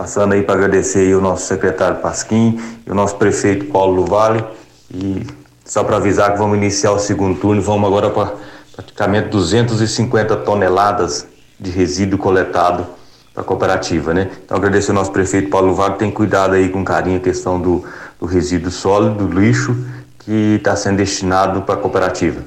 passando 0.00 0.32
aí 0.32 0.42
para 0.42 0.54
agradecer 0.54 1.00
aí 1.00 1.14
o 1.14 1.20
nosso 1.20 1.44
secretário 1.44 1.98
Pasquim 1.98 2.58
e 2.86 2.90
o 2.90 2.94
nosso 2.94 3.16
prefeito 3.16 3.66
Paulo 3.66 4.06
Vale 4.06 4.42
e 4.90 5.26
só 5.62 5.84
para 5.84 5.98
avisar 5.98 6.32
que 6.32 6.38
vamos 6.38 6.56
iniciar 6.56 6.92
o 6.92 6.98
segundo 6.98 7.38
turno, 7.38 7.60
vamos 7.60 7.86
agora 7.86 8.08
para 8.08 8.32
praticamente 8.74 9.28
250 9.28 10.38
toneladas 10.38 11.26
de 11.60 11.70
resíduo 11.70 12.18
coletado 12.18 12.86
para 13.34 13.42
a 13.42 13.44
cooperativa, 13.44 14.14
né? 14.14 14.30
Então 14.42 14.56
agradecer 14.56 14.90
ao 14.90 14.94
nosso 14.94 15.12
prefeito 15.12 15.50
Paulo 15.50 15.74
Vago, 15.74 15.98
tem 15.98 16.10
cuidado 16.10 16.54
aí 16.54 16.70
com 16.70 16.82
carinho 16.82 17.18
a 17.18 17.20
questão 17.20 17.60
do, 17.60 17.84
do 18.18 18.24
resíduo 18.24 18.70
sólido, 18.70 19.26
do 19.26 19.38
lixo 19.38 19.76
que 20.20 20.54
está 20.56 20.74
sendo 20.76 20.96
destinado 20.96 21.60
para 21.60 21.74
a 21.74 21.78
cooperativa. 21.78 22.40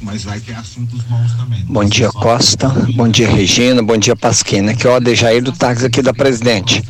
Mas 0.00 0.24
vai 0.24 0.40
ter 0.40 0.54
assuntos 0.54 1.02
bons 1.02 1.32
também. 1.34 1.64
Bom 1.66 1.84
dia, 1.84 2.10
Costa. 2.10 2.68
Bom 2.94 3.08
dia, 3.08 3.28
Regina. 3.28 3.82
Bom 3.82 3.96
dia, 3.96 4.14
Pasquina. 4.14 4.72
Aqui 4.72 4.86
é 4.86 4.90
o 4.90 4.94
Adejair 4.94 5.42
do 5.42 5.52
táxi 5.52 5.86
aqui 5.86 6.02
da 6.02 6.12
Presidente. 6.12 6.82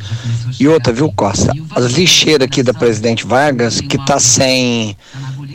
E 0.59 0.67
outra, 0.67 0.93
viu, 0.93 1.11
Costa? 1.11 1.51
As 1.75 1.91
lixeiras 1.91 2.45
aqui 2.45 2.63
da 2.63 2.73
Presidente 2.73 3.25
Vargas, 3.25 3.79
que 3.81 3.97
tá 4.05 4.19
sem, 4.19 4.95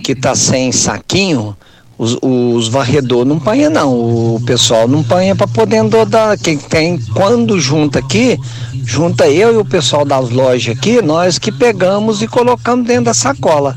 que 0.03 0.15
tá 0.15 0.35
sem 0.35 0.73
saquinho, 0.73 1.57
os, 1.99 2.17
os 2.21 2.69
varredor 2.69 3.25
não 3.25 3.39
panha 3.39 3.71
não, 3.71 3.95
o 3.95 4.43
pessoal 4.45 4.89
não 4.89 5.05
panha 5.05 5.37
para 5.37 5.47
poder 5.47 5.83
dar, 6.07 6.37
quem 6.39 6.59
tem, 6.59 6.99
quando 7.15 7.61
junta 7.61 8.01
aqui, 8.01 8.39
junta 8.85 9.29
eu 9.29 9.55
e 9.55 9.57
o 9.57 9.65
pessoal 9.65 10.05
das 10.05 10.31
lojas 10.31 10.77
aqui, 10.77 11.01
nós 11.01 11.39
que 11.39 11.53
pegamos 11.53 12.23
e 12.23 12.27
colocamos 12.27 12.87
dentro 12.87 13.05
da 13.05 13.15
sacola. 13.15 13.77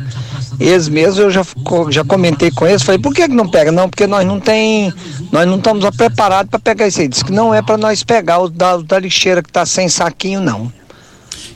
Eles 0.60 0.88
mesmos 0.88 1.20
eu 1.20 1.32
já, 1.32 1.46
já 1.90 2.04
comentei 2.04 2.52
com 2.52 2.66
eles, 2.68 2.82
falei, 2.82 3.00
por 3.00 3.14
que, 3.14 3.28
que 3.28 3.34
não 3.36 3.48
pega? 3.48 3.72
Não, 3.72 3.90
porque 3.90 4.08
nós 4.08 4.26
não 4.26 4.40
tem, 4.40 4.94
nós 5.32 5.48
não 5.48 5.58
estamos 5.58 5.88
preparados 5.96 6.50
para 6.50 6.60
pegar 6.60 6.88
isso 6.88 7.02
aí. 7.02 7.08
Diz 7.08 7.24
que 7.24 7.32
não 7.32 7.54
é 7.54 7.62
para 7.62 7.78
nós 7.78 8.04
pegar 8.04 8.40
o 8.40 8.50
da, 8.50 8.78
da 8.78 9.00
lixeira 9.00 9.42
que 9.42 9.50
está 9.50 9.66
sem 9.66 9.90
saquinho, 9.90 10.42
não. 10.42 10.72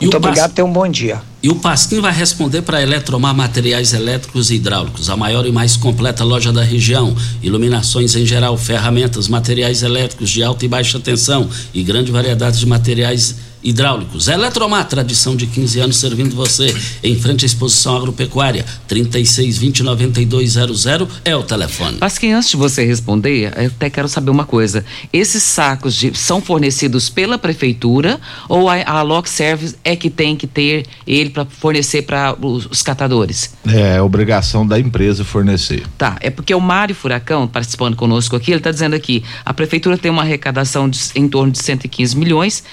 Muito 0.02 0.16
obrigado, 0.16 0.54
tenha 0.54 0.66
um 0.66 0.72
bom 0.72 0.88
dia. 0.88 1.22
E 1.44 1.50
o 1.50 1.56
Pasquim 1.56 2.00
vai 2.00 2.12
responder 2.12 2.62
para 2.62 2.82
Eletromar 2.82 3.34
Materiais 3.34 3.94
Elétricos 3.94 4.50
e 4.50 4.56
Hidráulicos, 4.56 5.10
a 5.10 5.16
maior 5.16 5.46
e 5.46 5.52
mais 5.52 5.76
completa 5.76 6.24
loja 6.24 6.52
da 6.52 6.64
região. 6.64 7.16
Iluminações 7.42 8.16
em 8.16 8.26
geral, 8.26 8.58
ferramentas, 8.58 9.28
materiais 9.28 9.84
elétricos 9.84 10.30
de 10.30 10.44
alta 10.44 10.66
e 10.66 10.68
baixa 10.68 11.00
tensão 11.00 11.50
e 11.74 11.84
grande 11.84 12.12
variedade 12.12 12.60
de 12.60 12.66
materiais 12.66 13.36
hidráulicos. 13.64 14.28
Eletromar, 14.28 14.86
tradição 14.88 15.36
de 15.36 15.48
15 15.48 15.80
anos 15.80 15.98
servindo 15.98 16.36
você. 16.36 16.72
Em 17.04 17.20
frente 17.20 17.46
à 17.46 17.48
exposição 17.48 17.98
agropecuária, 17.98 18.66
3620-9200 18.88 21.10
é 21.26 21.36
o 21.36 21.44
telefone. 21.44 21.98
Mas 22.00 22.18
que 22.18 22.32
antes 22.32 22.50
de 22.50 22.58
você 22.58 22.84
responder, 22.86 23.52
eu 23.56 23.68
até 23.68 23.88
quero 23.90 24.08
saber 24.08 24.32
uma 24.32 24.46
coisa. 24.46 24.86
Esses 25.12 25.44
sacos 25.44 25.96
de, 25.96 26.18
são 26.18 26.42
fornecidos 26.42 27.10
pela 27.10 27.38
prefeitura 27.38 28.20
ou 28.48 28.70
a, 28.70 28.82
a 28.84 29.02
Lock 29.02 29.30
Service 29.30 29.76
é 29.84 29.94
que 29.96 30.10
tem 30.10 30.36
que 30.36 30.48
ter 30.48 30.86
ele 31.06 31.30
para 31.30 31.46
fornecer 31.46 32.02
para 32.04 32.36
os, 32.40 32.66
os, 32.66 32.82
catadores? 32.82 33.54
É, 33.68 33.98
é 33.98 34.02
obrigação 34.02 34.66
da 34.66 34.80
empresa 34.80 35.26
fornecer. 35.26 35.84
Tá, 35.98 36.18
é 36.22 36.30
porque 36.30 36.54
o 36.54 36.62
Mário 36.62 36.94
Furacão, 36.96 37.48
participando 37.48 37.96
conosco 37.96 38.36
aqui, 38.36 38.52
ele 38.52 38.60
está 38.60 38.70
dizendo 38.72 38.96
aqui, 38.96 39.24
a 39.46 39.54
prefeitura 39.54 39.98
tem 39.98 40.12
uma 40.12 40.22
arrecadação 40.22 40.90
de, 40.90 41.00
em 41.16 41.28
torno 41.28 41.52
de 41.52 41.60
115 41.60 42.18
milhões 42.18 42.64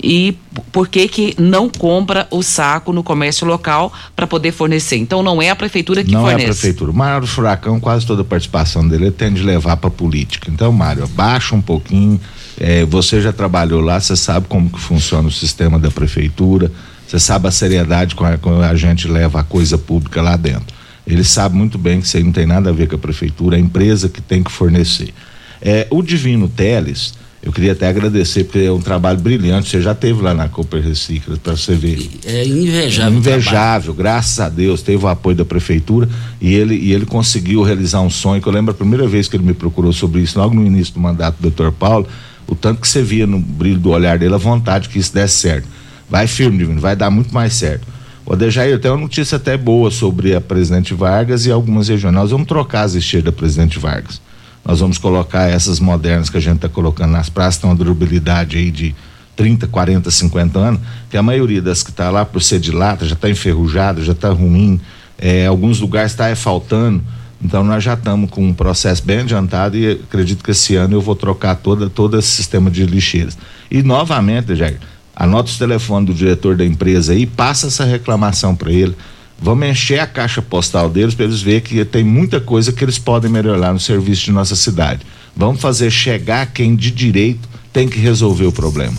e 0.00 0.36
por 0.70 0.88
que 0.88 1.06
que 1.06 1.34
não 1.38 1.68
compra 1.68 2.26
o 2.30 2.42
saco 2.42 2.92
no 2.92 3.02
comércio 3.02 3.46
local 3.46 3.92
para 4.16 4.26
poder 4.26 4.52
fornecer? 4.52 4.96
Então 4.96 5.22
não 5.22 5.42
é 5.42 5.50
a 5.50 5.56
prefeitura 5.56 6.02
que 6.02 6.10
não 6.10 6.22
fornece. 6.22 6.38
Não 6.38 6.46
é 6.46 6.50
a 6.50 6.54
prefeitura. 6.54 6.90
O 6.90 6.94
Mário 6.94 7.26
Furacão, 7.26 7.78
quase 7.78 8.06
toda 8.06 8.22
a 8.22 8.24
participação 8.24 8.86
dele 8.86 9.10
tende 9.10 9.42
a 9.42 9.44
levar 9.44 9.76
para 9.76 9.90
política. 9.90 10.50
Então, 10.50 10.72
Mário, 10.72 11.06
baixa 11.08 11.54
um 11.54 11.60
pouquinho. 11.60 12.20
É, 12.58 12.84
você 12.84 13.20
já 13.20 13.32
trabalhou 13.32 13.80
lá, 13.80 14.00
você 14.00 14.16
sabe 14.16 14.46
como 14.48 14.70
que 14.70 14.78
funciona 14.78 15.28
o 15.28 15.32
sistema 15.32 15.78
da 15.78 15.90
prefeitura, 15.90 16.70
você 17.06 17.18
sabe 17.18 17.48
a 17.48 17.50
seriedade 17.50 18.14
com 18.14 18.24
a, 18.24 18.38
com 18.38 18.60
a 18.60 18.74
gente 18.74 19.08
leva 19.08 19.40
a 19.40 19.44
coisa 19.44 19.76
pública 19.76 20.22
lá 20.22 20.36
dentro. 20.36 20.74
Ele 21.06 21.24
sabe 21.24 21.56
muito 21.56 21.78
bem 21.78 22.00
que 22.00 22.06
isso 22.06 22.16
aí 22.16 22.22
não 22.22 22.32
tem 22.32 22.46
nada 22.46 22.70
a 22.70 22.72
ver 22.72 22.88
com 22.88 22.96
a 22.96 22.98
prefeitura, 22.98 23.56
é 23.56 23.58
a 23.58 23.62
empresa 23.62 24.08
que 24.08 24.20
tem 24.20 24.42
que 24.42 24.52
fornecer. 24.52 25.12
É, 25.60 25.86
o 25.90 26.02
Divino 26.02 26.48
Teles, 26.48 27.14
eu 27.42 27.50
queria 27.50 27.72
até 27.72 27.88
agradecer, 27.88 28.44
porque 28.44 28.60
é 28.60 28.70
um 28.70 28.80
trabalho 28.80 29.18
brilhante. 29.18 29.68
Você 29.68 29.82
já 29.82 29.94
teve 29.96 30.22
lá 30.22 30.32
na 30.32 30.48
Cooper 30.48 30.80
Recicla, 30.80 31.36
para 31.36 31.56
você 31.56 31.74
ver. 31.74 32.08
É 32.24 32.46
invejável. 32.46 33.12
É 33.12 33.18
invejável, 33.18 33.94
graças 33.94 34.38
a 34.38 34.48
Deus. 34.48 34.80
Teve 34.80 35.04
o 35.04 35.08
apoio 35.08 35.34
da 35.34 35.44
prefeitura 35.44 36.08
e 36.40 36.54
ele, 36.54 36.76
e 36.76 36.92
ele 36.92 37.04
conseguiu 37.04 37.62
realizar 37.64 38.00
um 38.00 38.08
sonho. 38.08 38.40
Que 38.40 38.46
eu 38.46 38.52
lembro 38.52 38.70
a 38.70 38.74
primeira 38.74 39.08
vez 39.08 39.26
que 39.26 39.36
ele 39.36 39.44
me 39.44 39.54
procurou 39.54 39.92
sobre 39.92 40.20
isso, 40.20 40.38
logo 40.38 40.54
no 40.54 40.64
início 40.64 40.94
do 40.94 41.00
mandato 41.00 41.38
do 41.38 41.42
doutor 41.42 41.72
Paulo, 41.72 42.06
o 42.46 42.54
tanto 42.54 42.80
que 42.80 42.86
você 42.86 43.02
via 43.02 43.26
no 43.26 43.40
brilho 43.40 43.80
do 43.80 43.90
olhar 43.90 44.16
dele, 44.18 44.34
a 44.34 44.38
vontade 44.38 44.88
que 44.88 45.00
isso 45.00 45.12
desse 45.12 45.38
certo. 45.38 45.66
Vai 46.08 46.28
firme, 46.28 46.58
Divino, 46.58 46.80
vai 46.80 46.94
dar 46.94 47.10
muito 47.10 47.34
mais 47.34 47.54
certo. 47.54 47.88
O 48.24 48.36
Dejair, 48.36 48.78
tem 48.78 48.88
uma 48.88 49.00
notícia 49.00 49.34
até 49.34 49.56
boa 49.56 49.90
sobre 49.90 50.32
a 50.32 50.40
presidente 50.40 50.94
Vargas 50.94 51.44
e 51.44 51.50
algumas 51.50 51.88
regiões. 51.88 52.14
Nós 52.14 52.30
vamos 52.30 52.46
trocar 52.46 52.82
as 52.82 52.94
esteiras 52.94 53.24
da 53.24 53.32
presidente 53.32 53.80
Vargas. 53.80 54.20
Nós 54.64 54.80
vamos 54.80 54.98
colocar 54.98 55.50
essas 55.50 55.80
modernas 55.80 56.30
que 56.30 56.36
a 56.36 56.40
gente 56.40 56.56
está 56.56 56.68
colocando 56.68 57.10
nas 57.10 57.28
praças, 57.28 57.60
tem 57.60 57.68
uma 57.68 57.76
durabilidade 57.76 58.56
aí 58.56 58.70
de 58.70 58.94
30, 59.34 59.66
40, 59.66 60.10
50 60.10 60.58
anos, 60.58 60.80
que 61.10 61.16
a 61.16 61.22
maioria 61.22 61.60
das 61.60 61.82
que 61.82 61.90
está 61.90 62.10
lá 62.10 62.24
por 62.24 62.42
ser 62.42 62.60
de 62.60 62.70
lata 62.70 63.06
já 63.06 63.14
está 63.14 63.28
enferrujada, 63.28 64.02
já 64.02 64.12
está 64.12 64.30
ruim, 64.30 64.80
é, 65.18 65.46
alguns 65.46 65.80
lugares 65.80 66.12
está 66.12 66.34
faltando. 66.36 67.02
Então 67.42 67.64
nós 67.64 67.82
já 67.82 67.94
estamos 67.94 68.30
com 68.30 68.46
um 68.46 68.54
processo 68.54 69.02
bem 69.04 69.20
adiantado 69.20 69.76
e 69.76 69.92
acredito 69.92 70.44
que 70.44 70.52
esse 70.52 70.76
ano 70.76 70.94
eu 70.94 71.00
vou 71.00 71.16
trocar 71.16 71.56
toda, 71.56 71.90
todo 71.90 72.16
esse 72.16 72.28
sistema 72.28 72.70
de 72.70 72.86
lixeiras. 72.86 73.36
E 73.68 73.82
novamente, 73.82 74.54
Jair, 74.54 74.78
anota 75.16 75.50
o 75.50 75.58
telefone 75.58 76.06
do 76.06 76.14
diretor 76.14 76.56
da 76.56 76.64
empresa 76.64 77.12
aí, 77.12 77.26
passa 77.26 77.66
essa 77.66 77.84
reclamação 77.84 78.54
para 78.54 78.70
ele 78.70 78.94
Vamos 79.42 79.66
encher 79.66 79.98
a 79.98 80.06
caixa 80.06 80.40
postal 80.40 80.88
deles 80.88 81.16
para 81.16 81.24
eles 81.24 81.42
verem 81.42 81.60
que 81.60 81.84
tem 81.84 82.04
muita 82.04 82.40
coisa 82.40 82.72
que 82.72 82.84
eles 82.84 82.96
podem 82.96 83.28
melhorar 83.28 83.72
no 83.72 83.80
serviço 83.80 84.26
de 84.26 84.30
nossa 84.30 84.54
cidade. 84.54 85.04
Vamos 85.36 85.60
fazer 85.60 85.90
chegar 85.90 86.46
quem 86.46 86.76
de 86.76 86.92
direito 86.92 87.48
tem 87.72 87.88
que 87.88 87.98
resolver 87.98 88.46
o 88.46 88.52
problema. 88.52 88.96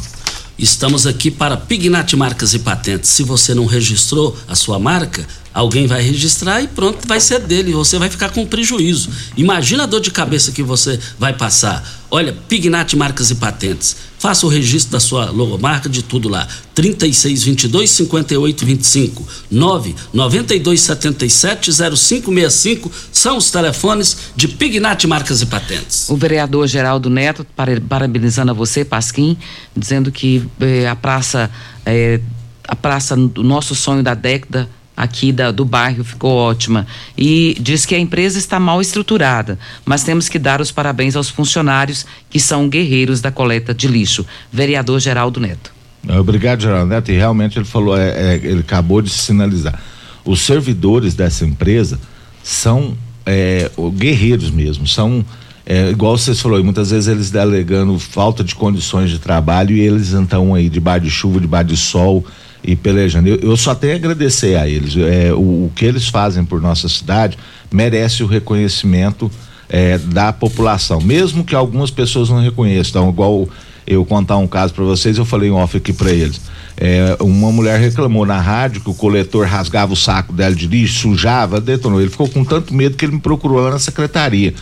Estamos 0.60 1.08
aqui 1.08 1.32
para 1.32 1.56
Pignat 1.56 2.14
Marcas 2.18 2.54
e 2.54 2.60
Patentes. 2.60 3.10
Se 3.10 3.24
você 3.24 3.56
não 3.56 3.66
registrou 3.66 4.38
a 4.46 4.54
sua 4.54 4.78
marca, 4.78 5.26
Alguém 5.54 5.86
vai 5.86 6.02
registrar 6.02 6.62
e 6.62 6.68
pronto, 6.68 7.08
vai 7.08 7.20
ser 7.20 7.40
dele. 7.40 7.74
Você 7.74 8.00
vai 8.00 8.10
ficar 8.10 8.30
com 8.30 8.46
prejuízo. 8.46 9.10
Imagina 9.38 9.84
a 9.84 9.86
dor 9.86 10.02
de 10.02 10.10
cabeça 10.10 10.52
que 10.52 10.64
você 10.64 11.00
vai 11.20 11.34
passar. 11.34 11.84
Olha, 12.10 12.34
Pignat 12.48 12.96
Marcas 12.96 13.30
e 13.30 13.36
Patentes. 13.36 13.96
Faça 14.18 14.46
o 14.46 14.50
registro 14.50 14.94
da 14.94 15.00
sua 15.00 15.30
logomarca 15.30 15.90
de 15.90 16.02
tudo 16.02 16.30
lá. 16.30 16.48
3622 16.74 17.90
5825 17.90 19.28
992 19.52 20.82
77 20.82 21.72
0565 21.72 22.92
são 23.12 23.38
os 23.38 23.52
telefones 23.52 24.18
de 24.36 24.48
Pignat 24.48 25.06
Marcas 25.06 25.42
e 25.42 25.46
Patentes. 25.46 26.10
O 26.10 26.16
vereador 26.16 26.68
Geraldo 26.68 27.10
Neto, 27.10 27.46
parabenizando 27.88 28.52
a 28.52 28.54
você, 28.54 28.86
Pasquim, 28.86 29.38
dizendo 29.76 30.12
que 30.12 30.44
eh, 30.60 30.88
a 30.88 30.96
praça, 30.96 31.52
eh, 31.86 32.22
a 32.68 32.76
praça 32.76 33.16
do 33.18 33.44
nosso 33.44 33.76
sonho 33.76 34.02
da 34.02 34.14
década 34.14 34.70
aqui 34.96 35.32
da, 35.32 35.52
do 35.52 35.66
bairro 35.66 36.04
ficou 36.04 36.34
ótima 36.36 36.86
e 37.18 37.58
diz 37.60 37.86
que 37.86 37.96
a 37.96 38.00
empresa 38.00 38.38
está 38.38 38.60
mal 38.60 38.82
estruturada, 38.82 39.58
mas 39.86 40.04
temos 40.04 40.30
que 40.30 40.38
dar 40.38 40.62
os 40.62 40.72
parabéns 40.72 41.16
aos 41.16 41.30
funcionários 41.30 42.06
que 42.30 42.40
são 42.40 42.70
guerreiros 42.70 43.22
da 43.22 43.32
coleta 43.32 43.74
de 43.74 43.88
lixo. 43.88 44.26
Vereador 44.52 45.00
Geraldo 45.00 45.40
Neto. 45.40 45.72
Obrigado, 46.20 46.62
Geraldo 46.62 46.88
Neto. 46.88 47.12
E 47.12 47.16
realmente 47.16 47.58
ele 47.58 47.66
falou, 47.66 47.98
é, 47.98 48.10
é, 48.10 48.36
ele 48.36 48.60
acabou 48.60 49.02
de 49.02 49.10
sinalizar. 49.10 49.82
Os 50.26 50.42
servidores 50.42 51.16
dessa 51.16 51.46
empresa 51.46 52.00
são 52.44 52.96
é, 53.26 53.72
guerreiros 53.98 54.52
mesmo, 54.52 54.88
são 54.88 55.26
é, 55.66 55.90
igual 55.90 56.18
vocês 56.18 56.42
falou, 56.42 56.62
muitas 56.62 56.92
vezes 56.92 57.08
eles 57.08 57.32
delegando 57.32 57.98
falta 57.98 58.44
de 58.44 58.54
condições 58.54 59.10
de 59.10 59.18
trabalho 59.18 59.76
e 59.76 59.80
eles 59.80 60.12
então 60.12 60.54
aí 60.54 60.68
debaixo 60.68 61.06
de 61.06 61.10
chuva, 61.10 61.40
debaixo 61.40 61.70
de 61.70 61.78
sol, 61.78 62.26
e 62.64 62.76
pelejando. 62.76 63.28
Eu, 63.28 63.38
eu 63.38 63.58
só 63.58 63.76
tenho 63.76 63.94
a 63.94 63.96
agradecer 63.98 64.56
a 64.56 64.68
eles. 64.68 64.96
É, 64.96 65.34
o, 65.34 65.66
o, 65.66 65.72
que 65.76 65.86
eles 65.86 66.08
fazem 66.08 66.46
por 66.46 66.62
nossa 66.62 66.88
cidade 66.88 67.38
merece 67.72 68.24
o 68.24 68.28
reconhecimento 68.28 69.30
é, 69.70 69.98
da 69.98 70.32
população, 70.32 71.02
mesmo 71.02 71.44
que 71.44 71.56
algumas 71.56 71.92
pessoas 71.92 72.30
não 72.30 72.42
reconheçam. 72.42 72.90
Então, 72.90 73.10
igual 73.10 73.50
eu 73.86 74.06
contar 74.06 74.38
um 74.38 74.48
caso 74.48 74.74
para 74.74 74.84
vocês, 74.84 75.18
eu 75.18 75.26
falei 75.26 75.52
um 75.52 75.56
off 75.56 75.76
aqui 75.76 75.92
para 75.92 76.12
eles. 76.12 76.40
É, 76.78 77.18
uma 77.20 77.52
mulher 77.52 77.80
reclamou 77.80 78.26
na 78.26 78.40
rádio 78.40 78.82
que 78.82 78.90
o 78.90 78.94
coletor 78.94 79.46
rasgava 79.46 79.94
o 79.94 79.96
saco 79.96 80.34
dela 80.34 80.56
de 80.56 80.68
lixo, 80.68 81.02
sujava, 81.02 81.60
detonou. 81.60 82.02
Ele 82.02 82.10
ficou 82.10 82.28
com 82.28 82.44
tanto 82.44 82.74
medo 82.74 82.96
que 82.96 83.06
ele 83.06 83.14
me 83.14 83.22
procurou 83.22 83.60
lá 83.60 83.72
na 83.72 83.80
secretaria. 83.80 84.54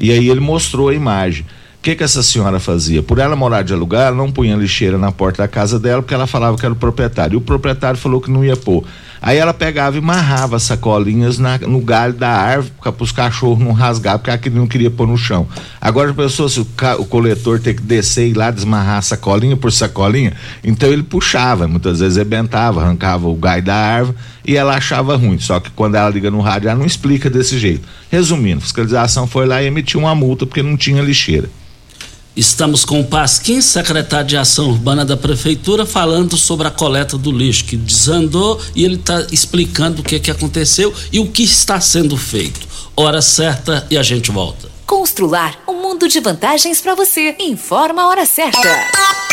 E 0.00 0.10
aí 0.10 0.28
ele 0.28 0.40
mostrou 0.40 0.88
a 0.88 0.94
imagem. 0.94 1.44
O 1.78 1.80
que 1.80 1.94
que 1.94 2.02
essa 2.02 2.24
senhora 2.24 2.58
fazia? 2.58 3.02
Por 3.02 3.18
ela 3.18 3.36
morar 3.36 3.62
de 3.62 3.72
alugar, 3.72 4.08
ela 4.08 4.16
não 4.16 4.32
punha 4.32 4.56
lixeira 4.56 4.98
na 4.98 5.12
porta 5.12 5.42
da 5.42 5.48
casa 5.48 5.78
dela 5.78 6.02
porque 6.02 6.12
ela 6.12 6.26
falava 6.26 6.56
que 6.56 6.64
era 6.64 6.72
o 6.72 6.76
proprietário. 6.76 7.34
E 7.34 7.36
o 7.36 7.40
proprietário 7.40 7.98
falou 7.98 8.20
que 8.20 8.30
não 8.30 8.44
ia 8.44 8.56
pôr. 8.56 8.84
Aí 9.22 9.36
ela 9.36 9.54
pegava 9.54 9.96
e 9.96 10.00
amarrava 10.00 10.58
sacolinhas 10.58 11.38
na, 11.38 11.56
no 11.58 11.80
galho 11.80 12.14
da 12.14 12.30
árvore 12.30 12.72
para 12.80 13.02
os 13.02 13.12
cachorros 13.12 13.58
não 13.58 13.72
rasgar, 13.72 14.18
porque 14.18 14.48
ela 14.48 14.58
não 14.58 14.66
queria 14.66 14.90
pôr 14.90 15.06
no 15.06 15.16
chão. 15.16 15.46
Agora 15.80 16.10
a 16.10 16.14
pessoa, 16.14 16.48
se 16.48 16.60
o, 16.60 16.66
o, 16.98 17.04
coletor 17.04 17.60
tem 17.60 17.74
que 17.74 17.82
descer 17.82 18.28
e 18.28 18.32
lá 18.32 18.50
desmarrar 18.50 19.02
sacolinha 19.02 19.56
por 19.56 19.72
sacolinha, 19.72 20.32
então 20.62 20.88
ele 20.88 21.02
puxava, 21.02 21.66
muitas 21.66 22.00
vezes 22.00 22.16
rebentava, 22.16 22.82
arrancava 22.82 23.28
o 23.28 23.34
galho 23.34 23.62
da 23.62 23.74
árvore 23.74 24.16
e 24.46 24.56
ela 24.56 24.76
achava 24.76 25.16
ruim. 25.16 25.38
Só 25.38 25.58
que 25.58 25.70
quando 25.70 25.94
ela 25.96 26.10
liga 26.10 26.30
no 26.30 26.40
rádio, 26.40 26.68
ela 26.68 26.78
não 26.78 26.86
explica 26.86 27.30
desse 27.30 27.58
jeito. 27.58 27.88
Resumindo, 28.10 28.58
a 28.58 28.62
fiscalização 28.62 29.26
foi 29.26 29.46
lá 29.46 29.62
e 29.62 29.66
emitiu 29.66 30.00
uma 30.00 30.14
multa 30.14 30.46
porque 30.46 30.62
não 30.62 30.76
tinha 30.76 31.02
lixeira. 31.02 31.48
Estamos 32.38 32.84
com 32.84 33.00
o 33.00 33.04
Pasquim, 33.04 33.60
secretário 33.60 34.28
de 34.28 34.36
Ação 34.36 34.68
Urbana 34.70 35.04
da 35.04 35.16
Prefeitura, 35.16 35.84
falando 35.84 36.36
sobre 36.36 36.68
a 36.68 36.70
coleta 36.70 37.18
do 37.18 37.32
lixo, 37.32 37.64
que 37.64 37.76
desandou 37.76 38.60
e 38.76 38.84
ele 38.84 38.94
está 38.94 39.26
explicando 39.32 40.02
o 40.02 40.04
que, 40.04 40.20
que 40.20 40.30
aconteceu 40.30 40.94
e 41.10 41.18
o 41.18 41.26
que 41.26 41.42
está 41.42 41.80
sendo 41.80 42.16
feito. 42.16 42.60
Hora 42.96 43.20
certa 43.20 43.84
e 43.90 43.98
a 43.98 44.04
gente 44.04 44.30
volta. 44.30 44.70
Constrular 44.86 45.58
um 45.66 45.82
mundo 45.82 46.06
de 46.06 46.20
vantagens 46.20 46.80
para 46.80 46.94
você. 46.94 47.34
Informa 47.40 48.02
a 48.02 48.06
hora 48.06 48.24
certa. 48.24 49.27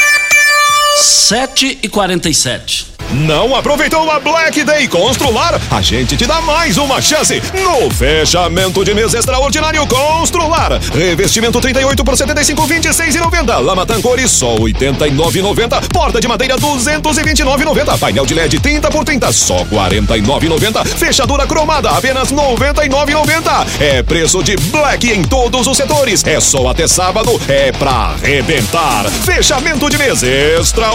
7 1.05 1.79
e 1.83 1.87
47 1.87 2.95
não 3.13 3.55
aproveitou 3.55 4.09
a 4.09 4.19
Black 4.19 4.63
Day 4.63 4.87
Constrular? 4.87 5.61
A 5.69 5.81
gente 5.81 6.17
te 6.17 6.25
dá 6.25 6.41
mais 6.41 6.77
uma 6.77 7.01
chance 7.01 7.41
no 7.53 7.89
fechamento 7.91 8.83
de 8.83 8.93
mês 8.93 9.13
extraordinário 9.13 9.85
Constrular. 9.87 10.79
Revestimento 10.93 11.61
38 11.61 12.03
por 12.03 12.17
75, 12.17 12.65
26 12.65 13.15
e 13.15 13.19
90. 13.19 13.57
Lama 13.59 13.85
Tancori 13.85 14.27
só 14.27 14.55
89,90. 14.55 15.87
Porta 15.93 16.19
de 16.19 16.27
madeira 16.27 16.57
229,90. 16.57 17.97
Painel 17.99 18.25
de 18.25 18.33
LED 18.33 18.59
30 18.59 18.89
por 18.89 19.05
30 19.05 19.31
só 19.31 19.63
49,90. 19.65 20.85
Fechadura 20.85 21.45
cromada 21.45 21.91
apenas 21.91 22.31
99,90. 22.31 23.67
É 23.79 24.03
preço 24.03 24.43
de 24.43 24.57
Black 24.57 25.09
em 25.09 25.23
todos 25.23 25.67
os 25.67 25.77
setores. 25.77 26.23
É 26.25 26.39
só 26.39 26.67
até 26.69 26.87
sábado. 26.87 27.39
É 27.47 27.71
pra 27.71 28.15
arrebentar. 28.15 29.05
Fechamento 29.23 29.89
de 29.89 29.97
mês 29.97 30.23
extraordinário 30.23 30.94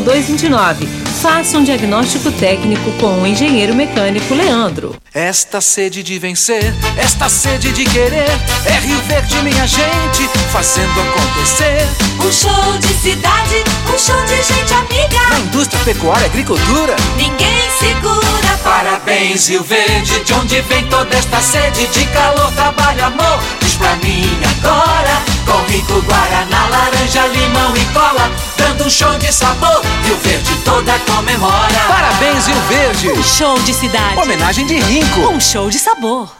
5229. 0.00 0.86
Faça 1.20 1.58
um 1.58 1.64
diagnóstico 1.64 2.32
técnico 2.32 2.90
com 2.92 3.20
o 3.20 3.26
engenheiro 3.26 3.74
mecânico 3.74 4.34
Leandro. 4.34 4.96
Esta 5.12 5.60
sede 5.60 6.02
de 6.02 6.18
vencer, 6.18 6.74
esta 6.96 7.28
sede 7.28 7.72
de 7.72 7.84
querer, 7.84 8.30
é 8.64 8.78
Rio 8.80 8.98
Verde, 9.02 9.34
minha 9.42 9.66
gente, 9.66 10.28
fazendo 10.50 10.92
acontecer. 11.00 11.86
Um 12.18 12.32
show 12.32 12.78
de 12.78 12.88
cidade, 12.94 13.64
um 13.92 13.98
show 13.98 14.24
de 14.24 14.36
gente 14.36 14.72
amiga. 14.72 15.28
Na 15.28 15.40
indústria, 15.40 15.84
pecuária, 15.84 16.26
agricultura, 16.26 16.96
ninguém 17.16 17.70
segura. 17.78 18.58
Parabéns, 18.62 19.48
Rio 19.48 19.62
Verde, 19.64 20.24
de 20.24 20.32
onde 20.32 20.60
vem 20.62 20.86
toda 20.86 21.14
esta 21.16 21.40
sede 21.40 21.86
de 21.88 22.06
calor, 22.06 22.50
trabalho, 22.52 23.04
amor. 23.04 23.40
Diz 23.60 23.74
pra 23.74 23.96
mim 23.96 24.24
agora, 24.58 25.22
com 25.46 25.72
rico 25.72 26.00
guaraná, 26.02 26.68
laranja, 26.68 27.26
limão 27.28 27.76
e 27.76 27.84
cola, 27.92 28.30
dando 28.56 28.84
um 28.84 28.90
show 28.90 29.16
de 29.18 29.32
sabor. 29.32 29.82
Rio 30.04 30.16
Verde 30.16 30.56
toda 30.64 30.98
comemora. 31.00 31.80
Parabéns, 31.88 32.46
Rio 32.46 32.60
Verde. 32.68 33.10
Um 33.10 33.22
show 33.22 33.58
de 33.60 33.74
cidade. 33.74 34.18
Homenagem 34.18 34.66
de 34.66 34.78
Rinco. 34.78 35.20
Um 35.32 35.40
show 35.40 35.68
de 35.70 35.78
sabor. 35.78 36.39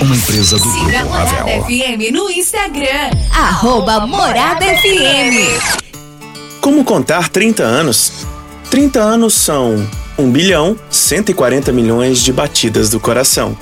uma 0.00 0.16
empresa 0.16 0.58
do 0.58 0.64
Siga 0.64 0.98
Grupo 0.98 1.04
Morada 1.10 1.30
Ravel. 1.30 1.64
FM 1.64 2.12
no 2.12 2.30
Instagram. 2.30 3.10
Arroba 3.32 4.06
Morada 4.06 4.64
FM. 4.64 5.80
Como 6.60 6.84
contar 6.84 7.28
30 7.28 7.62
anos? 7.62 8.12
30 8.70 9.00
anos 9.00 9.34
são 9.34 9.86
1 10.18 10.30
bilhão 10.30 10.76
140 10.90 11.72
milhões 11.72 12.20
de 12.22 12.32
batidas 12.32 12.90
do 12.90 12.98
coração, 12.98 13.56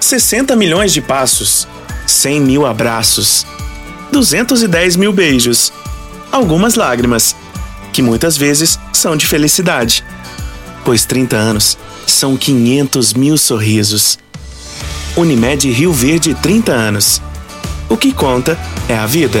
60 0.00 0.54
milhões 0.56 0.92
de 0.92 1.00
passos, 1.00 1.66
100 2.06 2.40
mil 2.40 2.66
abraços, 2.66 3.46
210 4.12 4.96
mil 4.96 5.12
beijos, 5.12 5.72
algumas 6.30 6.74
lágrimas, 6.74 7.34
que 7.92 8.02
muitas 8.02 8.36
vezes 8.36 8.78
são 8.92 9.16
de 9.16 9.26
felicidade, 9.26 10.04
pois 10.84 11.04
30 11.04 11.36
anos 11.36 11.78
são 12.06 12.36
500 12.36 13.14
mil 13.14 13.36
sorrisos. 13.36 14.18
Unimed 15.16 15.70
Rio 15.72 15.92
Verde 15.92 16.34
30 16.34 16.72
anos. 16.72 17.22
O 17.88 17.96
que 17.96 18.12
conta 18.12 18.58
é 18.88 18.94
a 18.94 19.06
vida. 19.06 19.40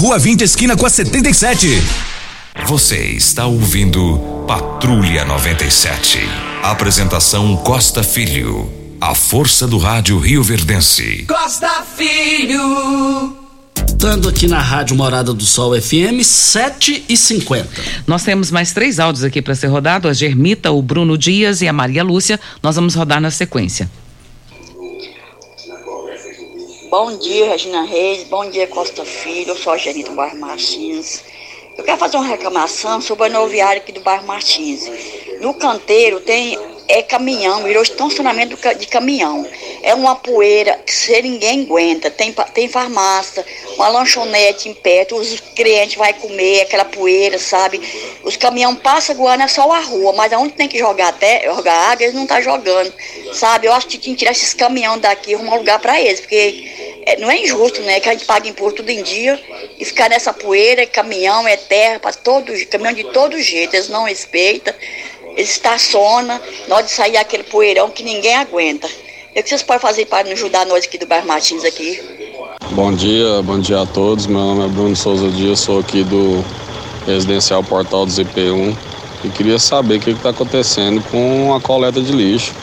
Rua 0.01 0.17
20, 0.17 0.41
esquina 0.41 0.75
com 0.75 0.83
a 0.83 0.89
77. 0.89 1.79
Você 2.65 2.97
está 3.09 3.45
ouvindo 3.45 4.45
Patrulha 4.47 5.23
97. 5.23 6.17
Apresentação 6.63 7.55
Costa 7.57 8.01
Filho. 8.01 8.67
A 8.99 9.13
força 9.13 9.67
do 9.67 9.77
rádio 9.77 10.17
Rio 10.17 10.41
Verdense. 10.41 11.23
Costa 11.27 11.83
Filho. 11.95 13.37
Estando 13.87 14.27
aqui 14.27 14.47
na 14.47 14.59
Rádio 14.59 14.95
Morada 14.95 15.35
do 15.35 15.45
Sol 15.45 15.79
FM, 15.79 16.23
7 16.23 17.05
e 17.07 17.15
50 17.15 17.69
Nós 18.07 18.23
temos 18.23 18.49
mais 18.49 18.73
três 18.73 18.99
áudios 18.99 19.23
aqui 19.23 19.39
para 19.39 19.53
ser 19.53 19.67
rodado: 19.67 20.07
a 20.07 20.13
Germita, 20.13 20.71
o 20.71 20.81
Bruno 20.81 21.15
Dias 21.15 21.61
e 21.61 21.67
a 21.67 21.73
Maria 21.73 22.03
Lúcia. 22.03 22.39
Nós 22.63 22.75
vamos 22.75 22.95
rodar 22.95 23.21
na 23.21 23.29
sequência. 23.29 23.87
Bom 26.91 27.17
dia, 27.17 27.47
Regina 27.47 27.83
Reis. 27.83 28.25
Bom 28.25 28.49
dia, 28.49 28.67
Costa 28.67 29.05
Filho. 29.05 29.51
Eu 29.51 29.55
sou 29.55 29.71
a 29.71 29.77
Genita 29.77 30.09
do 30.09 30.15
bairro 30.17 30.37
Martins. 30.37 31.23
Eu 31.77 31.85
quero 31.85 31.97
fazer 31.97 32.17
uma 32.17 32.25
reclamação 32.25 32.99
sobre 32.99 33.27
a 33.27 33.29
noviária 33.29 33.81
aqui 33.81 33.93
do 33.93 34.01
bairro 34.01 34.27
Martins. 34.27 34.89
No 35.41 35.55
canteiro 35.55 36.19
tem 36.19 36.57
é 36.91 37.01
caminhão, 37.01 37.63
virou 37.63 37.81
estacionamento 37.81 38.57
de 38.77 38.85
caminhão. 38.85 39.47
É 39.81 39.95
uma 39.95 40.15
poeira 40.15 40.77
que 40.85 41.21
ninguém 41.21 41.63
aguenta. 41.63 42.11
Tem, 42.11 42.33
tem 42.53 42.67
farmácia, 42.67 43.45
uma 43.75 43.87
lanchonete 43.87 44.67
em 44.67 44.73
perto, 44.73 45.15
os 45.15 45.39
clientes 45.55 45.95
vão 45.95 46.11
comer 46.13 46.61
aquela 46.61 46.83
poeira, 46.83 47.39
sabe? 47.39 47.81
Os 48.23 48.35
caminhão 48.35 48.75
passam 48.75 49.15
voando, 49.15 49.43
é 49.43 49.47
só 49.47 49.71
a 49.71 49.79
rua, 49.79 50.11
mas 50.13 50.33
aonde 50.33 50.53
tem 50.53 50.67
que 50.67 50.77
jogar 50.77 51.07
até, 51.07 51.45
jogar 51.45 51.91
água, 51.91 52.03
eles 52.03 52.13
não 52.13 52.23
estão 52.23 52.37
tá 52.37 52.43
jogando, 52.43 52.93
sabe? 53.33 53.67
Eu 53.67 53.73
acho 53.73 53.87
que 53.87 53.97
tinha 53.97 54.13
que 54.13 54.19
tirar 54.19 54.31
esses 54.31 54.53
caminhão 54.53 54.99
daqui 54.99 55.31
e 55.31 55.35
arrumar 55.35 55.55
um 55.55 55.59
lugar 55.59 55.79
para 55.79 55.99
eles, 55.99 56.19
porque 56.19 57.01
é, 57.05 57.17
não 57.17 57.31
é 57.31 57.37
injusto, 57.37 57.81
né? 57.83 58.01
Que 58.01 58.09
a 58.09 58.11
gente 58.11 58.25
paga 58.25 58.49
imposto 58.49 58.77
tudo 58.77 58.89
em 58.89 59.01
dia 59.01 59.39
e 59.79 59.85
ficar 59.85 60.09
nessa 60.09 60.33
poeira, 60.33 60.85
caminhão, 60.85 61.47
é 61.47 61.55
terra, 61.55 61.99
para 61.99 62.11
todo, 62.13 62.51
caminhão 62.67 62.93
de 62.93 63.05
todo 63.05 63.39
jeito, 63.39 63.75
eles 63.75 63.87
não 63.87 64.03
respeitam, 64.03 64.73
eles 65.35 65.51
estacionam, 65.51 66.39
na 66.67 66.75
hora 66.75 66.83
de 66.83 66.91
sair 66.91 67.17
aquele 67.17 67.43
poeirão 67.43 67.89
que 67.89 68.03
ninguém 68.03 68.35
aguenta. 68.35 68.87
O 68.87 69.33
que 69.33 69.47
vocês 69.47 69.63
podem 69.63 69.81
fazer 69.81 70.05
para 70.05 70.29
ajudar 70.29 70.65
nós 70.65 70.83
aqui 70.85 70.97
do 70.97 71.05
bairro 71.05 71.27
Martins 71.27 71.63
aqui? 71.63 72.01
Bom 72.71 72.93
dia, 72.93 73.41
bom 73.41 73.59
dia 73.59 73.81
a 73.81 73.85
todos. 73.85 74.27
Meu 74.27 74.39
nome 74.39 74.65
é 74.65 74.67
Bruno 74.67 74.95
Souza 74.95 75.29
Dias, 75.29 75.59
sou 75.59 75.79
aqui 75.79 76.03
do 76.03 76.43
Residencial 77.05 77.63
Portal 77.63 78.05
do 78.05 78.11
ZP1 78.11 78.75
e 79.23 79.29
queria 79.29 79.57
saber 79.57 79.97
o 79.97 79.99
que 79.99 80.11
está 80.11 80.31
acontecendo 80.31 81.01
com 81.09 81.53
a 81.55 81.61
coleta 81.61 82.01
de 82.01 82.11
lixo. 82.11 82.53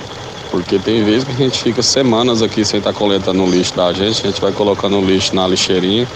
Porque 0.50 0.78
tem 0.78 1.04
vezes 1.04 1.24
que 1.24 1.32
a 1.32 1.46
gente 1.46 1.62
fica 1.62 1.82
semanas 1.82 2.42
aqui 2.42 2.64
sem 2.64 2.78
estar 2.78 2.92
tá 2.92 2.98
coletando 2.98 3.42
o 3.42 3.46
lixo 3.46 3.74
da 3.74 3.92
gente, 3.92 4.22
a 4.22 4.30
gente 4.30 4.40
vai 4.40 4.52
colocando 4.52 4.98
o 4.98 5.04
lixo 5.04 5.34
na 5.34 5.46
lixeirinha 5.46 6.08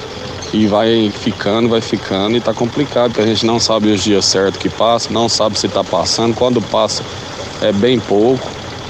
e 0.53 0.67
vai 0.67 1.11
ficando, 1.11 1.69
vai 1.69 1.81
ficando 1.81 2.37
e 2.37 2.41
tá 2.41 2.53
complicado, 2.53 3.13
porque 3.13 3.23
a 3.23 3.27
gente 3.27 3.47
não 3.47 3.59
sabe 3.59 3.91
os 3.91 4.03
dias 4.03 4.25
certos 4.25 4.61
que 4.61 4.69
passa, 4.69 5.13
não 5.13 5.29
sabe 5.29 5.59
se 5.59 5.69
tá 5.69 5.83
passando, 5.83 6.35
quando 6.35 6.61
passa 6.61 7.03
é 7.63 7.73
bem 7.73 7.99
pouco 7.99 8.47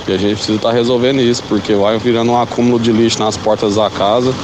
e 0.08 0.12
a 0.12 0.18
gente 0.18 0.34
precisa 0.34 0.56
estar 0.56 0.70
tá 0.70 0.74
resolvendo 0.74 1.20
isso, 1.20 1.42
porque 1.48 1.74
vai 1.74 1.96
virando 1.98 2.32
um 2.32 2.40
acúmulo 2.40 2.80
de 2.80 2.90
lixo 2.90 3.18
nas 3.20 3.36
portas 3.36 3.76
da 3.76 3.88
casa 3.88 4.34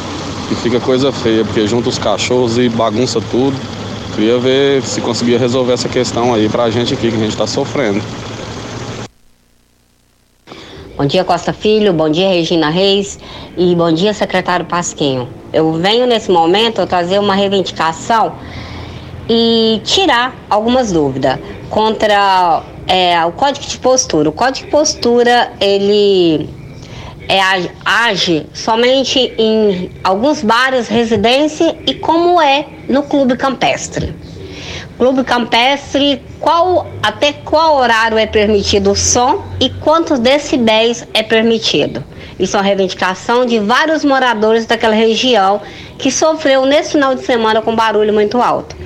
e 0.50 0.54
fica 0.54 0.78
coisa 0.78 1.10
feia, 1.10 1.44
porque 1.44 1.66
junta 1.66 1.88
os 1.88 1.98
cachorros 1.98 2.56
e 2.58 2.68
bagunça 2.68 3.20
tudo. 3.30 3.56
Queria 4.14 4.38
ver 4.38 4.82
se 4.82 5.00
conseguia 5.00 5.38
resolver 5.38 5.72
essa 5.72 5.88
questão 5.88 6.32
aí 6.32 6.48
pra 6.48 6.70
gente 6.70 6.94
aqui, 6.94 7.10
que 7.10 7.16
a 7.16 7.20
gente 7.20 7.36
tá 7.36 7.46
sofrendo. 7.46 8.02
Bom 10.96 11.06
dia, 11.06 11.22
Costa 11.22 11.52
Filho. 11.52 11.92
Bom 11.92 12.08
dia, 12.08 12.28
Regina 12.28 12.70
Reis. 12.70 13.18
E 13.56 13.74
bom 13.76 13.92
dia, 13.92 14.12
secretário 14.12 14.66
Pasquinho. 14.66 15.28
Eu 15.52 15.72
venho 15.74 16.06
nesse 16.06 16.30
momento 16.30 16.86
trazer 16.86 17.18
uma 17.18 17.34
reivindicação 17.34 18.34
e 19.28 19.80
tirar 19.84 20.34
algumas 20.48 20.92
dúvidas 20.92 21.38
contra 21.70 22.62
é, 22.86 23.24
o 23.24 23.32
Código 23.32 23.66
de 23.66 23.78
Postura. 23.78 24.28
O 24.28 24.32
Código 24.32 24.66
de 24.66 24.70
Postura, 24.70 25.52
ele 25.60 26.48
é, 27.28 27.40
age 27.84 28.46
somente 28.54 29.32
em 29.38 29.90
alguns 30.02 30.42
bares, 30.42 30.88
residência 30.88 31.76
e 31.86 31.94
como 31.94 32.40
é 32.40 32.66
no 32.88 33.02
clube 33.02 33.36
campestre. 33.36 34.14
Clube 34.96 35.22
campestre, 35.22 36.20
qual, 36.40 36.86
até 37.02 37.32
qual 37.32 37.76
horário 37.76 38.18
é 38.18 38.26
permitido 38.26 38.90
o 38.90 38.96
som 38.96 39.44
e 39.60 39.70
quantos 39.70 40.18
decibéis 40.18 41.06
é 41.14 41.22
permitido. 41.22 42.02
É 42.38 42.56
uma 42.56 42.62
reivindicação 42.62 43.44
de 43.44 43.58
vários 43.58 44.04
moradores 44.04 44.64
daquela 44.64 44.94
região 44.94 45.60
que 45.98 46.10
sofreu 46.10 46.64
nesse 46.64 46.92
final 46.92 47.14
de 47.14 47.24
semana 47.24 47.60
com 47.60 47.74
barulho 47.74 48.12
muito 48.14 48.40
alto. 48.40 48.76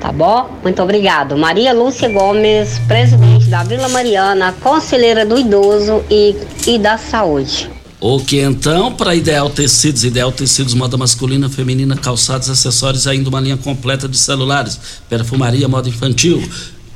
Tá 0.00 0.10
bom? 0.10 0.50
Muito 0.62 0.82
obrigado. 0.82 1.36
Maria 1.36 1.72
Lúcia 1.72 2.08
Gomes, 2.08 2.80
presidente 2.86 3.46
da 3.46 3.62
Vila 3.62 3.88
Mariana, 3.88 4.54
conselheira 4.60 5.24
do 5.24 5.38
idoso 5.38 6.04
e, 6.10 6.34
e 6.66 6.78
da 6.78 6.98
saúde. 6.98 7.70
Ok, 7.98 8.38
então, 8.42 8.92
para 8.92 9.14
Ideal 9.14 9.48
Tecidos, 9.48 10.04
Ideal 10.04 10.30
Tecidos, 10.30 10.74
moda 10.74 10.98
masculina, 10.98 11.48
feminina, 11.48 11.96
calçados, 11.96 12.50
acessórios, 12.50 13.06
ainda 13.06 13.28
uma 13.30 13.40
linha 13.40 13.56
completa 13.56 14.06
de 14.06 14.18
celulares, 14.18 14.78
perfumaria, 15.08 15.66
moda 15.66 15.88
infantil. 15.88 16.46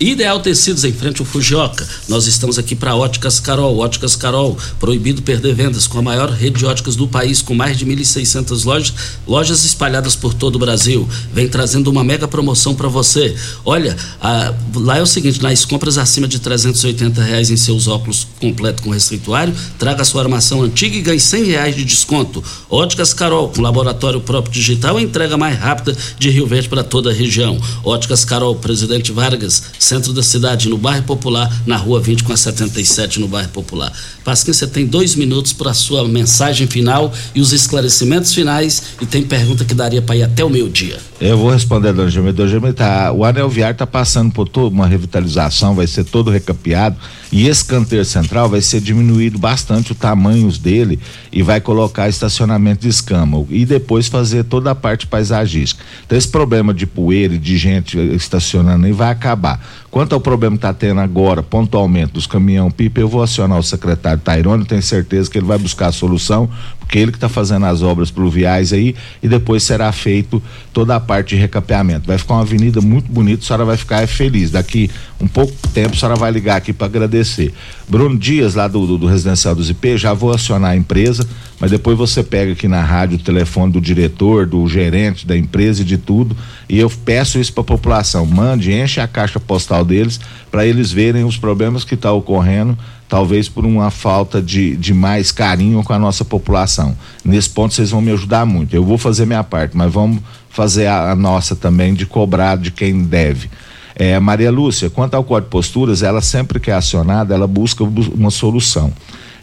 Ideal 0.02 0.40
Tecidos 0.40 0.82
em 0.84 0.94
frente 0.94 1.20
ao 1.20 1.26
Fujioka. 1.26 1.86
Nós 2.08 2.26
estamos 2.26 2.58
aqui 2.58 2.74
para 2.74 2.96
Óticas 2.96 3.38
Carol. 3.38 3.76
Óticas 3.76 4.16
Carol, 4.16 4.56
proibido 4.78 5.20
perder 5.20 5.54
vendas 5.54 5.86
com 5.86 5.98
a 5.98 6.02
maior 6.02 6.30
rede 6.30 6.60
de 6.60 6.64
óticas 6.64 6.96
do 6.96 7.06
país, 7.06 7.42
com 7.42 7.54
mais 7.54 7.76
de 7.76 7.84
1.600 7.84 8.64
lojas, 8.64 8.94
lojas 9.28 9.62
espalhadas 9.62 10.16
por 10.16 10.32
todo 10.32 10.56
o 10.56 10.58
Brasil. 10.58 11.06
Vem 11.34 11.46
trazendo 11.48 11.90
uma 11.90 12.02
mega 12.02 12.26
promoção 12.26 12.74
para 12.74 12.88
você. 12.88 13.36
Olha, 13.62 13.94
a, 14.22 14.54
lá 14.74 14.96
é 14.96 15.02
o 15.02 15.06
seguinte: 15.06 15.42
nas 15.42 15.66
compras 15.66 15.98
acima 15.98 16.26
de 16.26 16.38
380 16.38 17.22
reais 17.22 17.50
em 17.50 17.56
seus 17.58 17.86
óculos 17.86 18.26
completo 18.40 18.82
com 18.82 18.88
receituário, 18.88 19.54
traga 19.78 20.02
sua 20.02 20.22
armação 20.22 20.62
antiga 20.62 20.96
e 20.96 21.02
ganhe 21.02 21.20
100 21.20 21.44
reais 21.44 21.76
de 21.76 21.84
desconto. 21.84 22.42
Óticas 22.70 23.12
Carol, 23.12 23.50
com 23.50 23.60
laboratório 23.60 24.22
próprio 24.22 24.54
digital, 24.54 24.98
entrega 24.98 25.36
mais 25.36 25.58
rápida 25.58 25.94
de 26.18 26.30
Rio 26.30 26.46
Verde 26.46 26.70
para 26.70 26.82
toda 26.82 27.10
a 27.10 27.12
região. 27.12 27.60
Óticas 27.84 28.24
Carol, 28.24 28.56
Presidente 28.56 29.12
Vargas 29.12 29.62
centro 29.90 30.12
da 30.12 30.22
cidade, 30.22 30.68
no 30.68 30.78
bairro 30.78 31.02
Popular, 31.02 31.52
na 31.66 31.76
rua 31.76 32.00
20 32.00 32.22
com 32.22 32.32
a 32.32 32.36
77, 32.36 33.18
no 33.18 33.26
bairro 33.26 33.48
Popular. 33.48 33.92
Pasquim, 34.24 34.52
você 34.52 34.64
tem 34.64 34.86
dois 34.86 35.16
minutos 35.16 35.52
para 35.52 35.72
a 35.72 35.74
sua 35.74 36.06
mensagem 36.06 36.68
final 36.68 37.12
e 37.34 37.40
os 37.40 37.52
esclarecimentos 37.52 38.32
finais 38.32 38.82
e 39.00 39.06
tem 39.06 39.24
pergunta 39.24 39.64
que 39.64 39.74
daria 39.74 40.00
para 40.00 40.14
ir 40.14 40.22
até 40.22 40.44
o 40.44 40.48
meio 40.48 40.68
dia. 40.68 40.98
Eu 41.20 41.36
vou 41.36 41.50
responder, 41.50 41.92
dona 41.92 42.08
Gilma. 42.08 42.32
Dona 42.32 42.72
tá, 42.72 43.12
o 43.12 43.24
anel 43.24 43.48
viário 43.48 43.74
está 43.74 43.86
passando 43.86 44.32
por 44.32 44.48
toda 44.48 44.72
uma 44.74 44.86
revitalização, 44.86 45.74
vai 45.74 45.86
ser 45.86 46.04
todo 46.04 46.30
recapeado 46.30 46.96
e 47.32 47.46
esse 47.46 47.64
canteiro 47.64 48.04
central 48.04 48.48
vai 48.48 48.60
ser 48.60 48.80
diminuído 48.80 49.38
bastante 49.38 49.92
o 49.92 49.94
tamanho 49.94 50.50
dele 50.52 50.98
e 51.32 51.42
vai 51.42 51.60
colocar 51.60 52.08
estacionamento 52.08 52.82
de 52.82 52.88
escama 52.88 53.44
e 53.50 53.66
depois 53.66 54.06
fazer 54.06 54.44
toda 54.44 54.70
a 54.70 54.74
parte 54.74 55.06
paisagística. 55.06 55.84
Então 56.06 56.16
esse 56.16 56.28
problema 56.28 56.72
de 56.72 56.86
poeira 56.86 57.34
e 57.34 57.38
de 57.38 57.58
gente 57.58 57.98
estacionando 57.98 58.86
aí 58.86 58.92
vai 58.92 59.10
acabar. 59.10 59.60
Quanto 59.90 60.14
ao 60.14 60.20
problema 60.20 60.56
que 60.56 60.58
está 60.58 60.72
tendo 60.72 61.00
agora, 61.00 61.42
pontualmente, 61.42 62.12
dos 62.12 62.26
caminhão 62.26 62.70
pipa, 62.70 63.00
eu 63.00 63.08
vou 63.08 63.22
acionar 63.22 63.58
o 63.58 63.62
secretário 63.62 64.22
Tairone, 64.22 64.64
tenho 64.64 64.82
certeza 64.82 65.28
que 65.28 65.36
ele 65.36 65.46
vai 65.46 65.58
buscar 65.58 65.88
a 65.88 65.92
solução, 65.92 66.48
porque 66.90 66.98
ele 66.98 67.12
que 67.12 67.18
está 67.18 67.28
fazendo 67.28 67.66
as 67.66 67.82
obras 67.82 68.10
pluviais 68.10 68.72
aí 68.72 68.96
e 69.22 69.28
depois 69.28 69.62
será 69.62 69.92
feito 69.92 70.42
toda 70.72 70.96
a 70.96 70.98
parte 70.98 71.36
de 71.36 71.36
recapeamento. 71.36 72.08
Vai 72.08 72.18
ficar 72.18 72.34
uma 72.34 72.40
avenida 72.40 72.80
muito 72.80 73.08
bonita, 73.12 73.44
a 73.44 73.46
senhora 73.46 73.64
vai 73.64 73.76
ficar 73.76 74.04
feliz. 74.08 74.50
Daqui 74.50 74.90
um 75.20 75.28
pouco 75.28 75.54
tempo 75.72 75.94
a 75.94 75.96
senhora 75.96 76.18
vai 76.18 76.32
ligar 76.32 76.56
aqui 76.56 76.72
para 76.72 76.88
agradecer. 76.88 77.54
Bruno 77.88 78.18
Dias, 78.18 78.56
lá 78.56 78.66
do, 78.66 78.88
do, 78.88 78.98
do 78.98 79.06
Residencial 79.06 79.54
dos 79.54 79.70
IP, 79.70 79.96
já 79.96 80.12
vou 80.12 80.32
acionar 80.32 80.72
a 80.72 80.76
empresa, 80.76 81.24
mas 81.60 81.70
depois 81.70 81.96
você 81.96 82.24
pega 82.24 82.54
aqui 82.54 82.66
na 82.66 82.82
rádio 82.82 83.18
o 83.18 83.22
telefone 83.22 83.72
do 83.72 83.80
diretor, 83.80 84.44
do 84.44 84.66
gerente 84.66 85.24
da 85.24 85.36
empresa 85.36 85.82
e 85.82 85.84
de 85.84 85.96
tudo, 85.96 86.36
e 86.68 86.76
eu 86.76 86.90
peço 86.90 87.38
isso 87.38 87.52
para 87.52 87.60
a 87.60 87.66
população. 87.66 88.26
Mande, 88.26 88.72
enche 88.72 89.00
a 89.00 89.06
caixa 89.06 89.38
postal 89.38 89.84
deles 89.84 90.18
para 90.50 90.66
eles 90.66 90.90
verem 90.90 91.22
os 91.22 91.36
problemas 91.36 91.84
que 91.84 91.94
estão 91.94 92.10
tá 92.10 92.16
ocorrendo 92.16 92.76
talvez 93.10 93.48
por 93.48 93.66
uma 93.66 93.90
falta 93.90 94.40
de, 94.40 94.76
de 94.76 94.94
mais 94.94 95.32
carinho 95.32 95.82
com 95.82 95.92
a 95.92 95.98
nossa 95.98 96.24
população. 96.24 96.96
Nesse 97.24 97.50
ponto 97.50 97.74
vocês 97.74 97.90
vão 97.90 98.00
me 98.00 98.12
ajudar 98.12 98.46
muito. 98.46 98.74
Eu 98.74 98.84
vou 98.84 98.96
fazer 98.96 99.26
minha 99.26 99.42
parte, 99.42 99.76
mas 99.76 99.92
vamos 99.92 100.22
fazer 100.48 100.86
a, 100.86 101.10
a 101.10 101.16
nossa 101.16 101.56
também 101.56 101.92
de 101.92 102.06
cobrar 102.06 102.56
de 102.56 102.70
quem 102.70 103.02
deve. 103.02 103.50
É, 103.96 104.18
Maria 104.20 104.50
Lúcia, 104.50 104.88
quanto 104.88 105.14
ao 105.14 105.24
código 105.24 105.48
de 105.48 105.50
posturas, 105.50 106.04
ela 106.04 106.22
sempre 106.22 106.60
que 106.60 106.70
é 106.70 106.74
acionada, 106.74 107.34
ela 107.34 107.48
busca 107.48 107.82
uma 107.82 108.30
solução. 108.30 108.92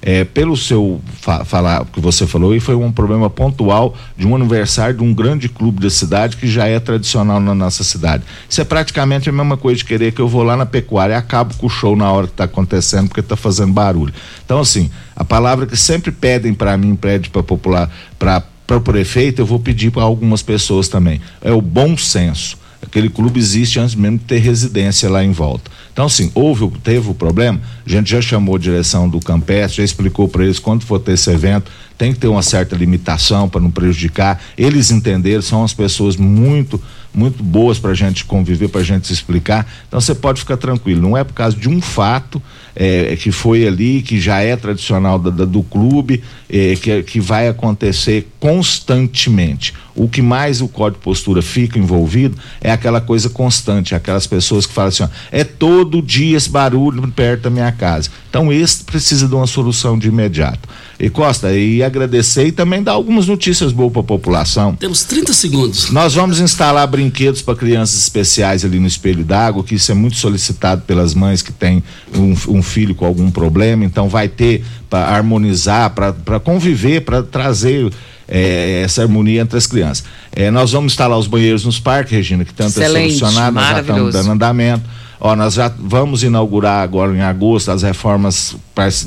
É, 0.01 0.23
pelo 0.23 0.55
seu 0.55 1.01
fa 1.21 1.43
falar 1.43 1.85
que 1.85 1.99
você 1.99 2.27
falou, 2.27 2.55
e 2.55 2.59
foi 2.59 2.75
um 2.75 2.91
problema 2.91 3.29
pontual 3.29 3.95
de 4.15 4.27
um 4.27 4.35
aniversário 4.35 4.97
de 4.97 5.03
um 5.03 5.13
grande 5.13 5.49
clube 5.49 5.81
da 5.81 5.89
cidade 5.89 6.37
que 6.37 6.47
já 6.47 6.67
é 6.67 6.79
tradicional 6.79 7.39
na 7.39 7.55
nossa 7.55 7.83
cidade. 7.83 8.23
Isso 8.47 8.61
é 8.61 8.63
praticamente 8.63 9.29
a 9.29 9.31
mesma 9.31 9.57
coisa 9.57 9.79
de 9.79 9.85
querer 9.85 10.11
que 10.11 10.21
eu 10.21 10.27
vou 10.27 10.43
lá 10.43 10.55
na 10.55 10.65
pecuária 10.65 11.13
e 11.13 11.15
acabo 11.15 11.55
com 11.55 11.65
o 11.65 11.69
show 11.69 11.95
na 11.95 12.11
hora 12.11 12.27
que 12.27 12.33
está 12.33 12.43
acontecendo 12.43 13.07
porque 13.07 13.21
está 13.21 13.35
fazendo 13.35 13.73
barulho. 13.73 14.13
Então, 14.45 14.59
assim, 14.59 14.89
a 15.15 15.25
palavra 15.25 15.65
que 15.65 15.75
sempre 15.75 16.11
pedem 16.11 16.53
para 16.53 16.77
mim, 16.77 16.95
pede 16.95 17.29
para 17.29 17.41
popular, 17.41 17.91
para 18.19 18.43
o 18.69 18.81
prefeito, 18.81 19.41
eu 19.41 19.45
vou 19.45 19.59
pedir 19.59 19.91
para 19.91 20.03
algumas 20.03 20.41
pessoas 20.43 20.87
também. 20.87 21.19
É 21.41 21.51
o 21.51 21.61
bom 21.61 21.97
senso. 21.97 22.57
Aquele 22.81 23.09
clube 23.09 23.39
existe 23.39 23.79
antes 23.79 23.95
mesmo 23.95 24.19
de 24.19 24.25
ter 24.25 24.37
residência 24.37 25.09
lá 25.09 25.23
em 25.23 25.31
volta. 25.31 25.71
Então, 25.97 26.05
assim, 26.05 26.31
houve, 26.35 26.69
teve 26.83 27.09
o 27.09 27.13
problema, 27.15 27.59
a 27.83 27.89
gente 27.89 28.11
já 28.11 28.21
chamou 28.21 28.55
a 28.55 28.59
direção 28.59 29.09
do 29.09 29.19
Campestre, 29.19 29.77
já 29.77 29.83
explicou 29.83 30.27
para 30.27 30.43
eles 30.43 30.59
quando 30.59 30.85
for 30.85 30.99
ter 30.99 31.13
esse 31.13 31.27
evento, 31.31 31.71
tem 31.97 32.13
que 32.13 32.19
ter 32.19 32.27
uma 32.27 32.43
certa 32.43 32.75
limitação 32.75 33.49
para 33.49 33.59
não 33.59 33.71
prejudicar. 33.71 34.39
Eles 34.55 34.91
entenderam, 34.91 35.41
são 35.41 35.63
as 35.63 35.73
pessoas 35.73 36.15
muito 36.15 36.79
muito 37.11 37.41
boas 37.41 37.79
para 37.79 37.91
a 37.91 37.95
gente 37.95 38.25
conviver, 38.25 38.67
para 38.67 38.81
a 38.81 38.83
gente 38.83 39.07
se 39.07 39.13
explicar. 39.13 39.65
Então 39.87 39.99
você 39.99 40.13
pode 40.13 40.39
ficar 40.39 40.55
tranquilo. 40.55 41.01
Não 41.01 41.17
é 41.17 41.23
por 41.23 41.33
causa 41.33 41.57
de 41.57 41.67
um 41.67 41.81
fato 41.81 42.39
é, 42.75 43.15
que 43.15 43.31
foi 43.31 43.65
ali, 43.65 44.03
que 44.03 44.19
já 44.19 44.39
é 44.39 44.55
tradicional 44.55 45.17
da, 45.17 45.45
do 45.45 45.63
clube, 45.63 46.21
é, 46.47 46.75
que, 46.75 47.01
que 47.01 47.19
vai 47.19 47.47
acontecer 47.47 48.27
constantemente. 48.39 49.73
O 49.97 50.07
que 50.07 50.21
mais 50.21 50.61
o 50.61 50.67
código 50.67 50.99
de 50.99 51.03
postura 51.03 51.41
fica 51.41 51.79
envolvido 51.79 52.37
é 52.61 52.71
aquela 52.71 53.01
coisa 53.01 53.29
constante, 53.29 53.95
aquelas 53.95 54.27
pessoas 54.27 54.67
que 54.67 54.73
falam 54.73 54.89
assim: 54.89 55.03
ó, 55.03 55.09
é 55.31 55.43
todo 55.43 56.01
dia 56.03 56.37
esse 56.37 56.49
barulho 56.49 57.05
perto 57.07 57.43
da 57.43 57.49
minha 57.49 57.71
casa. 57.71 58.09
Então 58.29 58.53
esse 58.53 58.83
precisa 58.83 59.27
de 59.27 59.33
uma 59.33 59.47
solução 59.47 59.97
de 59.97 60.07
imediato. 60.07 60.69
E 60.99 61.09
Costa, 61.09 61.51
e 61.53 61.81
agradecer 61.81 62.47
e 62.47 62.51
também 62.51 62.83
dar 62.83 62.93
algumas 62.93 63.27
notícias 63.27 63.71
boas 63.71 63.91
para 63.91 64.01
a 64.01 64.05
população. 64.05 64.75
Temos 64.75 65.03
30 65.03 65.33
segundos. 65.33 65.89
Nós 65.89 66.13
vamos 66.13 66.39
instalar 66.39 66.87
brinquedos 66.87 67.41
para 67.41 67.55
crianças 67.55 67.99
especiais 67.99 68.63
ali 68.63 68.79
no 68.79 68.87
Espelho 68.87 69.23
d'Água, 69.23 69.63
que 69.63 69.75
isso 69.75 69.91
é 69.91 69.95
muito 69.95 70.17
solicitado 70.17 70.83
pelas 70.83 71.15
mães 71.15 71.41
que 71.41 71.51
têm 71.51 71.83
um, 72.15 72.57
um 72.57 72.61
filho 72.61 72.93
com 72.93 73.05
algum 73.05 73.31
problema, 73.31 73.83
então 73.83 74.07
vai 74.07 74.27
ter 74.27 74.63
para 74.89 75.07
harmonizar, 75.07 75.91
para 75.91 76.39
conviver, 76.39 77.01
para 77.01 77.23
trazer 77.23 77.91
é, 78.27 78.81
essa 78.83 79.01
harmonia 79.01 79.41
entre 79.41 79.57
as 79.57 79.65
crianças. 79.65 80.03
É, 80.35 80.51
nós 80.51 80.71
vamos 80.71 80.93
instalar 80.93 81.17
os 81.17 81.27
banheiros 81.27 81.65
nos 81.65 81.79
parques, 81.79 82.11
Regina, 82.11 82.43
que 82.43 82.53
tanto 82.53 82.79
é 82.79 82.83
Excelente, 82.83 83.15
é 83.15 83.17
solucionado, 83.19 83.55
nós 83.55 83.69
já 83.69 83.81
estamos 83.81 84.13
dando 84.13 84.31
andamento 84.31 84.83
Ó, 85.19 85.35
nós 85.35 85.55
já 85.55 85.71
vamos 85.79 86.21
inaugurar 86.21 86.83
agora 86.83 87.15
em 87.15 87.21
agosto 87.21 87.71
as 87.71 87.81
reformas 87.81 88.55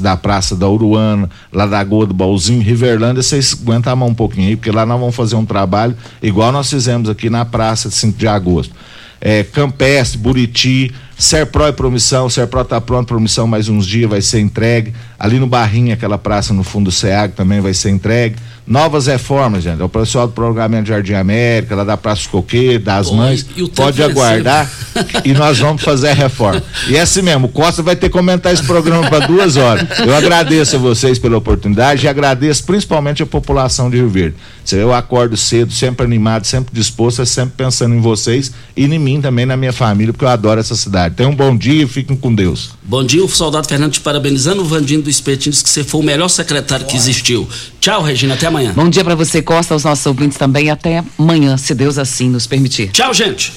da 0.00 0.16
Praça 0.16 0.56
da 0.56 0.68
Uruana, 0.68 1.30
lá 1.52 1.66
da 1.66 1.78
Lagoa 1.78 2.06
do 2.06 2.14
Baúzinho, 2.14 2.60
Riverlândia, 2.60 3.22
vocês 3.22 3.56
aguentam 3.60 3.92
a 3.92 3.96
mão 3.96 4.08
um 4.08 4.14
pouquinho 4.14 4.48
aí, 4.48 4.56
porque 4.56 4.72
lá 4.72 4.84
nós 4.84 4.98
vamos 4.98 5.14
fazer 5.14 5.36
um 5.36 5.46
trabalho 5.46 5.96
igual 6.20 6.50
nós 6.50 6.68
fizemos 6.68 7.08
aqui 7.08 7.30
na 7.30 7.44
Praça 7.44 7.88
de 7.88 7.94
5 7.94 8.18
de 8.18 8.26
agosto. 8.26 8.74
É, 9.20 9.44
Campestre, 9.44 10.18
Buriti, 10.18 10.92
Serpro 11.20 11.68
e 11.68 11.72
Promissão, 11.74 12.30
Serpro 12.30 12.62
está 12.62 12.80
pronto, 12.80 13.08
Promissão 13.08 13.46
mais 13.46 13.68
uns 13.68 13.86
dias 13.86 14.08
vai 14.08 14.22
ser 14.22 14.40
entregue. 14.40 14.94
Ali 15.18 15.38
no 15.38 15.46
Barrinho, 15.46 15.92
aquela 15.92 16.16
praça 16.16 16.54
no 16.54 16.64
fundo 16.64 16.86
do 16.86 16.90
SEAG 16.90 17.34
também 17.34 17.60
vai 17.60 17.74
ser 17.74 17.90
entregue 17.90 18.36
novas 18.70 19.08
reformas, 19.08 19.64
gente. 19.64 19.80
É 19.80 19.84
o 19.84 19.88
pessoal 19.88 20.28
do 20.28 20.32
prolongamento 20.32 20.84
de 20.84 20.90
Jardim 20.90 21.14
América, 21.14 21.74
lá 21.74 21.82
da 21.82 21.96
Praça 21.96 22.28
Coqueiro, 22.28 22.84
das 22.84 23.08
Bom, 23.08 23.16
Mães, 23.16 23.44
pode 23.74 24.00
aguardar 24.00 24.70
e 25.24 25.32
nós 25.32 25.58
vamos 25.58 25.82
fazer 25.82 26.10
a 26.10 26.14
reforma. 26.14 26.62
E 26.86 26.96
é 26.96 27.00
assim 27.00 27.20
mesmo, 27.20 27.46
o 27.46 27.48
Costa 27.48 27.82
vai 27.82 27.96
ter 27.96 28.08
que 28.08 28.12
comentar 28.12 28.54
esse 28.54 28.62
programa 28.62 29.10
para 29.10 29.26
duas 29.26 29.56
horas. 29.56 29.84
Eu 29.98 30.14
agradeço 30.14 30.76
a 30.76 30.78
vocês 30.78 31.18
pela 31.18 31.36
oportunidade 31.36 32.06
e 32.06 32.08
agradeço 32.08 32.62
principalmente 32.62 33.24
a 33.24 33.26
população 33.26 33.90
de 33.90 33.96
Rio 33.96 34.08
Verde. 34.08 34.36
Eu 34.70 34.94
acordo 34.94 35.36
cedo, 35.36 35.72
sempre 35.72 36.06
animado, 36.06 36.46
sempre 36.46 36.72
disposto, 36.72 37.26
sempre 37.26 37.54
pensando 37.56 37.92
em 37.92 38.00
vocês 38.00 38.52
e 38.76 38.84
em 38.84 38.98
mim 39.00 39.20
também, 39.20 39.44
na 39.44 39.56
minha 39.56 39.72
família, 39.72 40.12
porque 40.12 40.24
eu 40.24 40.28
adoro 40.28 40.60
essa 40.60 40.76
cidade. 40.76 41.09
Tenham 41.16 41.32
um 41.32 41.34
bom 41.36 41.56
dia 41.56 41.84
e 41.84 41.86
fiquem 41.86 42.16
com 42.16 42.34
Deus. 42.34 42.70
Bom 42.82 43.04
dia, 43.04 43.24
o 43.24 43.28
soldado 43.28 43.66
Fernando 43.66 43.92
te 43.92 44.00
parabenizando, 44.00 44.62
o 44.62 44.64
Vandinho 44.64 45.02
do 45.02 45.11
Espetinho 45.11 45.52
disse 45.52 45.64
que 45.64 45.70
você 45.70 45.84
foi 45.84 46.00
o 46.00 46.04
melhor 46.04 46.28
secretário 46.28 46.86
que 46.86 46.96
existiu. 46.96 47.48
Tchau, 47.80 48.02
Regina, 48.02 48.34
até 48.34 48.46
amanhã. 48.46 48.72
Bom 48.74 48.88
dia 48.88 49.04
para 49.04 49.14
você, 49.14 49.42
Costa, 49.42 49.74
aos 49.74 49.84
nossos 49.84 50.04
ouvintes 50.06 50.36
também. 50.36 50.70
Até 50.70 51.02
amanhã, 51.18 51.56
se 51.56 51.74
Deus 51.74 51.98
assim 51.98 52.28
nos 52.28 52.46
permitir. 52.46 52.90
Tchau, 52.92 53.12
gente. 53.14 53.52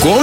Conte 0.00 0.20